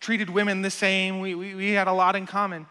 treated 0.00 0.30
women 0.30 0.62
the 0.62 0.70
same. 0.70 1.20
We, 1.20 1.34
we, 1.34 1.55
we 1.55 1.70
had 1.70 1.86
a 1.86 1.92
lot 1.92 2.16
in 2.16 2.26
common. 2.26 2.66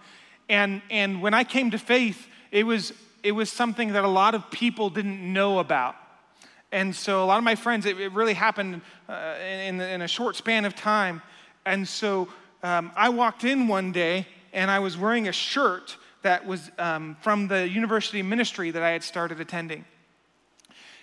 And, 0.50 0.82
and 0.90 1.22
when 1.22 1.34
I 1.34 1.44
came 1.44 1.72
to 1.72 1.78
faith, 1.78 2.28
it 2.52 2.66
was, 2.66 2.94
it 3.24 3.32
was 3.32 3.50
something 3.50 3.94
that 3.94 4.04
a 4.04 4.08
lot 4.10 4.36
of 4.36 4.52
people 4.52 4.90
didn't 4.90 5.22
know 5.22 5.60
about. 5.60 5.96
And 6.72 6.96
so 6.96 7.24
a 7.24 7.26
lot 7.26 7.38
of 7.38 7.44
my 7.44 7.56
friends, 7.56 7.86
it, 7.86 8.00
it 8.00 8.12
really 8.12 8.34
happened 8.34 8.82
uh, 9.08 9.36
in, 9.42 9.80
in 9.80 10.02
a 10.02 10.08
short 10.08 10.36
span 10.36 10.66
of 10.66 10.76
time. 10.76 11.22
And 11.66 11.88
so 11.88 12.28
um, 12.62 12.92
I 12.96 13.10
walked 13.10 13.44
in 13.44 13.68
one 13.68 13.92
day 13.92 14.28
and 14.52 14.70
I 14.70 14.80
was 14.80 14.98
wearing 14.98 15.28
a 15.28 15.32
shirt 15.32 15.98
that 16.24 16.46
was 16.46 16.72
um, 16.78 17.16
from 17.22 17.48
the 17.48 17.68
university 17.68 18.22
ministry 18.22 18.72
that 18.72 18.84
I 18.84 18.92
had 18.92 19.04
started 19.04 19.40
attending. 19.40 19.86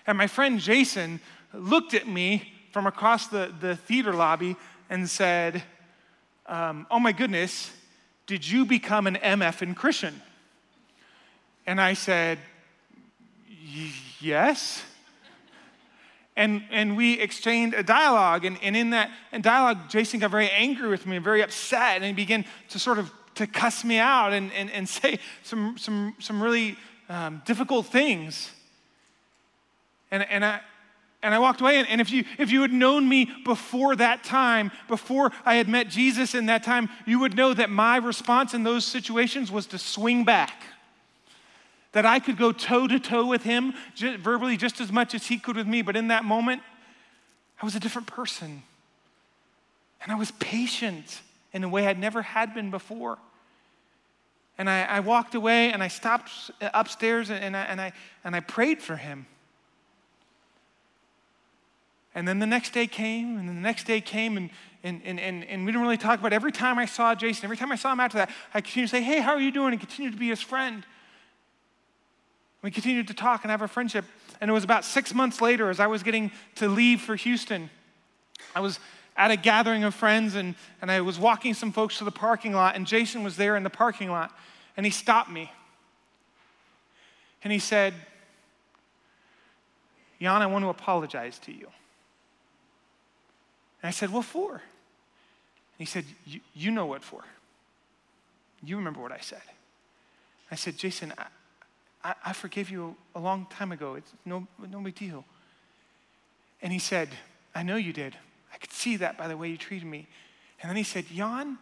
And 0.06 0.18
my 0.18 0.26
friend 0.26 0.58
Jason 0.60 1.20
looked 1.54 1.94
at 1.94 2.06
me 2.06 2.52
from 2.72 2.86
across 2.86 3.28
the, 3.28 3.52
the 3.60 3.76
theater 3.76 4.12
lobby 4.12 4.56
and 4.88 5.08
said, 5.08 5.62
um, 6.46 6.86
Oh 6.90 6.98
my 6.98 7.12
goodness, 7.12 7.70
did 8.26 8.46
you 8.46 8.64
become 8.64 9.06
an 9.06 9.16
MF 9.16 9.62
in 9.62 9.74
Christian? 9.74 10.20
And 11.70 11.80
I 11.80 11.92
said, 11.92 12.40
Yes. 14.18 14.82
And, 16.34 16.64
and 16.72 16.96
we 16.96 17.20
exchanged 17.20 17.76
a 17.76 17.84
dialogue. 17.84 18.44
And, 18.44 18.58
and 18.60 18.76
in 18.76 18.90
that 18.90 19.12
dialogue, 19.40 19.88
Jason 19.88 20.18
got 20.18 20.32
very 20.32 20.50
angry 20.50 20.88
with 20.88 21.06
me, 21.06 21.18
very 21.18 21.42
upset, 21.42 21.98
and 21.98 22.04
he 22.06 22.12
began 22.12 22.44
to 22.70 22.80
sort 22.80 22.98
of 22.98 23.12
to 23.36 23.46
cuss 23.46 23.84
me 23.84 23.98
out 23.98 24.32
and, 24.32 24.52
and, 24.52 24.68
and 24.72 24.88
say 25.00 25.20
some, 25.44 25.78
some, 25.78 26.16
some 26.18 26.42
really 26.42 26.76
um, 27.08 27.40
difficult 27.46 27.86
things. 27.86 28.50
And, 30.10 30.28
and, 30.28 30.44
I, 30.44 30.60
and 31.22 31.32
I 31.32 31.38
walked 31.38 31.60
away. 31.60 31.78
And, 31.78 31.88
and 31.88 32.00
if, 32.00 32.10
you, 32.10 32.24
if 32.36 32.50
you 32.50 32.62
had 32.62 32.72
known 32.72 33.08
me 33.08 33.30
before 33.44 33.94
that 33.94 34.24
time, 34.24 34.72
before 34.88 35.30
I 35.44 35.54
had 35.54 35.68
met 35.68 35.88
Jesus 35.88 36.34
in 36.34 36.46
that 36.46 36.64
time, 36.64 36.88
you 37.06 37.20
would 37.20 37.36
know 37.36 37.54
that 37.54 37.70
my 37.70 37.98
response 37.98 38.54
in 38.54 38.64
those 38.64 38.84
situations 38.84 39.52
was 39.52 39.66
to 39.66 39.78
swing 39.78 40.24
back. 40.24 40.64
That 41.92 42.06
I 42.06 42.20
could 42.20 42.36
go 42.36 42.52
toe 42.52 42.86
to 42.86 43.00
toe 43.00 43.26
with 43.26 43.42
him 43.42 43.74
verbally 43.96 44.56
just 44.56 44.80
as 44.80 44.92
much 44.92 45.14
as 45.14 45.26
he 45.26 45.38
could 45.38 45.56
with 45.56 45.66
me. 45.66 45.82
But 45.82 45.96
in 45.96 46.08
that 46.08 46.24
moment, 46.24 46.62
I 47.60 47.64
was 47.64 47.74
a 47.74 47.80
different 47.80 48.06
person. 48.06 48.62
And 50.02 50.12
I 50.12 50.14
was 50.14 50.30
patient 50.32 51.20
in 51.52 51.64
a 51.64 51.68
way 51.68 51.86
I'd 51.86 51.98
never 51.98 52.22
had 52.22 52.54
been 52.54 52.70
before. 52.70 53.18
And 54.56 54.68
I, 54.68 54.82
I 54.82 55.00
walked 55.00 55.34
away 55.34 55.72
and 55.72 55.82
I 55.82 55.88
stopped 55.88 56.50
upstairs 56.60 57.30
and 57.30 57.56
I, 57.56 57.62
and, 57.62 57.80
I, 57.80 57.92
and 58.24 58.36
I 58.36 58.40
prayed 58.40 58.80
for 58.80 58.96
him. 58.96 59.26
And 62.14 62.26
then 62.26 62.40
the 62.40 62.46
next 62.46 62.72
day 62.72 62.86
came, 62.86 63.38
and 63.38 63.48
then 63.48 63.54
the 63.54 63.62
next 63.62 63.84
day 63.86 64.00
came, 64.00 64.36
and, 64.36 64.50
and, 64.82 65.00
and, 65.04 65.20
and, 65.20 65.44
and 65.44 65.64
we 65.64 65.70
didn't 65.70 65.82
really 65.82 65.96
talk 65.96 66.18
about 66.18 66.32
it. 66.32 66.34
Every 66.34 66.50
time 66.50 66.76
I 66.78 66.86
saw 66.86 67.14
Jason, 67.14 67.44
every 67.44 67.56
time 67.56 67.70
I 67.70 67.76
saw 67.76 67.92
him 67.92 68.00
after 68.00 68.18
that, 68.18 68.30
I 68.52 68.60
continued 68.60 68.90
to 68.90 68.96
say, 68.96 69.02
Hey, 69.02 69.20
how 69.20 69.32
are 69.32 69.40
you 69.40 69.52
doing? 69.52 69.72
and 69.72 69.80
continued 69.80 70.12
to 70.12 70.18
be 70.18 70.28
his 70.28 70.40
friend. 70.40 70.84
We 72.62 72.70
continued 72.70 73.08
to 73.08 73.14
talk 73.14 73.44
and 73.44 73.50
have 73.50 73.62
a 73.62 73.68
friendship. 73.68 74.04
And 74.40 74.50
it 74.50 74.54
was 74.54 74.64
about 74.64 74.84
six 74.84 75.14
months 75.14 75.40
later, 75.40 75.70
as 75.70 75.80
I 75.80 75.86
was 75.86 76.02
getting 76.02 76.30
to 76.56 76.68
leave 76.68 77.00
for 77.00 77.16
Houston, 77.16 77.70
I 78.54 78.60
was 78.60 78.78
at 79.16 79.30
a 79.30 79.36
gathering 79.36 79.84
of 79.84 79.94
friends, 79.94 80.34
and, 80.34 80.54
and 80.80 80.90
I 80.90 81.00
was 81.02 81.18
walking 81.18 81.52
some 81.52 81.72
folks 81.72 81.98
to 81.98 82.04
the 82.04 82.10
parking 82.10 82.52
lot, 82.52 82.74
and 82.74 82.86
Jason 82.86 83.22
was 83.22 83.36
there 83.36 83.56
in 83.56 83.62
the 83.62 83.70
parking 83.70 84.10
lot, 84.10 84.32
and 84.76 84.86
he 84.86 84.90
stopped 84.90 85.30
me. 85.30 85.50
And 87.42 87.52
he 87.52 87.58
said, 87.58 87.94
Jan, 90.20 90.42
I 90.42 90.46
want 90.46 90.64
to 90.64 90.68
apologize 90.68 91.38
to 91.40 91.52
you. 91.52 91.66
And 93.82 93.88
I 93.88 93.90
said, 93.90 94.10
What 94.10 94.26
for? 94.26 94.52
And 94.52 94.60
he 95.78 95.86
said, 95.86 96.04
You 96.54 96.70
know 96.70 96.86
what 96.86 97.02
for. 97.02 97.22
You 98.62 98.76
remember 98.76 99.00
what 99.00 99.12
I 99.12 99.20
said. 99.20 99.42
I 100.50 100.54
said, 100.54 100.76
Jason, 100.76 101.14
I, 101.16 101.26
I, 102.02 102.14
I 102.26 102.32
forgave 102.32 102.70
you 102.70 102.96
a 103.14 103.20
long 103.20 103.46
time 103.50 103.72
ago. 103.72 103.94
It's 103.94 104.12
no, 104.24 104.46
no 104.70 104.80
big 104.80 104.94
deal. 104.94 105.24
And 106.62 106.72
he 106.72 106.78
said, 106.78 107.08
I 107.54 107.62
know 107.62 107.76
you 107.76 107.92
did. 107.92 108.16
I 108.52 108.58
could 108.58 108.72
see 108.72 108.96
that 108.96 109.16
by 109.16 109.28
the 109.28 109.36
way 109.36 109.48
you 109.48 109.56
treated 109.56 109.86
me. 109.86 110.06
And 110.60 110.68
then 110.68 110.76
he 110.76 110.82
said, 110.82 111.06
Jan, 111.06 111.58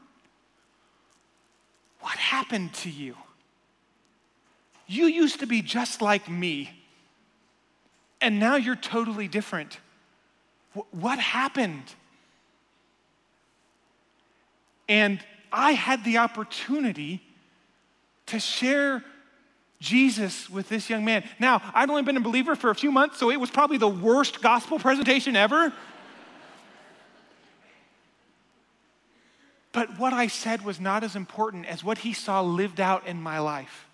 what 2.00 2.16
happened 2.16 2.74
to 2.74 2.90
you? 2.90 3.16
You 4.86 5.06
used 5.06 5.40
to 5.40 5.46
be 5.46 5.60
just 5.60 6.00
like 6.00 6.30
me, 6.30 6.70
and 8.20 8.40
now 8.40 8.56
you're 8.56 8.76
totally 8.76 9.28
different. 9.28 9.78
what 10.90 11.18
happened? 11.18 11.94
And 14.88 15.20
I 15.52 15.72
had 15.72 16.04
the 16.04 16.18
opportunity 16.18 17.22
to 18.26 18.38
share 18.38 19.04
Jesus 19.80 20.50
with 20.50 20.68
this 20.68 20.90
young 20.90 21.04
man. 21.04 21.24
Now, 21.38 21.62
I'd 21.74 21.88
only 21.88 22.02
been 22.02 22.16
a 22.16 22.20
believer 22.20 22.56
for 22.56 22.70
a 22.70 22.74
few 22.74 22.90
months, 22.90 23.18
so 23.18 23.30
it 23.30 23.38
was 23.38 23.50
probably 23.50 23.78
the 23.78 23.88
worst 23.88 24.42
gospel 24.42 24.78
presentation 24.78 25.36
ever. 25.36 25.72
but 29.72 29.96
what 29.96 30.12
I 30.12 30.26
said 30.26 30.64
was 30.64 30.80
not 30.80 31.04
as 31.04 31.14
important 31.14 31.66
as 31.66 31.84
what 31.84 31.98
he 31.98 32.12
saw 32.12 32.40
lived 32.40 32.80
out 32.80 33.06
in 33.06 33.22
my 33.22 33.38
life 33.38 33.86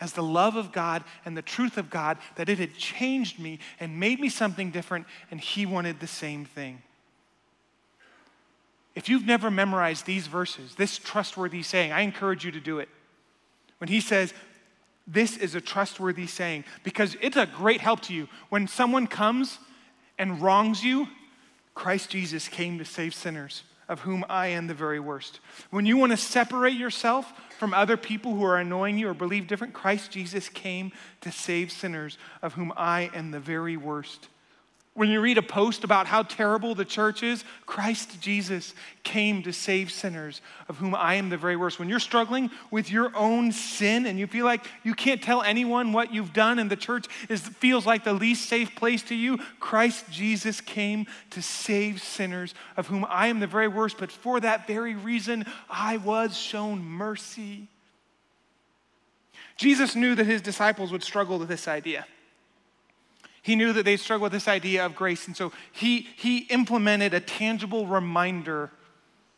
as 0.00 0.14
the 0.14 0.22
love 0.22 0.56
of 0.56 0.72
God 0.72 1.04
and 1.26 1.36
the 1.36 1.42
truth 1.42 1.76
of 1.76 1.90
God, 1.90 2.16
that 2.36 2.48
it 2.48 2.58
had 2.58 2.74
changed 2.74 3.38
me 3.38 3.58
and 3.78 4.00
made 4.00 4.18
me 4.18 4.30
something 4.30 4.70
different, 4.70 5.06
and 5.30 5.38
he 5.38 5.66
wanted 5.66 6.00
the 6.00 6.06
same 6.06 6.46
thing. 6.46 6.80
If 8.94 9.08
you've 9.08 9.26
never 9.26 9.50
memorized 9.50 10.06
these 10.06 10.26
verses, 10.26 10.74
this 10.74 10.96
trustworthy 10.96 11.62
saying, 11.62 11.92
I 11.92 12.00
encourage 12.00 12.44
you 12.44 12.50
to 12.52 12.60
do 12.60 12.78
it. 12.78 12.88
When 13.76 13.88
he 13.88 14.00
says, 14.00 14.32
This 15.12 15.36
is 15.36 15.56
a 15.56 15.60
trustworthy 15.60 16.28
saying, 16.28 16.64
because 16.84 17.16
it's 17.20 17.36
a 17.36 17.46
great 17.46 17.80
help 17.80 18.00
to 18.02 18.14
you. 18.14 18.28
When 18.48 18.68
someone 18.68 19.08
comes 19.08 19.58
and 20.18 20.40
wrongs 20.40 20.84
you, 20.84 21.08
Christ 21.74 22.10
Jesus 22.10 22.46
came 22.46 22.78
to 22.78 22.84
save 22.84 23.12
sinners, 23.12 23.64
of 23.88 24.00
whom 24.00 24.24
I 24.28 24.48
am 24.48 24.68
the 24.68 24.74
very 24.74 25.00
worst. 25.00 25.40
When 25.70 25.84
you 25.84 25.96
want 25.96 26.12
to 26.12 26.16
separate 26.16 26.76
yourself 26.76 27.32
from 27.58 27.74
other 27.74 27.96
people 27.96 28.34
who 28.34 28.44
are 28.44 28.58
annoying 28.58 28.98
you 28.98 29.08
or 29.08 29.14
believe 29.14 29.48
different, 29.48 29.74
Christ 29.74 30.12
Jesus 30.12 30.48
came 30.48 30.92
to 31.22 31.32
save 31.32 31.72
sinners, 31.72 32.16
of 32.40 32.52
whom 32.52 32.72
I 32.76 33.10
am 33.12 33.32
the 33.32 33.40
very 33.40 33.76
worst. 33.76 34.28
When 34.94 35.08
you 35.08 35.20
read 35.20 35.38
a 35.38 35.42
post 35.42 35.84
about 35.84 36.08
how 36.08 36.24
terrible 36.24 36.74
the 36.74 36.84
church 36.84 37.22
is, 37.22 37.44
Christ 37.64 38.20
Jesus 38.20 38.74
came 39.04 39.40
to 39.44 39.52
save 39.52 39.92
sinners, 39.92 40.42
of 40.68 40.78
whom 40.78 40.96
I 40.96 41.14
am 41.14 41.28
the 41.28 41.36
very 41.36 41.54
worst. 41.54 41.78
When 41.78 41.88
you're 41.88 42.00
struggling 42.00 42.50
with 42.72 42.90
your 42.90 43.16
own 43.16 43.52
sin 43.52 44.04
and 44.04 44.18
you 44.18 44.26
feel 44.26 44.44
like 44.44 44.66
you 44.82 44.94
can't 44.94 45.22
tell 45.22 45.42
anyone 45.42 45.92
what 45.92 46.12
you've 46.12 46.32
done 46.32 46.58
and 46.58 46.68
the 46.68 46.76
church 46.76 47.06
is, 47.28 47.40
feels 47.40 47.86
like 47.86 48.02
the 48.02 48.12
least 48.12 48.48
safe 48.48 48.74
place 48.74 49.02
to 49.04 49.14
you, 49.14 49.38
Christ 49.60 50.06
Jesus 50.10 50.60
came 50.60 51.06
to 51.30 51.40
save 51.40 52.02
sinners, 52.02 52.52
of 52.76 52.88
whom 52.88 53.06
I 53.08 53.28
am 53.28 53.38
the 53.38 53.46
very 53.46 53.68
worst. 53.68 53.96
But 53.96 54.10
for 54.10 54.40
that 54.40 54.66
very 54.66 54.96
reason, 54.96 55.46
I 55.70 55.98
was 55.98 56.36
shown 56.36 56.82
mercy. 56.82 57.68
Jesus 59.56 59.94
knew 59.94 60.16
that 60.16 60.26
his 60.26 60.42
disciples 60.42 60.90
would 60.90 61.04
struggle 61.04 61.38
with 61.38 61.48
this 61.48 61.68
idea. 61.68 62.06
He 63.42 63.56
knew 63.56 63.72
that 63.72 63.84
they'd 63.84 63.96
struggle 63.96 64.24
with 64.24 64.32
this 64.32 64.48
idea 64.48 64.84
of 64.84 64.94
grace, 64.94 65.26
and 65.26 65.36
so 65.36 65.52
he, 65.72 66.08
he 66.16 66.38
implemented 66.38 67.14
a 67.14 67.20
tangible 67.20 67.86
reminder 67.86 68.70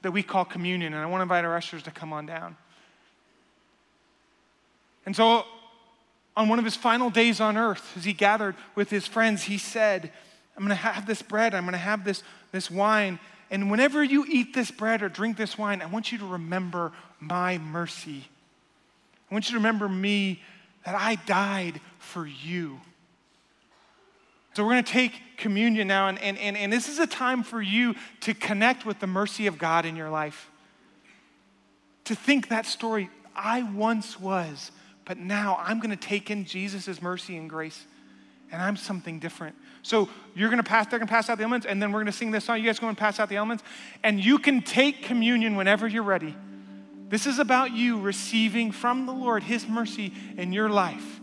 that 0.03 0.11
we 0.11 0.23
call 0.23 0.45
communion. 0.45 0.93
And 0.93 1.03
I 1.03 1.07
want 1.07 1.21
to 1.21 1.23
invite 1.23 1.45
our 1.45 1.57
ushers 1.57 1.85
to 1.85 1.91
come 1.91 2.13
on 2.13 2.27
down. 2.27 2.57
And 5.07 5.15
so, 5.15 5.45
on 6.37 6.49
one 6.49 6.59
of 6.59 6.65
his 6.65 6.77
final 6.77 7.11
days 7.11 7.41
on 7.41 7.57
earth, 7.57 7.93
as 7.97 8.05
he 8.05 8.13
gathered 8.13 8.57
with 8.75 8.91
his 8.91 9.07
friends, 9.07 9.45
he 9.45 9.59
said, 9.59 10.11
I'm 10.57 10.65
going 10.65 10.77
to 10.77 10.83
have 10.83 11.07
this 11.07 11.23
bread, 11.23 11.55
I'm 11.55 11.65
going 11.65 11.73
to 11.73 11.79
have 11.79 12.05
this, 12.05 12.23
this 12.53 12.71
wine. 12.71 13.19
And 13.51 13.71
whenever 13.71 14.03
you 14.03 14.25
eat 14.27 14.55
this 14.55 14.71
bread 14.71 15.03
or 15.03 15.09
drink 15.09 15.37
this 15.37 15.59
wine, 15.59 15.83
I 15.83 15.87
want 15.87 16.11
you 16.11 16.19
to 16.19 16.27
remember 16.27 16.93
my 17.21 17.59
mercy. 17.59 18.25
I 19.31 19.35
want 19.35 19.49
you 19.49 19.53
to 19.53 19.59
remember 19.59 19.89
me 19.89 20.43
that 20.85 20.95
I 20.95 21.17
died 21.27 21.81
for 21.99 22.27
you. 22.27 22.81
So 24.55 24.63
we're 24.63 24.73
going 24.73 24.85
to 24.85 24.93
take 24.93 25.39
communion 25.39 25.89
now, 25.89 26.09
and, 26.09 26.19
and, 26.19 26.39
and, 26.39 26.57
and 26.57 26.73
this 26.73 26.89
is 26.89 26.99
a 26.99 27.07
time 27.07 27.43
for 27.43 27.63
you 27.63 27.95
to 28.21 28.35
connect 28.35 28.85
with 28.85 29.01
the 29.01 29.07
mercy 29.07 29.47
of 29.47 29.59
God 29.59 29.87
in 29.87 29.97
your 29.97 30.11
life. 30.11 30.51
To 32.05 32.15
think 32.15 32.49
that 32.49 32.67
story, 32.67 33.09
I 33.35 33.63
once 33.63 34.21
was, 34.21 34.71
but 35.05 35.17
now 35.17 35.59
I'm 35.63 35.79
going 35.79 35.91
to 35.91 35.97
take 35.97 36.31
in 36.31 36.45
Jesus' 36.45 37.01
mercy 37.01 37.37
and 37.39 37.49
grace, 37.49 37.87
and 38.51 38.61
I'm 38.61 38.77
something 38.77 39.19
different. 39.19 39.57
So 39.81 40.11
you're 40.35 40.51
going 40.51 40.63
to 40.63 40.69
pass, 40.69 40.87
they're 40.87 40.99
going 40.99 41.09
to 41.09 41.13
pass 41.13 41.31
out 41.31 41.39
the 41.39 41.45
elements, 41.45 41.67
and 41.67 41.81
then 41.81 41.91
we're 41.91 42.01
going 42.01 42.13
to 42.13 42.13
sing 42.13 42.31
this 42.31 42.45
song. 42.45 42.59
You 42.59 42.67
guys 42.67 42.79
go 42.79 42.89
and 42.89 42.99
pass 42.99 43.19
out 43.19 43.31
the 43.31 43.37
elements, 43.37 43.65
and 44.03 44.23
you 44.23 44.39
can 44.39 44.61
take 44.61 45.03
communion 45.03 45.57
whenever 45.57 45.89
you're 45.89 46.03
ready. 46.03 46.37
This 47.09 47.27
is 47.27 47.39
about 47.39 47.73
you 47.73 48.01
receiving 48.01 48.71
from 48.71 49.07
the 49.07 49.13
Lord 49.13 49.43
His 49.43 49.67
mercy 49.67 50.13
in 50.37 50.53
your 50.53 50.69
life. 50.69 51.22